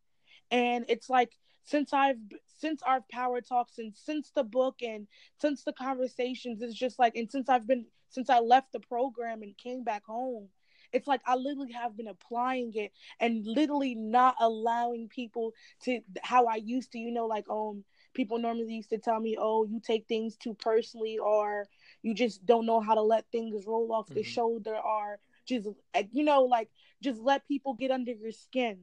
And 0.51 0.85
it's 0.89 1.09
like 1.09 1.31
since 1.63 1.93
I've 1.93 2.17
since 2.57 2.81
our 2.83 3.03
power 3.11 3.39
talks 3.39 3.77
and 3.77 3.95
since 3.95 4.31
the 4.35 4.43
book 4.43 4.77
and 4.81 5.07
since 5.39 5.63
the 5.63 5.73
conversations, 5.73 6.61
it's 6.61 6.73
just 6.73 6.99
like 6.99 7.15
and 7.15 7.31
since 7.31 7.47
I've 7.47 7.67
been 7.67 7.85
since 8.09 8.29
I 8.29 8.39
left 8.39 8.71
the 8.71 8.79
program 8.79 9.41
and 9.41 9.57
came 9.57 9.83
back 9.83 10.05
home, 10.05 10.49
it's 10.91 11.07
like 11.07 11.21
I 11.25 11.35
literally 11.35 11.73
have 11.73 11.95
been 11.95 12.07
applying 12.07 12.73
it 12.75 12.91
and 13.19 13.45
literally 13.45 13.95
not 13.95 14.35
allowing 14.39 15.07
people 15.07 15.53
to 15.83 16.01
how 16.21 16.45
I 16.45 16.55
used 16.55 16.91
to, 16.93 16.99
you 16.99 17.11
know, 17.11 17.27
like 17.27 17.45
um 17.49 17.83
people 18.13 18.39
normally 18.39 18.73
used 18.73 18.89
to 18.89 18.97
tell 18.97 19.19
me, 19.19 19.37
"Oh, 19.39 19.65
you 19.65 19.79
take 19.79 20.07
things 20.07 20.35
too 20.35 20.55
personally," 20.55 21.19
or 21.19 21.67
"You 22.01 22.13
just 22.13 22.45
don't 22.45 22.65
know 22.65 22.79
how 22.79 22.95
to 22.95 23.01
let 23.01 23.31
things 23.31 23.65
roll 23.67 23.91
off 23.93 24.07
mm-hmm. 24.07 24.15
the 24.15 24.23
shoulder," 24.23 24.75
or 24.77 25.19
just 25.49 25.67
you 26.11 26.23
know 26.23 26.43
like 26.43 26.69
just 27.01 27.19
let 27.19 27.47
people 27.47 27.73
get 27.73 27.91
under 27.91 28.11
your 28.11 28.31
skin 28.31 28.77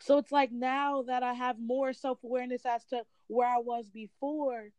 so 0.00 0.16
it's 0.18 0.32
like 0.32 0.50
now 0.50 1.02
that 1.02 1.22
i 1.22 1.34
have 1.34 1.56
more 1.60 1.92
self-awareness 1.92 2.64
as 2.64 2.84
to 2.86 3.02
where 3.28 3.46
i 3.48 3.58
was 3.58 3.90
before 3.90 4.70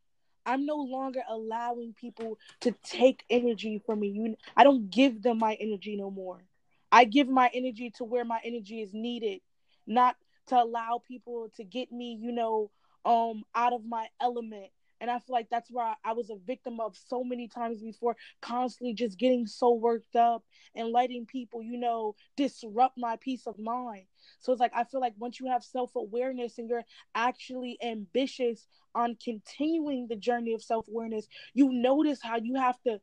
i'm 0.45 0.65
no 0.65 0.75
longer 0.77 1.21
allowing 1.29 1.93
people 1.93 2.37
to 2.61 2.71
take 2.83 3.23
energy 3.29 3.81
from 3.85 3.99
me. 3.99 4.07
You 4.09 4.35
i 4.55 4.63
don't 4.63 4.89
give 4.89 5.21
them 5.21 5.39
my 5.39 5.55
energy 5.55 5.95
no 5.95 6.09
more. 6.11 6.43
I 6.91 7.03
give 7.05 7.27
my 7.27 7.49
energy 7.53 7.91
to 7.97 8.03
where 8.05 8.23
my 8.25 8.39
energy 8.43 8.81
is 8.81 8.93
needed 8.93 9.41
not 9.85 10.15
to 10.47 10.61
allow 10.61 11.01
people 11.05 11.49
to 11.57 11.63
get 11.63 11.91
me 11.91 12.17
you 12.21 12.31
know 12.31 12.71
um 13.03 13.43
out 13.53 13.73
of 13.73 13.85
my 13.85 14.07
element 14.21 14.69
and 15.01 15.11
I 15.11 15.19
feel 15.19 15.33
like 15.33 15.49
that's 15.49 15.69
where 15.69 15.85
I, 15.85 15.95
I, 16.03 16.13
was 16.13 16.29
a 16.29 16.37
victim 16.37 16.79
of 16.79 16.95
so 16.95 17.23
many 17.23 17.47
times 17.47 17.81
before, 17.81 18.15
constantly 18.41 18.93
just 18.93 19.19
getting 19.19 19.45
so 19.45 19.73
worked 19.73 20.15
up 20.15 20.43
and 20.75 20.91
letting 20.91 21.25
people, 21.25 21.61
you 21.61 21.77
know, 21.77 22.15
disrupt 22.37 22.97
my 22.97 23.17
peace 23.17 23.45
of 23.47 23.59
mind. 23.59 24.05
So 24.39 24.51
it's 24.51 24.61
like, 24.61 24.71
I 24.75 24.83
feel 24.83 25.01
like 25.01 25.13
once 25.17 25.39
you 25.39 25.47
have 25.47 25.63
self 25.63 25.95
awareness 25.95 26.57
and 26.57 26.69
you're 26.69 26.85
actually 27.13 27.77
ambitious 27.83 28.67
on 28.93 29.17
continuing 29.23 30.07
the 30.07 30.15
journey 30.15 30.53
of 30.53 30.63
self 30.63 30.87
awareness, 30.87 31.27
you 31.53 31.71
notice 31.71 32.19
how 32.21 32.37
you 32.37 32.55
have 32.55 32.81
to 32.83 32.99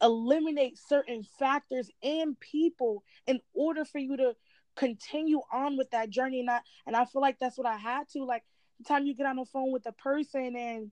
eliminate 0.00 0.78
certain 0.78 1.22
factors 1.38 1.90
and 2.02 2.38
people 2.40 3.02
in 3.26 3.40
order 3.54 3.84
for 3.84 3.98
you 3.98 4.16
to 4.16 4.34
continue 4.74 5.40
on 5.52 5.76
with 5.76 5.90
that 5.90 6.08
journey 6.08 6.40
and 6.40 6.50
I, 6.50 6.60
and 6.86 6.96
I 6.96 7.04
feel 7.04 7.20
like 7.20 7.38
that's 7.38 7.58
what 7.58 7.66
I 7.66 7.76
had 7.76 8.08
to 8.14 8.24
like 8.24 8.42
the 8.78 8.84
time 8.84 9.06
you 9.06 9.14
get 9.14 9.26
on 9.26 9.36
the 9.36 9.44
phone 9.44 9.70
with 9.70 9.84
a 9.86 9.92
person 9.92 10.56
and 10.56 10.90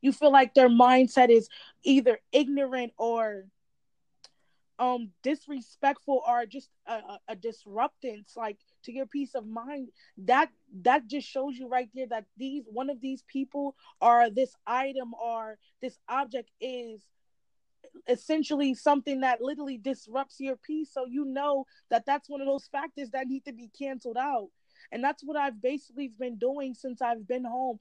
you 0.00 0.12
feel 0.12 0.32
like 0.32 0.54
their 0.54 0.68
mindset 0.68 1.28
is 1.28 1.48
either 1.82 2.18
ignorant 2.32 2.92
or 2.96 3.44
um 4.78 5.10
disrespectful 5.22 6.22
or 6.26 6.46
just 6.46 6.70
a, 6.86 7.18
a, 7.28 7.36
disruptance 7.36 8.32
like 8.34 8.56
to 8.82 8.92
your 8.92 9.06
peace 9.06 9.34
of 9.34 9.46
mind. 9.46 9.90
That 10.16 10.48
that 10.82 11.06
just 11.06 11.28
shows 11.28 11.56
you 11.56 11.68
right 11.68 11.90
there 11.94 12.06
that 12.08 12.24
these 12.38 12.64
one 12.66 12.88
of 12.88 13.00
these 13.00 13.22
people 13.28 13.76
or 14.00 14.30
this 14.30 14.54
item 14.66 15.12
or 15.14 15.58
this 15.82 15.98
object 16.08 16.50
is 16.60 17.04
essentially 18.08 18.74
something 18.74 19.20
that 19.20 19.42
literally 19.42 19.76
disrupts 19.76 20.40
your 20.40 20.56
peace. 20.56 20.90
So 20.92 21.04
you 21.06 21.24
know 21.24 21.66
that 21.90 22.06
that's 22.06 22.28
one 22.28 22.40
of 22.40 22.46
those 22.46 22.68
factors 22.70 23.10
that 23.10 23.26
need 23.26 23.44
to 23.44 23.52
be 23.52 23.70
canceled 23.78 24.16
out. 24.16 24.48
And 24.92 25.04
that's 25.04 25.22
what 25.22 25.36
I've 25.36 25.60
basically 25.60 26.08
been 26.08 26.38
doing 26.38 26.74
since 26.74 27.02
I've 27.02 27.26
been 27.26 27.44
home 27.44 27.78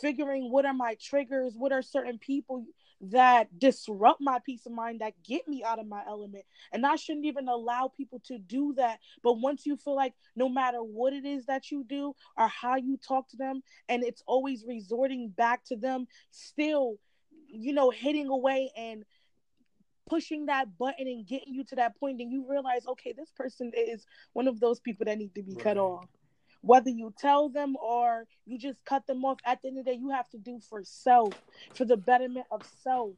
figuring 0.00 0.50
what 0.50 0.66
are 0.66 0.74
my 0.74 0.96
triggers, 1.00 1.54
what 1.56 1.72
are 1.72 1.82
certain 1.82 2.18
people 2.18 2.66
that 3.00 3.58
disrupt 3.58 4.20
my 4.20 4.38
peace 4.44 4.64
of 4.66 4.72
mind, 4.72 5.00
that 5.00 5.12
get 5.22 5.46
me 5.46 5.62
out 5.62 5.78
of 5.78 5.86
my 5.86 6.02
element. 6.08 6.44
And 6.72 6.86
I 6.86 6.96
shouldn't 6.96 7.26
even 7.26 7.48
allow 7.48 7.92
people 7.94 8.20
to 8.26 8.38
do 8.38 8.74
that. 8.76 9.00
But 9.22 9.34
once 9.34 9.66
you 9.66 9.76
feel 9.76 9.94
like 9.94 10.14
no 10.34 10.48
matter 10.48 10.78
what 10.78 11.12
it 11.12 11.24
is 11.24 11.46
that 11.46 11.70
you 11.70 11.84
do 11.84 12.14
or 12.38 12.48
how 12.48 12.76
you 12.76 12.96
talk 12.96 13.28
to 13.30 13.36
them, 13.36 13.62
and 13.88 14.02
it's 14.02 14.22
always 14.26 14.64
resorting 14.66 15.28
back 15.28 15.64
to 15.66 15.76
them, 15.76 16.06
still, 16.30 16.98
you 17.48 17.72
know, 17.72 17.90
hitting 17.90 18.28
away 18.28 18.70
and 18.76 19.04
pushing 20.08 20.46
that 20.46 20.78
button 20.78 21.06
and 21.06 21.26
getting 21.26 21.52
you 21.52 21.64
to 21.64 21.74
that 21.76 21.98
point, 21.98 22.20
and 22.20 22.32
you 22.32 22.46
realize, 22.48 22.86
okay, 22.86 23.12
this 23.12 23.30
person 23.30 23.72
is 23.76 24.06
one 24.32 24.48
of 24.48 24.60
those 24.60 24.80
people 24.80 25.04
that 25.04 25.18
need 25.18 25.34
to 25.34 25.42
be 25.42 25.54
right. 25.54 25.64
cut 25.64 25.76
off 25.76 26.06
whether 26.66 26.90
you 26.90 27.14
tell 27.18 27.48
them 27.48 27.76
or 27.76 28.26
you 28.46 28.58
just 28.58 28.84
cut 28.84 29.06
them 29.06 29.24
off 29.24 29.38
at 29.46 29.62
the 29.62 29.68
end 29.68 29.78
of 29.78 29.84
the 29.84 29.92
day 29.92 29.98
you 29.98 30.10
have 30.10 30.28
to 30.30 30.38
do 30.38 30.60
for 30.68 30.82
self 30.84 31.34
for 31.74 31.84
the 31.84 31.96
betterment 31.96 32.46
of 32.50 32.64
self. 32.82 33.14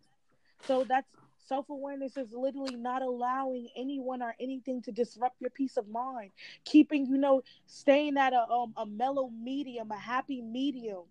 So 0.60 0.84
that's 0.88 1.08
self-awareness 1.46 2.16
is 2.18 2.32
literally 2.32 2.76
not 2.76 3.02
allowing 3.02 3.68
anyone 3.76 4.22
or 4.22 4.34
anything 4.40 4.82
to 4.82 4.92
disrupt 4.92 5.40
your 5.40 5.50
peace 5.50 5.78
of 5.78 5.88
mind. 5.88 6.32
Keeping 6.64 7.06
you 7.06 7.18
know 7.18 7.42
staying 7.66 8.18
at 8.18 8.34
a, 8.34 8.42
um, 8.50 8.74
a 8.76 8.86
mellow 8.86 9.30
medium 9.30 9.90
a 9.90 9.98
happy 9.98 10.42
medium. 10.42 11.04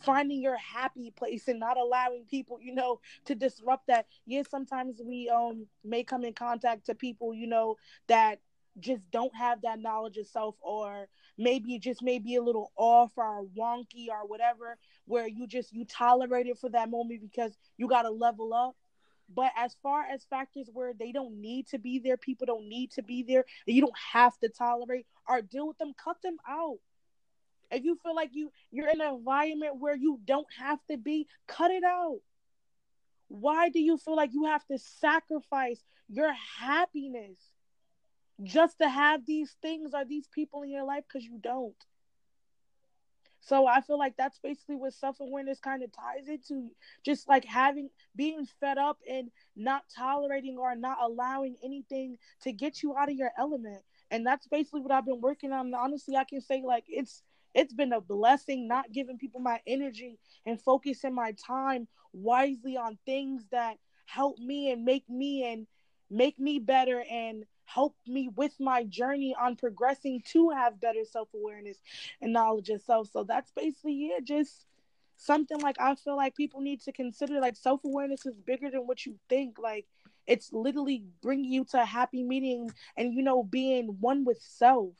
Finding 0.00 0.40
your 0.40 0.56
happy 0.56 1.12
place 1.16 1.48
and 1.48 1.60
not 1.60 1.76
allowing 1.76 2.24
people 2.30 2.58
you 2.62 2.74
know 2.74 3.00
to 3.26 3.34
disrupt 3.34 3.88
that. 3.88 4.06
Yes 4.26 4.48
sometimes 4.50 5.00
we 5.04 5.28
um 5.28 5.66
may 5.84 6.04
come 6.04 6.24
in 6.24 6.34
contact 6.34 6.86
to 6.86 6.94
people 6.94 7.34
you 7.34 7.46
know 7.48 7.76
that 8.08 8.38
just 8.78 9.10
don't 9.10 9.34
have 9.34 9.62
that 9.62 9.80
knowledge 9.80 10.16
of 10.16 10.26
self 10.26 10.54
or 10.60 11.08
maybe 11.36 11.78
just 11.78 12.02
may 12.02 12.18
be 12.18 12.36
a 12.36 12.42
little 12.42 12.70
off 12.76 13.12
or 13.16 13.44
wonky 13.58 14.08
or 14.08 14.26
whatever 14.26 14.76
where 15.06 15.26
you 15.26 15.46
just 15.46 15.72
you 15.72 15.84
tolerate 15.84 16.46
it 16.46 16.58
for 16.58 16.68
that 16.68 16.90
moment 16.90 17.20
because 17.20 17.56
you 17.76 17.88
got 17.88 18.02
to 18.02 18.10
level 18.10 18.54
up. 18.54 18.76
But 19.32 19.52
as 19.56 19.76
far 19.82 20.04
as 20.04 20.24
factors 20.24 20.68
where 20.72 20.92
they 20.92 21.12
don't 21.12 21.40
need 21.40 21.68
to 21.68 21.78
be 21.78 21.98
there 21.98 22.16
people 22.16 22.46
don't 22.46 22.68
need 22.68 22.92
to 22.92 23.02
be 23.02 23.22
there 23.22 23.44
you 23.66 23.80
don't 23.80 23.98
have 24.12 24.38
to 24.38 24.48
tolerate 24.48 25.06
or 25.28 25.42
deal 25.42 25.66
with 25.66 25.78
them 25.78 25.92
cut 26.02 26.20
them 26.22 26.36
out. 26.48 26.78
If 27.70 27.84
you 27.84 27.96
feel 28.02 28.14
like 28.14 28.30
you 28.32 28.52
you're 28.70 28.88
in 28.88 29.00
an 29.00 29.14
environment 29.14 29.76
where 29.78 29.96
you 29.96 30.20
don't 30.24 30.48
have 30.58 30.78
to 30.90 30.96
be 30.96 31.26
cut 31.46 31.70
it 31.70 31.84
out. 31.84 32.20
Why 33.28 33.68
do 33.68 33.78
you 33.78 33.96
feel 33.96 34.16
like 34.16 34.32
you 34.32 34.46
have 34.46 34.66
to 34.66 34.78
sacrifice 34.78 35.80
your 36.08 36.32
happiness 36.58 37.38
just 38.42 38.78
to 38.78 38.88
have 38.88 39.26
these 39.26 39.56
things 39.62 39.92
or 39.94 40.04
these 40.04 40.26
people 40.28 40.62
in 40.62 40.70
your 40.70 40.84
life 40.84 41.04
because 41.08 41.24
you 41.24 41.38
don't. 41.42 41.74
So 43.40 43.66
I 43.66 43.80
feel 43.80 43.98
like 43.98 44.16
that's 44.16 44.38
basically 44.38 44.76
what 44.76 44.92
self 44.92 45.18
awareness 45.20 45.60
kind 45.60 45.82
of 45.82 45.90
ties 45.92 46.28
into 46.28 46.70
just 47.04 47.28
like 47.28 47.44
having 47.44 47.88
being 48.14 48.46
fed 48.60 48.78
up 48.78 48.98
and 49.08 49.30
not 49.56 49.84
tolerating 49.96 50.58
or 50.58 50.74
not 50.76 50.98
allowing 51.02 51.56
anything 51.64 52.18
to 52.42 52.52
get 52.52 52.82
you 52.82 52.96
out 52.96 53.10
of 53.10 53.16
your 53.16 53.32
element. 53.38 53.82
And 54.10 54.26
that's 54.26 54.46
basically 54.46 54.82
what 54.82 54.92
I've 54.92 55.06
been 55.06 55.20
working 55.20 55.52
on. 55.52 55.72
Honestly, 55.74 56.16
I 56.16 56.24
can 56.24 56.40
say 56.40 56.62
like 56.64 56.84
it's 56.88 57.22
it's 57.54 57.72
been 57.72 57.92
a 57.92 58.00
blessing 58.00 58.68
not 58.68 58.92
giving 58.92 59.18
people 59.18 59.40
my 59.40 59.60
energy 59.66 60.18
and 60.46 60.60
focusing 60.60 61.14
my 61.14 61.32
time 61.32 61.88
wisely 62.12 62.76
on 62.76 62.98
things 63.06 63.44
that 63.50 63.78
help 64.06 64.38
me 64.38 64.70
and 64.70 64.84
make 64.84 65.08
me 65.08 65.50
and 65.50 65.66
make 66.10 66.38
me 66.38 66.58
better 66.58 67.04
and 67.10 67.44
help 67.72 67.94
me 68.06 68.28
with 68.34 68.52
my 68.58 68.84
journey 68.84 69.34
on 69.40 69.56
progressing 69.56 70.22
to 70.26 70.50
have 70.50 70.80
better 70.80 71.04
self-awareness 71.04 71.78
and 72.20 72.32
knowledge 72.32 72.68
of 72.70 72.82
self. 72.82 73.10
So 73.12 73.24
that's 73.24 73.52
basically 73.52 74.06
it. 74.06 74.24
Just 74.24 74.66
something 75.16 75.60
like 75.60 75.76
i 75.78 75.94
feel 75.94 76.16
like 76.16 76.34
people 76.34 76.62
need 76.62 76.80
to 76.80 76.90
consider 76.92 77.40
like 77.40 77.54
self-awareness 77.54 78.24
is 78.24 78.40
bigger 78.46 78.70
than 78.70 78.86
what 78.86 79.04
you 79.04 79.14
think. 79.28 79.58
Like 79.58 79.86
it's 80.26 80.52
literally 80.52 81.04
bringing 81.22 81.52
you 81.52 81.64
to 81.72 81.82
a 81.82 81.84
happy 81.84 82.22
meeting 82.22 82.70
and 82.96 83.14
you 83.14 83.22
know 83.22 83.42
being 83.42 83.96
one 84.00 84.24
with 84.24 84.40
self. 84.40 84.94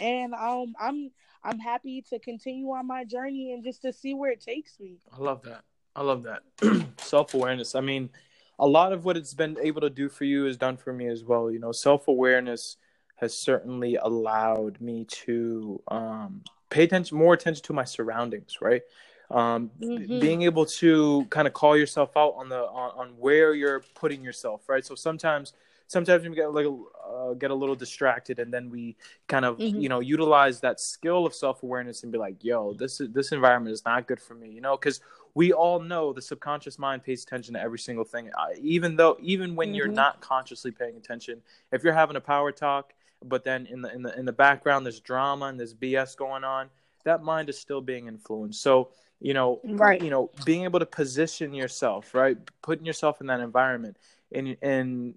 And 0.00 0.34
um 0.34 0.74
i'm 0.80 1.10
i'm 1.44 1.58
happy 1.58 2.02
to 2.10 2.18
continue 2.18 2.70
on 2.70 2.86
my 2.86 3.04
journey 3.04 3.52
and 3.52 3.62
just 3.64 3.82
to 3.82 3.92
see 3.92 4.14
where 4.14 4.32
it 4.32 4.40
takes 4.40 4.78
me. 4.80 4.98
I 5.12 5.18
love 5.18 5.42
that. 5.44 5.62
I 5.94 6.02
love 6.02 6.24
that. 6.24 6.42
Self-awareness. 7.00 7.74
I 7.74 7.80
mean 7.80 8.10
a 8.58 8.66
lot 8.66 8.92
of 8.92 9.04
what 9.04 9.16
it's 9.16 9.34
been 9.34 9.56
able 9.60 9.80
to 9.82 9.90
do 9.90 10.08
for 10.08 10.24
you 10.24 10.46
is 10.46 10.56
done 10.56 10.76
for 10.76 10.92
me 10.92 11.06
as 11.08 11.24
well. 11.24 11.50
You 11.50 11.58
know, 11.58 11.72
self 11.72 12.08
awareness 12.08 12.76
has 13.16 13.36
certainly 13.36 13.96
allowed 13.96 14.80
me 14.80 15.04
to 15.04 15.82
um, 15.88 16.42
pay 16.70 16.84
attention 16.84 17.18
more 17.18 17.34
attention 17.34 17.62
to 17.64 17.72
my 17.72 17.84
surroundings, 17.84 18.58
right? 18.60 18.82
Um, 19.30 19.70
mm-hmm. 19.80 20.20
being 20.20 20.42
able 20.42 20.66
to 20.66 21.26
kind 21.30 21.48
of 21.48 21.52
call 21.52 21.76
yourself 21.76 22.16
out 22.16 22.34
on 22.36 22.48
the 22.48 22.60
on, 22.60 22.92
on 22.96 23.08
where 23.18 23.54
you're 23.54 23.82
putting 23.94 24.22
yourself, 24.22 24.68
right? 24.68 24.84
So 24.84 24.94
sometimes 24.94 25.52
sometimes 25.88 26.26
we 26.28 26.34
get 26.34 26.52
like 26.52 26.66
uh, 27.06 27.34
get 27.34 27.50
a 27.50 27.54
little 27.54 27.74
distracted 27.74 28.38
and 28.38 28.52
then 28.52 28.70
we 28.70 28.96
kind 29.26 29.44
of 29.44 29.58
mm-hmm. 29.58 29.80
you 29.80 29.88
know 29.88 30.00
utilize 30.00 30.60
that 30.60 30.80
skill 30.80 31.26
of 31.26 31.34
self-awareness 31.34 32.02
and 32.02 32.12
be 32.12 32.18
like 32.18 32.42
yo 32.42 32.72
this 32.74 33.00
is 33.00 33.10
this 33.12 33.32
environment 33.32 33.72
is 33.72 33.84
not 33.84 34.06
good 34.06 34.20
for 34.20 34.34
me 34.34 34.48
you 34.48 34.60
know 34.60 34.76
because 34.76 35.00
we 35.36 35.52
all 35.52 35.78
know 35.78 36.12
the 36.12 36.22
subconscious 36.22 36.78
mind 36.78 37.04
pays 37.04 37.22
attention 37.22 37.54
to 37.54 37.60
every 37.60 37.78
single 37.78 38.04
thing. 38.04 38.30
Even 38.60 38.96
though 38.96 39.16
even 39.20 39.54
when 39.54 39.68
mm-hmm. 39.68 39.74
you're 39.74 39.88
not 39.88 40.20
consciously 40.20 40.70
paying 40.70 40.96
attention 40.96 41.42
if 41.72 41.84
you're 41.84 41.92
having 41.92 42.16
a 42.16 42.20
power 42.20 42.50
talk 42.52 42.92
but 43.24 43.44
then 43.44 43.66
in 43.66 43.82
the 43.82 43.92
in 43.94 44.02
the 44.02 44.18
in 44.18 44.24
the 44.24 44.32
background 44.32 44.84
there's 44.84 45.00
drama 45.00 45.46
and 45.46 45.58
there's 45.58 45.74
bs 45.74 46.16
going 46.16 46.44
on 46.44 46.68
that 47.04 47.22
mind 47.22 47.48
is 47.48 47.58
still 47.58 47.80
being 47.80 48.08
influenced. 48.08 48.60
So 48.62 48.90
you 49.20 49.34
know 49.34 49.60
right. 49.64 50.02
you 50.02 50.10
know 50.10 50.30
being 50.44 50.64
able 50.64 50.80
to 50.80 50.86
position 50.86 51.54
yourself 51.54 52.14
right? 52.14 52.36
Putting 52.62 52.86
yourself 52.86 53.20
in 53.20 53.28
that 53.28 53.40
environment. 53.40 53.96
And 54.32 54.56
and 54.60 55.14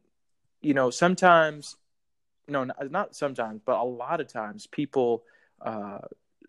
you 0.61 0.73
know, 0.73 0.89
sometimes, 0.89 1.77
no, 2.47 2.67
not 2.89 3.15
sometimes, 3.15 3.61
but 3.65 3.79
a 3.79 3.83
lot 3.83 4.19
of 4.19 4.27
times, 4.27 4.67
people, 4.67 5.23
uh, 5.61 5.99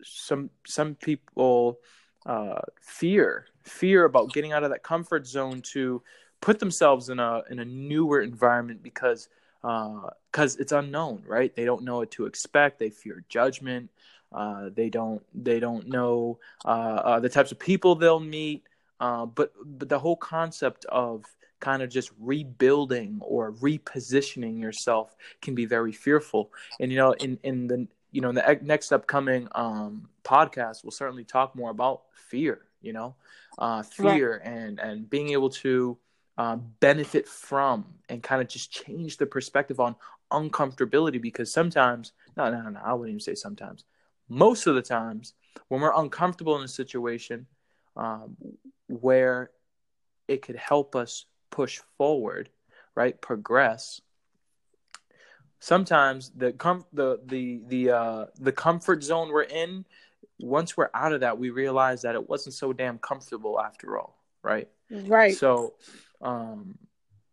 some 0.03 0.49
some 0.65 0.95
people 0.95 1.79
uh, 2.25 2.59
fear 2.81 3.45
fear 3.63 4.05
about 4.05 4.33
getting 4.33 4.53
out 4.53 4.63
of 4.63 4.71
that 4.71 4.83
comfort 4.83 5.27
zone 5.27 5.61
to 5.73 6.01
put 6.41 6.59
themselves 6.59 7.09
in 7.09 7.19
a 7.19 7.43
in 7.49 7.59
a 7.59 7.65
newer 7.65 8.21
environment 8.21 8.81
because 8.83 9.29
because 9.61 10.55
uh, 10.57 10.59
it's 10.59 10.71
unknown, 10.71 11.23
right? 11.27 11.55
They 11.55 11.65
don't 11.65 11.83
know 11.83 11.97
what 11.97 12.11
to 12.11 12.25
expect. 12.25 12.79
They 12.79 12.89
fear 12.89 13.23
judgment. 13.29 13.89
Uh, 14.33 14.69
they 14.73 14.89
don't 14.89 15.21
they 15.33 15.59
don't 15.59 15.87
know 15.87 16.39
uh, 16.65 16.67
uh, 16.67 17.19
the 17.19 17.29
types 17.29 17.51
of 17.51 17.59
people 17.59 17.95
they'll 17.95 18.19
meet. 18.19 18.63
Uh, 18.99 19.25
but 19.25 19.53
but 19.65 19.89
the 19.89 19.99
whole 19.99 20.15
concept 20.15 20.85
of 20.85 21.25
kind 21.59 21.81
of 21.83 21.89
just 21.89 22.11
rebuilding 22.19 23.19
or 23.21 23.53
repositioning 23.53 24.59
yourself 24.59 25.15
can 25.41 25.53
be 25.53 25.65
very 25.65 25.91
fearful. 25.91 26.51
And 26.79 26.91
you 26.91 26.97
know, 26.97 27.13
in 27.13 27.37
in 27.43 27.67
the 27.67 27.87
you 28.11 28.21
know 28.21 28.29
in 28.29 28.35
the 28.35 28.59
next 28.61 28.91
upcoming 28.91 29.47
um, 29.53 30.09
podcast, 30.23 30.83
we'll 30.83 30.91
certainly 30.91 31.23
talk 31.23 31.55
more 31.55 31.69
about 31.69 32.03
fear. 32.13 32.61
You 32.81 32.93
know, 32.93 33.15
uh, 33.57 33.83
fear 33.83 34.41
right. 34.43 34.51
and 34.51 34.79
and 34.79 35.09
being 35.09 35.29
able 35.29 35.49
to 35.49 35.97
uh, 36.37 36.55
benefit 36.55 37.27
from 37.27 37.85
and 38.09 38.23
kind 38.23 38.41
of 38.41 38.47
just 38.47 38.71
change 38.71 39.17
the 39.17 39.25
perspective 39.25 39.79
on 39.79 39.95
uncomfortability 40.31 41.21
because 41.21 41.51
sometimes 41.51 42.13
no 42.37 42.49
no 42.49 42.69
no 42.69 42.79
I 42.83 42.93
wouldn't 42.93 43.09
even 43.09 43.19
say 43.19 43.35
sometimes 43.35 43.83
most 44.29 44.65
of 44.65 44.75
the 44.75 44.81
times 44.81 45.33
when 45.67 45.81
we're 45.81 45.93
uncomfortable 45.95 46.57
in 46.57 46.63
a 46.63 46.67
situation 46.67 47.45
um, 47.97 48.37
where 48.87 49.51
it 50.27 50.41
could 50.41 50.55
help 50.55 50.95
us 50.95 51.25
push 51.49 51.81
forward, 51.97 52.49
right? 52.95 53.19
Progress. 53.19 54.01
Sometimes 55.59 56.31
the 56.35 56.53
com- 56.53 56.85
the 56.93 57.19
the 57.25 57.61
the 57.67 57.89
uh, 57.91 58.25
the 58.39 58.51
comfort 58.51 59.03
zone 59.03 59.29
we're 59.29 59.43
in, 59.43 59.85
once 60.41 60.75
we're 60.75 60.89
out 60.93 61.13
of 61.13 61.21
that, 61.21 61.37
we 61.37 61.49
realize 61.49 62.01
that 62.01 62.15
it 62.15 62.29
wasn't 62.29 62.55
so 62.55 62.73
damn 62.73 62.97
comfortable 62.99 63.59
after 63.59 63.97
all, 63.97 64.17
right? 64.43 64.67
Right. 64.89 65.35
So, 65.35 65.73
um, 66.21 66.77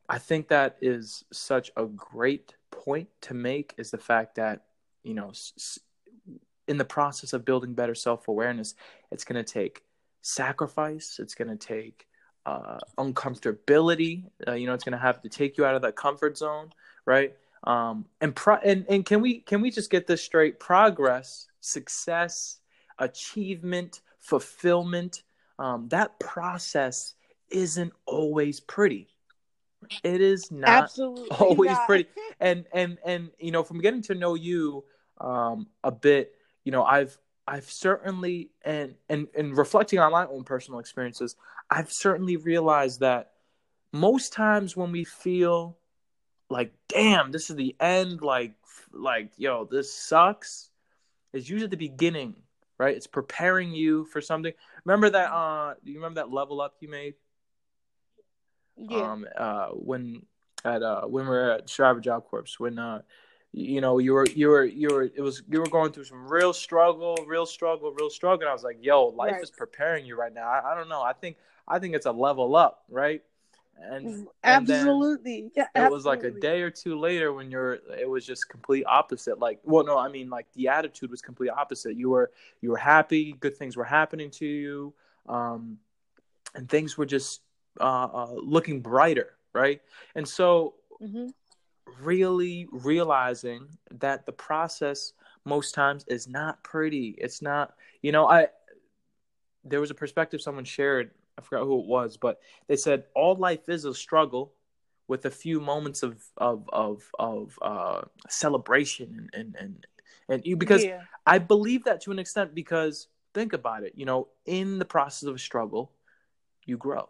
I 0.09 0.18
think 0.18 0.48
that 0.48 0.78
is 0.80 1.24
such 1.32 1.70
a 1.76 1.84
great 1.84 2.54
point 2.70 3.09
to 3.22 3.34
make 3.34 3.74
is 3.76 3.90
the 3.90 3.98
fact 3.98 4.36
that 4.36 4.62
you 5.02 5.14
know, 5.14 5.32
in 6.66 6.76
the 6.76 6.84
process 6.84 7.32
of 7.32 7.44
building 7.44 7.74
better 7.74 7.94
self 7.94 8.28
awareness, 8.28 8.74
it's 9.11 9.24
going 9.24 9.42
to 9.42 9.52
take 9.52 9.82
sacrifice. 10.22 11.18
It's 11.18 11.34
going 11.34 11.48
to 11.48 11.56
take 11.56 12.06
uh, 12.46 12.78
uncomfortability. 12.98 14.24
Uh, 14.46 14.52
you 14.52 14.66
know, 14.66 14.74
it's 14.74 14.84
going 14.84 14.92
to 14.92 14.98
have 14.98 15.22
to 15.22 15.28
take 15.28 15.56
you 15.56 15.64
out 15.64 15.74
of 15.74 15.82
that 15.82 15.96
comfort 15.96 16.36
zone, 16.36 16.72
right? 17.06 17.34
Um, 17.64 18.04
and 18.20 18.36
pro- 18.36 18.56
and 18.56 18.86
and 18.88 19.04
can 19.04 19.20
we 19.20 19.40
can 19.40 19.61
we 19.61 19.70
just 19.70 19.90
get 19.90 20.06
this 20.06 20.22
straight? 20.22 20.61
Progress, 20.61 21.48
success, 21.61 22.57
achievement, 22.99 24.01
fulfillment. 24.18 25.22
Um, 25.59 25.88
that 25.88 26.18
process 26.20 27.14
isn't 27.51 27.92
always 28.07 28.61
pretty. 28.61 29.09
It 30.03 30.20
is 30.20 30.51
not 30.51 30.84
Absolutely 30.84 31.28
always 31.30 31.70
not. 31.70 31.86
pretty. 31.86 32.09
And 32.40 32.66
and 32.72 32.99
and 33.05 33.30
you 33.40 33.51
know, 33.51 33.64
from 33.64 33.80
getting 33.80 34.03
to 34.03 34.14
know 34.14 34.34
you 34.34 34.84
um, 35.20 35.66
a 35.82 35.90
bit, 35.90 36.36
you 36.62 36.70
know, 36.70 36.84
I've 36.84 37.18
I've 37.49 37.68
certainly 37.68 38.51
and 38.64 38.94
and 39.09 39.26
and 39.36 39.57
reflecting 39.57 39.99
on 39.99 40.12
my 40.12 40.24
own 40.26 40.44
personal 40.44 40.78
experiences, 40.78 41.34
I've 41.68 41.90
certainly 41.90 42.36
realized 42.36 43.01
that 43.01 43.32
most 43.92 44.32
times 44.32 44.76
when 44.76 44.92
we 44.92 45.03
feel 45.03 45.78
like 46.51 46.72
damn 46.88 47.30
this 47.30 47.51
is 47.51 47.57
the 47.57 47.74
end 47.80 48.22
like 48.22 48.55
like 48.92 49.30
yo 49.36 49.66
this 49.70 49.92
sucks 49.92 50.70
is 51.32 51.49
usually 51.49 51.68
the 51.68 51.76
beginning 51.76 52.34
right? 52.78 52.96
It's 52.96 53.06
preparing 53.06 53.72
you 53.72 54.04
for 54.06 54.20
something. 54.20 54.52
Remember 54.84 55.10
that 55.10 55.30
uh 55.32 55.74
do 55.84 55.90
you 55.92 55.98
remember 55.98 56.20
that 56.20 56.32
level 56.32 56.60
up 56.60 56.76
you 56.80 56.88
made? 56.88 57.14
Yeah. 58.76 59.12
um 59.12 59.26
uh 59.36 59.68
when 59.70 60.22
at 60.64 60.82
uh 60.82 61.02
when 61.02 61.24
we 61.24 61.30
were 61.30 61.50
at 61.52 61.68
Striver 61.68 62.00
Job 62.00 62.24
Corps 62.28 62.54
when 62.58 62.78
uh 62.78 63.02
you 63.52 63.80
know 63.80 63.98
you 63.98 64.12
were 64.12 64.26
you 64.26 64.48
were 64.48 64.64
you 64.64 64.88
were 64.88 65.02
it 65.02 65.20
was 65.20 65.42
you 65.50 65.58
were 65.58 65.66
going 65.68 65.90
through 65.90 66.04
some 66.04 66.28
real 66.28 66.52
struggle 66.52 67.16
real 67.26 67.46
struggle 67.46 67.92
real 67.92 68.10
struggle 68.10 68.42
and 68.42 68.50
I 68.50 68.52
was 68.52 68.62
like 68.62 68.78
yo 68.80 69.06
life 69.06 69.32
Right. 69.32 69.42
is 69.42 69.50
preparing 69.50 70.04
you 70.06 70.16
right 70.16 70.32
now. 70.32 70.48
I, 70.48 70.72
I 70.72 70.74
don't 70.76 70.88
know. 70.88 71.02
I 71.02 71.12
think 71.12 71.36
I 71.66 71.78
think 71.78 71.94
it's 71.94 72.06
a 72.06 72.12
level 72.12 72.54
up 72.56 72.84
right 72.88 73.22
and 73.80 74.26
and 74.42 74.68
absolutely. 74.68 75.50
yeah, 75.54 75.66
it 75.74 75.90
was 75.90 76.04
like 76.04 76.22
a 76.22 76.30
day 76.30 76.62
or 76.62 76.70
two 76.70 76.98
later 76.98 77.32
when 77.32 77.50
you're 77.50 77.74
it 77.98 78.08
was 78.08 78.26
just 78.26 78.48
complete 78.48 78.84
opposite 78.86 79.38
like 79.38 79.60
well 79.64 79.84
no 79.84 79.98
i 79.98 80.08
mean 80.08 80.28
like 80.28 80.46
the 80.54 80.68
attitude 80.68 81.10
was 81.10 81.20
complete 81.20 81.50
opposite 81.50 81.96
you 81.96 82.10
were 82.10 82.30
you 82.60 82.70
were 82.70 82.76
happy 82.76 83.32
good 83.40 83.56
things 83.56 83.76
were 83.76 83.84
happening 83.84 84.30
to 84.30 84.46
you 84.46 84.92
um 85.28 85.78
and 86.54 86.68
things 86.68 86.96
were 86.96 87.06
just 87.06 87.42
uh, 87.80 88.08
uh 88.12 88.32
looking 88.34 88.80
brighter 88.80 89.36
right 89.52 89.80
and 90.14 90.26
so 90.26 90.74
Mhm. 91.00 91.32
really 92.00 92.66
realizing 92.70 93.68
that 93.90 94.26
the 94.26 94.32
process 94.32 95.12
most 95.44 95.74
times 95.74 96.04
is 96.08 96.28
not 96.28 96.62
pretty 96.62 97.14
it's 97.18 97.40
not 97.40 97.74
you 98.02 98.12
know 98.12 98.26
i 98.28 98.48
there 99.64 99.80
was 99.80 99.90
a 99.90 99.94
perspective 99.94 100.40
someone 100.40 100.64
shared 100.64 101.10
i 101.39 101.41
forgot 101.41 101.64
who 101.64 101.80
it 101.80 101.86
was 101.86 102.16
but 102.16 102.41
they 102.66 102.76
said 102.76 103.05
all 103.14 103.36
life 103.36 103.68
is 103.68 103.84
a 103.84 103.95
struggle 103.95 104.53
with 105.07 105.24
a 105.24 105.30
few 105.30 105.61
moments 105.61 106.03
of 106.03 106.22
of 106.36 106.68
of 106.72 107.11
of 107.18 107.59
uh 107.62 108.03
celebration 108.28 109.30
and 109.32 109.57
and 109.57 109.57
and, 109.59 109.86
and 110.28 110.45
you 110.45 110.57
because 110.57 110.84
yeah. 110.84 111.01
I 111.26 111.39
believe 111.39 111.84
that 111.84 112.01
to 112.03 112.11
an 112.11 112.18
extent 112.18 112.55
because 112.55 113.09
think 113.34 113.53
about 113.53 113.82
it, 113.84 113.93
you 113.97 114.07
know, 114.07 114.28
in 114.47 114.78
the 114.78 114.84
process 114.86 115.24
of 115.28 115.34
a 115.34 115.39
struggle, 115.39 115.93
you 116.64 116.78
grow, 116.78 117.09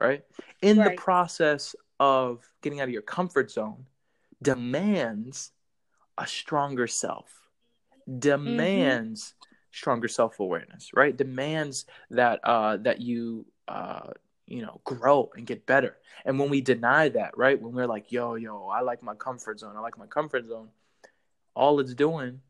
right? 0.00 0.24
In 0.60 0.78
Right. 0.78 0.96
the 0.96 1.00
process 1.00 1.76
of 2.00 2.44
getting 2.60 2.80
out 2.80 2.88
of 2.88 2.90
your 2.90 3.02
comfort 3.02 3.50
zone 3.50 3.86
demands 4.42 5.52
a 6.16 6.26
stronger 6.26 6.88
self, 6.88 7.48
demands 8.18 9.34
stronger 9.72 10.08
self-awareness, 10.08 10.90
right? 10.94 11.16
Demands 11.16 11.86
that 12.10 12.40
uh 12.44 12.76
that 12.78 13.00
you 13.00 13.46
uh 13.68 14.10
you 14.46 14.62
know 14.62 14.80
grow 14.84 15.30
and 15.36 15.46
get 15.46 15.66
better. 15.66 15.96
And 16.24 16.38
when 16.38 16.50
we 16.50 16.60
deny 16.60 17.08
that, 17.10 17.36
right? 17.36 17.60
When 17.60 17.72
we're 17.72 17.86
like, 17.86 18.10
yo, 18.12 18.34
yo, 18.34 18.68
I 18.68 18.80
like 18.80 19.02
my 19.02 19.14
comfort 19.14 19.60
zone, 19.60 19.76
I 19.76 19.80
like 19.80 19.98
my 19.98 20.06
comfort 20.06 20.46
zone, 20.46 20.68
all 21.54 21.80
it's 21.80 21.94
doing 21.94 22.40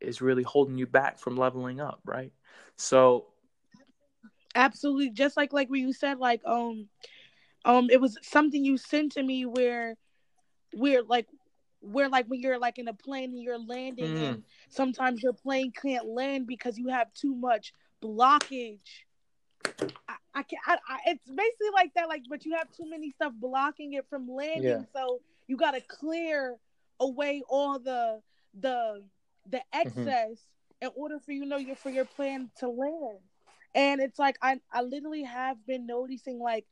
is 0.00 0.20
really 0.20 0.42
holding 0.42 0.78
you 0.78 0.86
back 0.86 1.18
from 1.18 1.36
leveling 1.36 1.80
up, 1.80 2.00
right? 2.04 2.32
So, 2.76 3.26
absolutely 4.54 5.10
just 5.10 5.36
like 5.36 5.52
like 5.52 5.68
what 5.68 5.80
you 5.80 5.92
said 5.92 6.18
like 6.18 6.40
um 6.46 6.88
um 7.64 7.88
it 7.90 8.00
was 8.00 8.16
something 8.22 8.64
you 8.64 8.76
sent 8.76 9.10
to 9.12 9.22
me 9.22 9.44
where 9.44 9.96
where 10.74 11.02
like 11.02 11.26
where 11.84 12.08
like 12.08 12.26
when 12.26 12.40
you're 12.40 12.58
like 12.58 12.78
in 12.78 12.88
a 12.88 12.94
plane 12.94 13.30
and 13.30 13.42
you're 13.42 13.58
landing 13.58 14.14
Mhm. 14.14 14.22
and 14.28 14.44
sometimes 14.68 15.22
your 15.22 15.32
plane 15.32 15.72
can't 15.72 16.06
land 16.06 16.46
because 16.46 16.78
you 16.78 16.88
have 16.88 17.12
too 17.14 17.34
much 17.34 17.72
blockage 18.02 19.04
I, 20.08 20.14
I 20.34 20.42
can't 20.42 20.62
I, 20.66 20.78
I, 20.88 20.98
it's 21.06 21.28
basically 21.28 21.70
like 21.74 21.92
that 21.94 22.08
like 22.08 22.22
but 22.28 22.44
you 22.44 22.54
have 22.56 22.70
too 22.72 22.88
many 22.88 23.10
stuff 23.10 23.32
blocking 23.40 23.94
it 23.94 24.06
from 24.08 24.28
landing 24.28 24.64
Yeah. 24.64 24.82
so 24.94 25.20
you 25.46 25.56
got 25.56 25.72
to 25.72 25.80
clear 25.80 26.56
away 27.00 27.42
all 27.48 27.78
the 27.78 28.20
the 28.58 29.02
the 29.50 29.60
excess 29.72 30.46
in 30.80 30.90
order 30.96 31.18
for 31.18 31.32
you 31.32 31.44
know 31.46 31.56
your 31.56 31.76
for 31.76 31.90
your 31.90 32.04
plan 32.04 32.50
to 32.58 32.68
land 32.68 33.18
and 33.74 34.00
it's 34.00 34.18
like 34.18 34.36
I 34.42 34.60
I 34.72 34.82
literally 34.82 35.24
have 35.24 35.64
been 35.66 35.86
noticing 35.86 36.38
like 36.38 36.66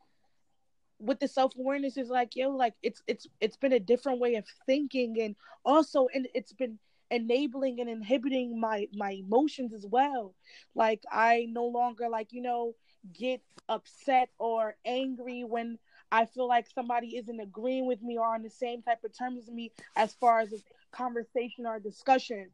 with 1.02 1.20
the 1.20 1.28
self 1.28 1.54
awareness 1.58 1.96
is 1.96 2.08
like 2.08 2.36
yo 2.36 2.50
like 2.50 2.74
it's 2.82 3.02
it's 3.08 3.26
it's 3.40 3.56
been 3.56 3.72
a 3.72 3.80
different 3.80 4.20
way 4.20 4.36
of 4.36 4.46
thinking 4.66 5.20
and 5.20 5.36
also 5.64 6.08
and 6.14 6.28
it's 6.34 6.52
been 6.52 6.78
enabling 7.10 7.80
and 7.80 7.90
inhibiting 7.90 8.58
my 8.58 8.88
my 8.94 9.12
emotions 9.12 9.72
as 9.74 9.86
well. 9.86 10.34
Like 10.74 11.02
I 11.12 11.46
no 11.50 11.66
longer 11.66 12.08
like 12.08 12.32
you 12.32 12.42
know 12.42 12.74
get 13.12 13.42
upset 13.68 14.30
or 14.38 14.76
angry 14.86 15.44
when 15.44 15.78
I 16.10 16.26
feel 16.26 16.48
like 16.48 16.66
somebody 16.68 17.16
isn't 17.16 17.40
agreeing 17.40 17.86
with 17.86 18.02
me 18.02 18.18
or 18.18 18.34
on 18.34 18.42
the 18.42 18.50
same 18.50 18.82
type 18.82 19.04
of 19.04 19.16
terms 19.16 19.44
as 19.44 19.50
me 19.50 19.72
as 19.96 20.14
far 20.14 20.40
as 20.40 20.52
a 20.52 20.58
conversation 20.96 21.66
or 21.66 21.78
discussion 21.80 22.50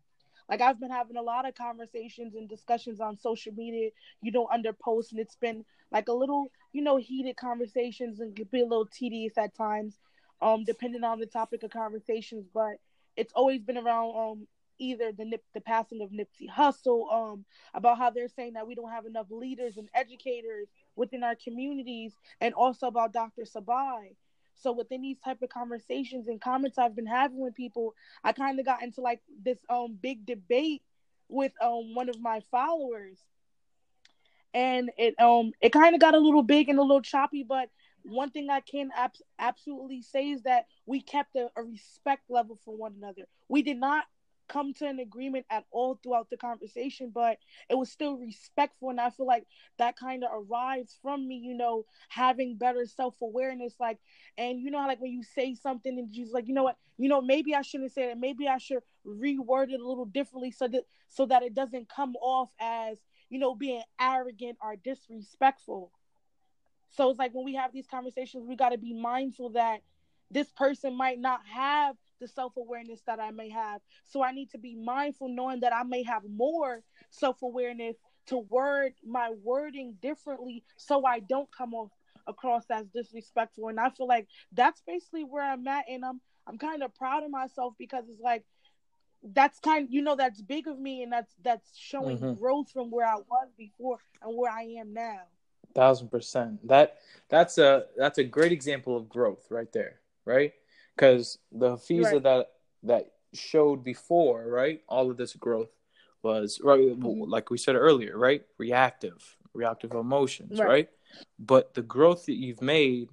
like 0.49 0.61
I've 0.61 0.80
been 0.80 0.90
having 0.90 1.16
a 1.16 1.22
lot 1.22 1.46
of 1.49 1.55
conversations 1.55 2.34
and 2.34 2.49
discussions 2.49 3.01
on 3.01 3.18
social 3.18 3.53
media, 3.55 3.90
you 4.22 4.32
know, 4.32 4.49
under 4.53 4.72
posts, 4.72 5.12
and 5.12 5.20
it's 5.20 5.36
been 5.36 5.64
like 5.92 6.09
a 6.09 6.12
little, 6.12 6.51
you 6.72 6.82
know, 6.82 6.96
heated 6.96 7.36
conversations 7.36 8.20
and 8.20 8.34
could 8.36 8.51
be 8.51 8.61
a 8.61 8.66
little 8.66 8.86
tedious 8.86 9.36
at 9.38 9.55
times, 9.55 9.99
um, 10.40 10.64
depending 10.64 11.05
on 11.05 11.18
the 11.18 11.26
topic 11.26 11.62
of 11.62 11.70
conversations. 11.70 12.46
But 12.53 12.76
it's 13.16 13.32
always 13.34 13.62
been 13.62 13.78
around 13.78 14.16
um 14.16 14.46
either 14.78 15.11
the 15.12 15.24
nip 15.24 15.42
the 15.55 15.61
passing 15.61 16.01
of 16.03 16.11
Nipsey 16.11 16.49
Hussle, 16.49 17.12
um, 17.12 17.44
about 17.74 17.99
how 17.99 18.11
they're 18.11 18.28
saying 18.28 18.55
that 18.55 18.66
we 18.66 18.74
don't 18.74 18.90
have 18.90 19.07
enough 19.07 19.26
leaders 19.30 19.76
and 19.76 19.88
educators 19.94 20.68
within 20.96 21.24
our 21.24 21.34
communities, 21.34 22.14
and 22.40 22.55
also 22.55 22.86
about 22.86 23.12
Dr. 23.12 23.42
Sebi. 23.42 24.14
So 24.59 24.72
within 24.72 25.02
these 25.02 25.18
type 25.18 25.42
of 25.42 25.48
conversations 25.48 26.28
and 26.28 26.40
comments 26.40 26.78
I've 26.78 26.96
been 26.96 27.06
having 27.06 27.38
with 27.38 27.54
people, 27.54 27.94
I 28.24 28.32
kind 28.32 28.59
of 28.59 28.66
got 28.66 28.82
into 28.82 29.00
like 29.00 29.20
this 29.42 29.59
um 29.70 29.98
big 30.00 30.26
debate 30.26 30.82
with 31.28 31.52
um 31.62 31.94
one 31.94 32.09
of 32.09 32.20
my 32.20 32.40
followers, 32.50 33.18
and 34.54 34.90
it 34.98 35.18
um 35.20 35.52
it 35.61 35.72
kind 35.72 35.94
of 35.94 36.00
got 36.00 36.14
a 36.14 36.18
little 36.18 36.42
big 36.42 36.68
and 36.68 36.78
a 36.78 36.82
little 36.82 37.02
choppy. 37.02 37.44
But 37.44 37.70
one 38.02 38.30
thing 38.30 38.50
I 38.50 38.61
can 38.61 38.90
abs- 38.96 39.22
absolutely 39.38 40.02
say 40.02 40.30
is 40.30 40.42
that 40.42 40.66
we 40.86 41.00
kept 41.00 41.36
a, 41.36 41.50
a 41.56 41.62
respect 41.62 42.30
level 42.30 42.59
for 42.64 42.76
one 42.76 42.94
another. 42.96 43.22
We 43.48 43.62
did 43.62 43.78
not 43.78 44.04
come 44.49 44.72
to 44.74 44.86
an 44.86 44.99
agreement 44.99 45.46
at 45.51 45.64
all 45.70 45.96
throughout 46.03 46.30
the 46.30 46.36
conversation, 46.36 47.11
but 47.14 47.38
it 47.68 47.76
was 47.76 47.90
still 47.90 48.16
respectful, 48.16 48.90
and 48.90 49.01
I 49.01 49.11
feel 49.11 49.26
like 49.26 49.46
that 49.78 49.96
kind 49.96 50.24
of 50.24 50.30
arrives 50.32 50.99
from 51.03 51.26
me, 51.28 51.36
you 51.36 51.55
know, 51.55 51.84
having 52.09 52.57
better 52.57 52.86
self 52.86 53.20
awareness, 53.22 53.74
like 53.78 53.99
and 54.36 54.61
you 54.61 54.70
know 54.70 54.78
like 54.86 55.01
when 55.01 55.12
you 55.12 55.22
say 55.22 55.55
something 55.55 55.99
and 55.99 56.14
you're 56.14 56.28
like, 56.32 56.49
you 56.49 56.55
know 56.55 56.64
what, 56.64 56.76
you 56.96 57.09
know, 57.09 57.20
maybe 57.20 57.55
I 57.55 57.62
shouldn't 57.62 57.92
say 57.92 58.09
that. 58.09 58.18
Maybe 58.18 58.49
I 58.49 58.59
should 58.59 58.82
reword 59.07 59.70
it 59.70 59.80
a 59.80 59.86
little 59.88 60.07
differently 60.07 60.51
so 60.51 60.68
that 60.68 60.84
so 61.09 61.26
that 61.26 61.42
it 61.42 61.55
doesn't 61.55 61.88
come 61.88 62.16
off 62.16 62.51
as, 62.61 62.99
you 63.30 63.38
know, 63.38 63.55
being 63.55 63.82
arrogant 64.01 64.59
or 64.62 64.76
disrespectful. 64.76 65.92
So 66.90 67.11
it's 67.11 67.18
like 67.18 67.34
when 67.34 67.44
we 67.44 67.55
have 67.55 67.72
these 67.72 67.86
conversations, 67.86 68.46
we 68.46 68.57
gotta 68.57 68.78
be 68.78 68.94
mindful 68.94 69.51
that 69.51 69.80
this 70.30 70.51
person 70.53 70.96
might 70.96 71.18
not 71.18 71.40
have 71.46 71.96
the 72.21 72.29
self-awareness 72.29 73.03
that 73.07 73.21
I 73.21 73.31
may 73.31 73.49
have. 73.51 73.81
So 74.05 74.23
I 74.23 74.33
need 74.33 74.51
to 74.51 74.59
be 74.59 74.75
mindful 74.77 75.29
knowing 75.29 75.61
that 75.61 75.75
I 75.75 75.83
may 75.83 76.03
have 76.05 76.23
more 76.29 76.83
self-awareness 77.11 77.97
to 78.27 78.39
word 78.39 78.93
my 79.05 79.31
wording 79.43 79.97
differently 80.01 80.62
so 80.77 81.05
I 81.07 81.21
don't 81.21 81.49
come 81.57 81.75
off 81.75 81.91
across 82.27 82.64
as 82.71 82.87
disrespectful 82.89 83.69
and 83.69 83.81
i 83.81 83.89
feel 83.89 84.07
like 84.07 84.29
that's 84.53 84.83
basically 84.87 85.25
where 85.25 85.43
i'm 85.43 85.66
at 85.66 85.85
and 85.89 86.05
i'm 86.05 86.21
i'm 86.47 86.59
kind 86.59 86.83
of 86.83 86.95
proud 86.95 87.25
of 87.25 87.31
myself 87.31 87.73
because 87.79 88.05
it's 88.11 88.21
like 88.21 88.45
that's 89.33 89.59
kind 89.61 89.89
you 89.91 90.03
know 90.03 90.14
that's 90.14 90.41
big 90.43 90.69
of 90.69 90.79
me 90.79 91.03
and 91.03 91.12
that's 91.12 91.35
that's 91.43 91.77
showing 91.77 92.19
Mhm. 92.19 92.39
growth 92.39 92.71
from 92.71 92.91
where 92.91 93.07
i 93.07 93.16
was 93.16 93.49
before 93.57 93.99
and 94.23 94.37
where 94.37 94.53
i 94.53 94.62
am 94.62 94.93
now 94.93 95.23
thousand 95.75 96.09
percent. 96.11 96.66
That 96.66 96.99
that's 97.29 97.59
a 97.59 97.87
that's 97.97 98.19
a 98.19 98.25
great 98.25 98.53
example 98.53 98.97
of 98.97 99.09
growth 99.09 99.47
right 99.51 99.71
there, 99.73 100.01
right? 100.25 100.53
Because 100.99 101.38
the 101.53 101.76
Hafeeza 101.76 102.12
Right. 102.14 102.22
that 102.24 102.46
that 102.82 103.12
showed 103.32 103.84
before, 103.84 104.46
right? 104.46 104.82
All 104.88 105.11
of 105.11 105.16
this 105.16 105.34
growth 105.34 105.70
was 106.22 106.61
right, 106.62 106.80
mm-hmm. 106.80 107.30
like 107.30 107.51
we 107.51 107.59
said 107.59 107.76
earlier, 107.76 108.18
right? 108.18 108.42
Reactive, 108.59 109.36
reactive 109.55 109.92
emotions, 109.92 110.59
right. 110.59 110.68
right? 110.68 110.88
But 111.38 111.74
the 111.74 111.82
growth 111.82 112.26
that 112.26 112.34
you've 112.34 112.62
made 112.62 113.09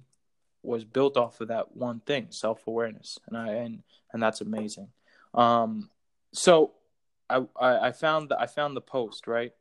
was 0.62 0.84
built 0.84 1.16
off 1.16 1.40
of 1.40 1.48
that 1.48 1.76
one 1.76 2.00
thing, 2.00 2.26
self 2.30 2.66
awareness, 2.66 3.18
and 3.28 3.36
I 3.36 3.52
and 3.54 3.82
and 4.12 4.22
that's 4.22 4.40
amazing. 4.40 4.88
Um, 5.32 5.90
so 6.32 6.72
I, 7.30 7.44
I 7.60 7.88
I 7.88 7.92
found 7.92 8.30
the, 8.30 8.40
I 8.40 8.46
found 8.46 8.76
the 8.76 8.80
post 8.80 9.28
right, 9.28 9.52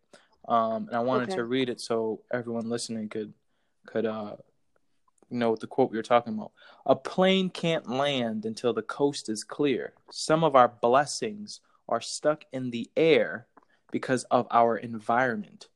um, 0.48 0.88
and 0.88 0.96
I 0.96 1.00
wanted 1.00 1.30
okay. 1.30 1.38
to 1.38 1.44
read 1.44 1.70
it 1.70 1.80
so 1.80 2.22
everyone 2.34 2.70
listening 2.70 3.10
could 3.10 3.34
could 3.86 4.06
uh 4.08 4.36
you 5.30 5.38
know 5.38 5.50
what 5.50 5.60
the 5.60 5.68
quote 5.68 5.92
we 5.92 5.98
were 5.98 6.04
talking 6.04 6.34
about. 6.34 6.52
A 6.86 6.96
plane 6.96 7.50
can't 7.50 7.90
land 7.90 8.46
until 8.46 8.74
the 8.74 8.82
coast 8.82 9.30
is 9.30 9.44
clear. 9.44 9.94
Some 10.12 10.44
of 10.44 10.56
our 10.56 10.68
blessings 10.68 11.62
are 11.90 12.02
stuck 12.02 12.44
in 12.54 12.72
the 12.72 12.90
air 12.96 13.48
because 13.92 14.24
of 14.26 14.48
our 14.52 14.78
environment. 14.78 15.68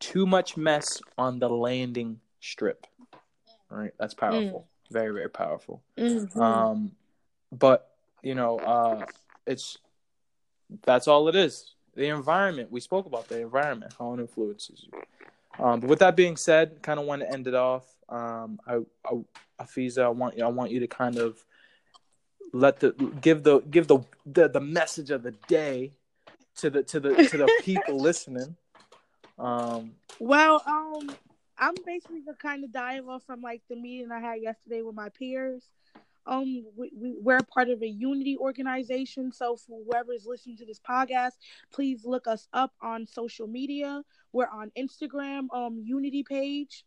Too 0.00 0.26
much 0.26 0.56
mess 0.56 1.00
on 1.16 1.38
the 1.38 1.48
landing 1.48 2.20
strip. 2.40 2.86
All 3.70 3.78
right, 3.78 3.92
that's 3.98 4.14
powerful. 4.14 4.68
Mm. 4.90 4.92
Very, 4.92 5.12
very 5.12 5.30
powerful. 5.30 5.82
Mm-hmm. 5.98 6.40
Um, 6.40 6.92
but 7.52 7.90
you 8.22 8.34
know, 8.34 8.58
uh, 8.58 9.06
it's 9.46 9.78
that's 10.84 11.08
all 11.08 11.28
it 11.28 11.36
is. 11.36 11.74
The 11.94 12.08
environment 12.08 12.70
we 12.70 12.80
spoke 12.80 13.06
about 13.06 13.28
the 13.28 13.40
environment, 13.40 13.94
how 13.98 14.14
it 14.14 14.20
influences 14.20 14.84
you. 14.84 15.00
Um, 15.58 15.80
but 15.80 15.88
with 15.88 15.98
that 16.00 16.16
being 16.16 16.36
said, 16.36 16.82
kind 16.82 17.00
of 17.00 17.06
want 17.06 17.22
to 17.22 17.32
end 17.32 17.46
it 17.46 17.54
off. 17.54 17.86
Um, 18.08 18.60
I, 18.66 18.80
I, 19.04 19.64
Hafeeza, 19.64 20.04
I 20.04 20.08
want 20.08 20.36
you, 20.36 20.44
I 20.44 20.48
want 20.48 20.70
you 20.70 20.80
to 20.80 20.86
kind 20.86 21.18
of 21.18 21.44
let 22.52 22.80
the 22.80 22.92
give 23.20 23.42
the 23.42 23.60
give 23.60 23.86
the 23.88 23.98
the, 24.24 24.48
the 24.48 24.60
message 24.60 25.10
of 25.10 25.22
the 25.22 25.32
day 25.48 25.92
to 26.56 26.70
the 26.70 26.82
to 26.84 27.00
the 27.00 27.28
to 27.28 27.38
the 27.38 27.60
people 27.62 27.96
listening. 28.00 28.56
Um, 29.38 29.92
well, 30.18 30.62
um, 30.66 31.10
I'm 31.58 31.74
basically 31.84 32.22
the 32.26 32.34
kind 32.34 32.64
of 32.64 32.72
dive 32.72 33.08
off 33.08 33.22
from 33.26 33.40
like 33.40 33.62
the 33.68 33.76
meeting 33.76 34.10
I 34.10 34.20
had 34.20 34.40
yesterday 34.40 34.82
with 34.82 34.94
my 34.94 35.08
peers. 35.08 35.62
Um, 36.26 36.64
we, 36.76 36.90
we, 36.94 37.14
we're 37.20 37.40
part 37.42 37.68
of 37.68 37.82
a 37.82 37.88
unity 37.88 38.36
organization. 38.36 39.32
So 39.32 39.56
for 39.56 39.80
whoever 39.84 40.12
is 40.12 40.26
listening 40.26 40.56
to 40.58 40.66
this 40.66 40.80
podcast, 40.80 41.32
please 41.72 42.04
look 42.04 42.26
us 42.26 42.48
up 42.52 42.72
on 42.82 43.06
social 43.06 43.46
media. 43.46 44.02
We're 44.32 44.48
on 44.48 44.72
Instagram, 44.76 45.46
um, 45.52 45.80
Unity 45.84 46.24
page. 46.24 46.84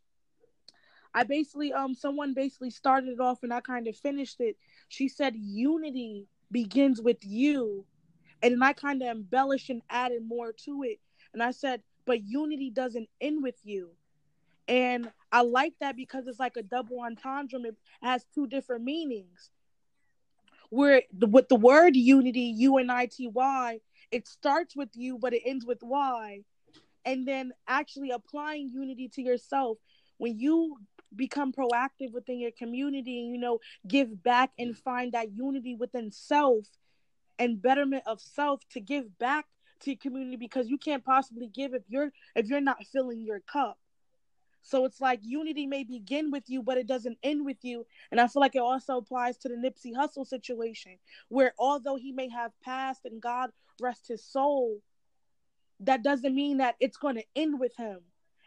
I 1.14 1.24
basically 1.24 1.74
um 1.74 1.96
someone 1.96 2.34
basically 2.34 2.70
started 2.70 3.10
it 3.10 3.20
off 3.20 3.40
and 3.42 3.54
I 3.54 3.62
kind 3.62 3.88
of 3.88 3.96
finished 3.98 4.40
it. 4.40 4.58
She 4.90 5.08
said 5.08 5.34
unity 5.36 6.28
begins 6.52 7.02
with 7.02 7.18
you. 7.22 7.86
And 8.42 8.54
then 8.54 8.64
I 8.64 8.74
kind 8.74 9.02
of 9.02 9.08
embellished 9.10 9.70
and 9.70 9.82
added 9.90 10.22
more 10.26 10.54
to 10.66 10.84
it. 10.84 11.00
And 11.34 11.44
I 11.44 11.52
said, 11.52 11.82
but 12.06 12.24
unity 12.24 12.70
doesn't 12.70 13.10
end 13.20 13.44
with 13.44 13.60
you. 13.64 13.90
And 14.70 15.11
I 15.32 15.41
like 15.41 15.74
that 15.82 15.97
because 15.97 16.28
it's 16.28 16.39
like 16.39 16.55
a 16.55 16.61
double 16.61 16.99
entendre. 16.99 17.59
It 17.65 17.76
has 18.03 18.24
two 18.36 18.45
different 18.45 18.84
meanings. 18.84 19.49
Where 20.70 21.01
with 21.20 21.49
the 21.49 21.55
word 21.55 21.95
unity, 21.95 22.53
U 22.57 22.78
N 22.78 22.91
I 22.91 23.07
T 23.07 23.28
Y, 23.28 23.80
it 24.11 24.28
starts 24.28 24.76
with 24.76 24.89
you, 24.93 25.17
but 25.17 25.34
it 25.34 25.41
ends 25.43 25.65
with 25.65 25.80
Y. 25.82 26.41
And 27.03 27.28
then 27.28 27.51
actually 27.67 28.11
applying 28.11 28.70
unity 28.70 29.09
to 29.15 29.24
yourself. 29.24 29.80
When 30.20 30.38
you 30.38 30.78
become 31.15 31.51
proactive 31.51 32.11
within 32.13 32.38
your 32.39 32.51
community 32.51 33.20
and 33.20 33.32
you 33.32 33.39
know 33.39 33.59
give 33.88 34.22
back 34.22 34.51
and 34.59 34.78
find 34.78 35.13
that 35.13 35.32
unity 35.32 35.74
within 35.74 36.11
self 36.11 36.67
and 37.39 37.59
betterment 37.59 38.03
of 38.05 38.22
self 38.22 38.61
to 38.70 38.80
give 38.80 39.17
back 39.17 39.45
to 39.80 39.89
your 39.89 39.97
community 39.97 40.36
because 40.36 40.67
you 40.67 40.78
can't 40.78 41.03
possibly 41.03 41.47
give 41.47 41.74
if 41.74 41.82
you're 41.88 42.11
if 42.36 42.47
you're 42.47 42.61
not 42.61 42.86
filling 42.91 43.26
your 43.26 43.39
cup 43.39 43.80
so 44.62 44.86
it's 44.86 45.01
like 45.01 45.20
unity 45.24 45.66
may 45.66 45.84
begin 45.84 46.32
with 46.32 46.43
you, 46.47 46.62
but 46.62 46.78
it 46.78 46.88
doesn't 46.88 47.18
end 47.24 47.45
with 47.45 47.57
you. 47.64 47.86
And 48.12 48.20
I 48.20 48.28
feel 48.28 48.41
like 48.41 48.55
it 48.55 48.62
also 48.62 48.97
applies 48.97 49.38
to 49.39 49.49
the 49.49 49.55
Nipsey 49.55 49.93
Hussle 49.95 50.28
situation, 50.28 50.97
where 51.30 51.53
although 51.57 51.95
he 51.95 52.12
may 52.12 52.30
have 52.30 52.51
passed 52.62 53.05
and 53.05 53.22
God 53.22 53.51
rest 53.82 54.07
his 54.07 54.24
soul, 54.24 54.82
that 55.82 56.03
doesn't 56.03 56.36
mean 56.36 56.57
that 56.57 56.76
it's 56.80 56.97
going 56.97 57.16
to 57.16 57.26
end 57.36 57.60
with 57.60 57.76
him. 57.78 57.99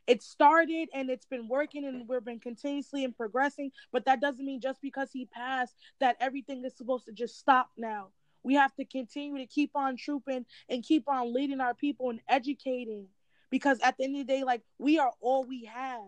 It 0.07 0.23
started 0.23 0.89
and 0.93 1.09
it's 1.11 1.27
been 1.27 1.49
working 1.49 1.85
and 1.85 2.09
we've 2.09 2.25
been 2.25 2.41
continuously 2.41 3.05
and 3.05 3.17
progressing, 3.17 3.71
but 3.93 4.05
that 4.07 4.21
doesn't 4.21 4.45
mean 4.45 4.61
just 4.61 4.83
because 4.83 5.11
he 5.13 5.27
passed 5.27 5.75
that 6.01 6.17
everything 6.21 6.65
is 6.65 6.77
supposed 6.77 7.07
to 7.07 7.13
just 7.13 7.39
stop 7.39 7.71
now. 7.77 8.09
We 8.43 8.55
have 8.55 8.75
to 8.75 8.85
continue 8.85 9.39
to 9.39 9.47
keep 9.47 9.71
on 9.77 9.97
trooping 9.97 10.45
and 10.69 10.83
keep 10.83 11.09
on 11.09 11.33
leading 11.33 11.61
our 11.61 11.75
people 11.75 12.11
and 12.11 12.21
educating 12.29 13.07
because 13.53 13.79
at 13.85 13.97
the 13.99 14.05
end 14.05 14.17
of 14.17 14.27
the 14.27 14.33
day, 14.33 14.43
like 14.43 14.63
we 14.79 14.99
are 14.99 15.13
all 15.21 15.45
we 15.45 15.67
have. 15.67 16.01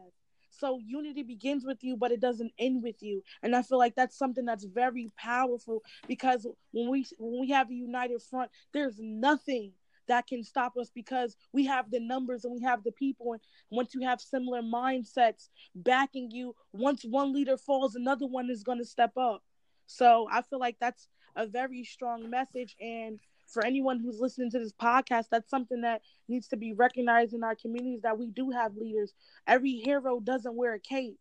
So 0.51 0.81
unity 0.85 1.23
begins 1.23 1.65
with 1.65 1.85
you, 1.85 1.97
but 1.97 2.11
it 2.11 2.21
doesn't 2.21 2.53
end 2.59 2.83
with 2.83 3.03
you. 3.03 3.23
And 3.43 3.55
I 3.55 3.63
feel 3.63 3.79
like 3.79 3.95
that's 3.95 4.17
something 4.17 4.45
that's 4.45 4.65
very 4.65 5.13
powerful 5.17 5.83
because 6.09 6.47
when 6.73 6.91
we 6.91 7.07
when 7.19 7.41
we 7.41 7.51
have 7.51 7.71
a 7.71 7.75
united 7.75 8.23
front, 8.23 8.51
there's 8.73 8.99
nothing 8.99 9.73
that 10.09 10.27
can 10.27 10.43
stop 10.43 10.77
us 10.81 10.91
because 10.95 11.37
we 11.53 11.67
have 11.67 11.91
the 11.91 12.01
numbers 12.01 12.45
and 12.45 12.55
we 12.55 12.63
have 12.63 12.83
the 12.83 12.93
people. 12.93 13.33
And 13.33 13.43
once 13.71 13.95
you 13.95 14.07
have 14.07 14.21
similar 14.21 14.63
mindsets 14.63 15.49
backing 15.75 16.31
you, 16.31 16.55
once 16.73 17.05
one 17.05 17.33
leader 17.33 17.57
falls, 17.57 17.95
another 17.95 18.27
one 18.27 18.49
is 18.51 18.63
going 18.63 18.79
to 18.79 18.85
step 18.85 19.17
up. 19.17 19.43
So 19.87 20.29
I 20.31 20.43
feel 20.43 20.61
like 20.61 20.77
that's 20.81 21.09
a 21.37 21.47
very 21.47 21.85
strong 21.85 22.31
message. 22.31 22.77
And 22.81 23.19
for 23.55 23.65
anyone 23.65 24.01
who's 24.01 24.21
listening 24.21 24.51
to 24.51 24.59
this 24.59 24.73
podcast, 24.73 25.27
that's 25.31 25.49
something 25.49 25.81
that 25.83 26.03
needs 26.29 26.49
to 26.49 26.57
be 26.57 26.75
recognized 26.75 27.33
in 27.33 27.45
our 27.45 27.55
communities 27.55 28.03
that 28.03 28.19
we 28.19 28.31
do 28.31 28.51
have 28.51 28.77
leaders. 28.77 29.15
Every 29.47 29.77
hero 29.77 30.21
doesn't 30.21 30.57
wear 30.57 30.75
a 30.75 30.81
cape. 30.81 31.19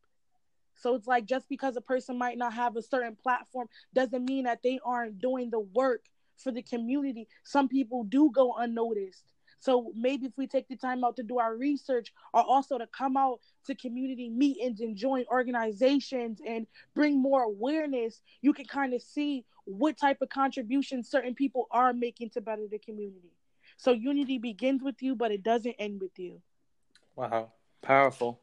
So 0.75 0.95
it's 0.95 1.07
like 1.07 1.25
just 1.25 1.47
because 1.47 1.77
a 1.77 1.81
person 1.81 2.17
might 2.17 2.38
not 2.38 2.53
have 2.53 2.75
a 2.75 2.81
certain 2.81 3.15
platform 3.15 3.69
doesn't 3.93 4.25
mean 4.25 4.45
that 4.45 4.63
they 4.63 4.79
aren't 4.84 5.19
doing 5.19 5.49
the 5.49 5.59
work 5.59 6.05
for 6.38 6.51
the 6.51 6.63
community. 6.63 7.27
Some 7.43 7.69
people 7.69 8.03
do 8.03 8.31
go 8.34 8.53
unnoticed. 8.55 9.32
So 9.64 9.93
maybe 9.95 10.26
if 10.26 10.34
we 10.36 10.45
take 10.45 10.68
the 10.68 10.76
time 10.76 11.05
out 11.05 11.16
to 11.16 11.24
do 11.24 11.39
our 11.39 11.55
research 11.55 12.11
or 12.34 12.43
also 12.43 12.78
to 12.78 12.86
come 12.86 13.16
out 13.16 13.39
to 13.66 13.74
community 13.74 14.28
meetings 14.28 14.82
and 14.82 14.93
join 14.93 15.24
organizations 15.32 16.41
and 16.45 16.68
bring 16.93 17.22
more 17.22 17.43
awareness, 17.43 18.20
you 18.41 18.51
can 18.51 18.66
kind 18.66 18.93
of 18.93 19.01
see 19.01 19.45
what 19.64 19.97
type 19.97 20.18
of 20.22 20.28
contributions 20.28 21.09
certain 21.09 21.34
people 21.34 21.68
are 21.72 21.93
making 21.93 22.30
to 22.32 22.41
better 22.41 22.64
the 22.70 22.78
community. 22.78 23.32
So 23.78 23.93
unity 23.93 24.38
begins 24.38 24.84
with 24.84 25.01
you, 25.01 25.16
but 25.16 25.32
it 25.32 25.43
doesn't 25.43 25.76
end 25.80 26.01
with 26.01 26.20
you. 26.20 26.41
Wow, 27.16 27.53
powerful. 27.82 28.41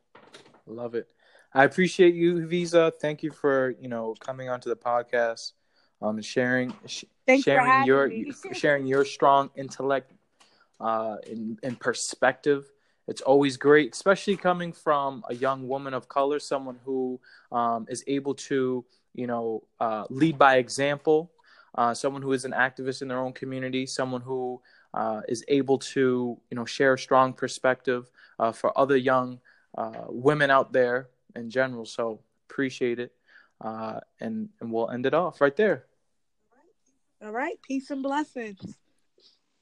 Love 0.66 0.94
it. 0.94 1.06
I 1.52 1.64
appreciate 1.64 2.14
you, 2.14 2.46
Visa. 2.46 2.94
Thank 2.98 3.22
you 3.22 3.30
for 3.30 3.74
you 3.78 3.88
know 3.88 4.14
coming 4.20 4.48
onto 4.48 4.70
the 4.70 4.76
podcast, 4.76 5.52
um, 6.00 6.22
sharing 6.22 6.72
sh- 6.86 7.04
sharing 7.42 7.84
your 7.84 8.10
sharing 8.54 8.86
your 8.86 9.04
strong 9.04 9.50
intellect, 9.54 10.14
uh, 10.80 11.16
in 11.26 11.58
in 11.62 11.76
perspective. 11.76 12.70
It's 13.08 13.22
always 13.22 13.56
great, 13.56 13.94
especially 13.94 14.36
coming 14.36 14.72
from 14.72 15.24
a 15.28 15.34
young 15.34 15.66
woman 15.66 15.94
of 15.94 16.08
color, 16.08 16.38
someone 16.38 16.78
who 16.84 17.18
um, 17.50 17.86
is 17.88 18.04
able 18.06 18.34
to 18.34 18.84
you 19.14 19.26
know, 19.26 19.62
uh, 19.80 20.04
lead 20.10 20.38
by 20.38 20.56
example, 20.56 21.32
uh, 21.74 21.94
someone 21.94 22.22
who 22.22 22.32
is 22.32 22.44
an 22.44 22.52
activist 22.52 23.02
in 23.02 23.08
their 23.08 23.18
own 23.18 23.32
community, 23.32 23.86
someone 23.86 24.20
who 24.20 24.60
uh, 24.94 25.20
is 25.28 25.44
able 25.48 25.78
to, 25.78 26.38
you 26.50 26.56
know, 26.56 26.64
share 26.64 26.94
a 26.94 26.98
strong 26.98 27.32
perspective 27.32 28.10
uh, 28.38 28.52
for 28.52 28.76
other 28.78 28.96
young 28.96 29.40
uh, 29.76 30.04
women 30.08 30.50
out 30.50 30.72
there 30.72 31.08
in 31.36 31.50
general. 31.50 31.84
So 31.84 32.20
appreciate 32.48 32.98
it, 32.98 33.12
and 33.60 34.48
and 34.60 34.72
we'll 34.72 34.90
end 34.90 35.06
it 35.06 35.14
off 35.14 35.40
right 35.40 35.56
there. 35.56 35.86
All 37.22 37.32
right, 37.32 37.60
peace 37.62 37.90
and 37.90 38.02
blessings. 38.02 38.78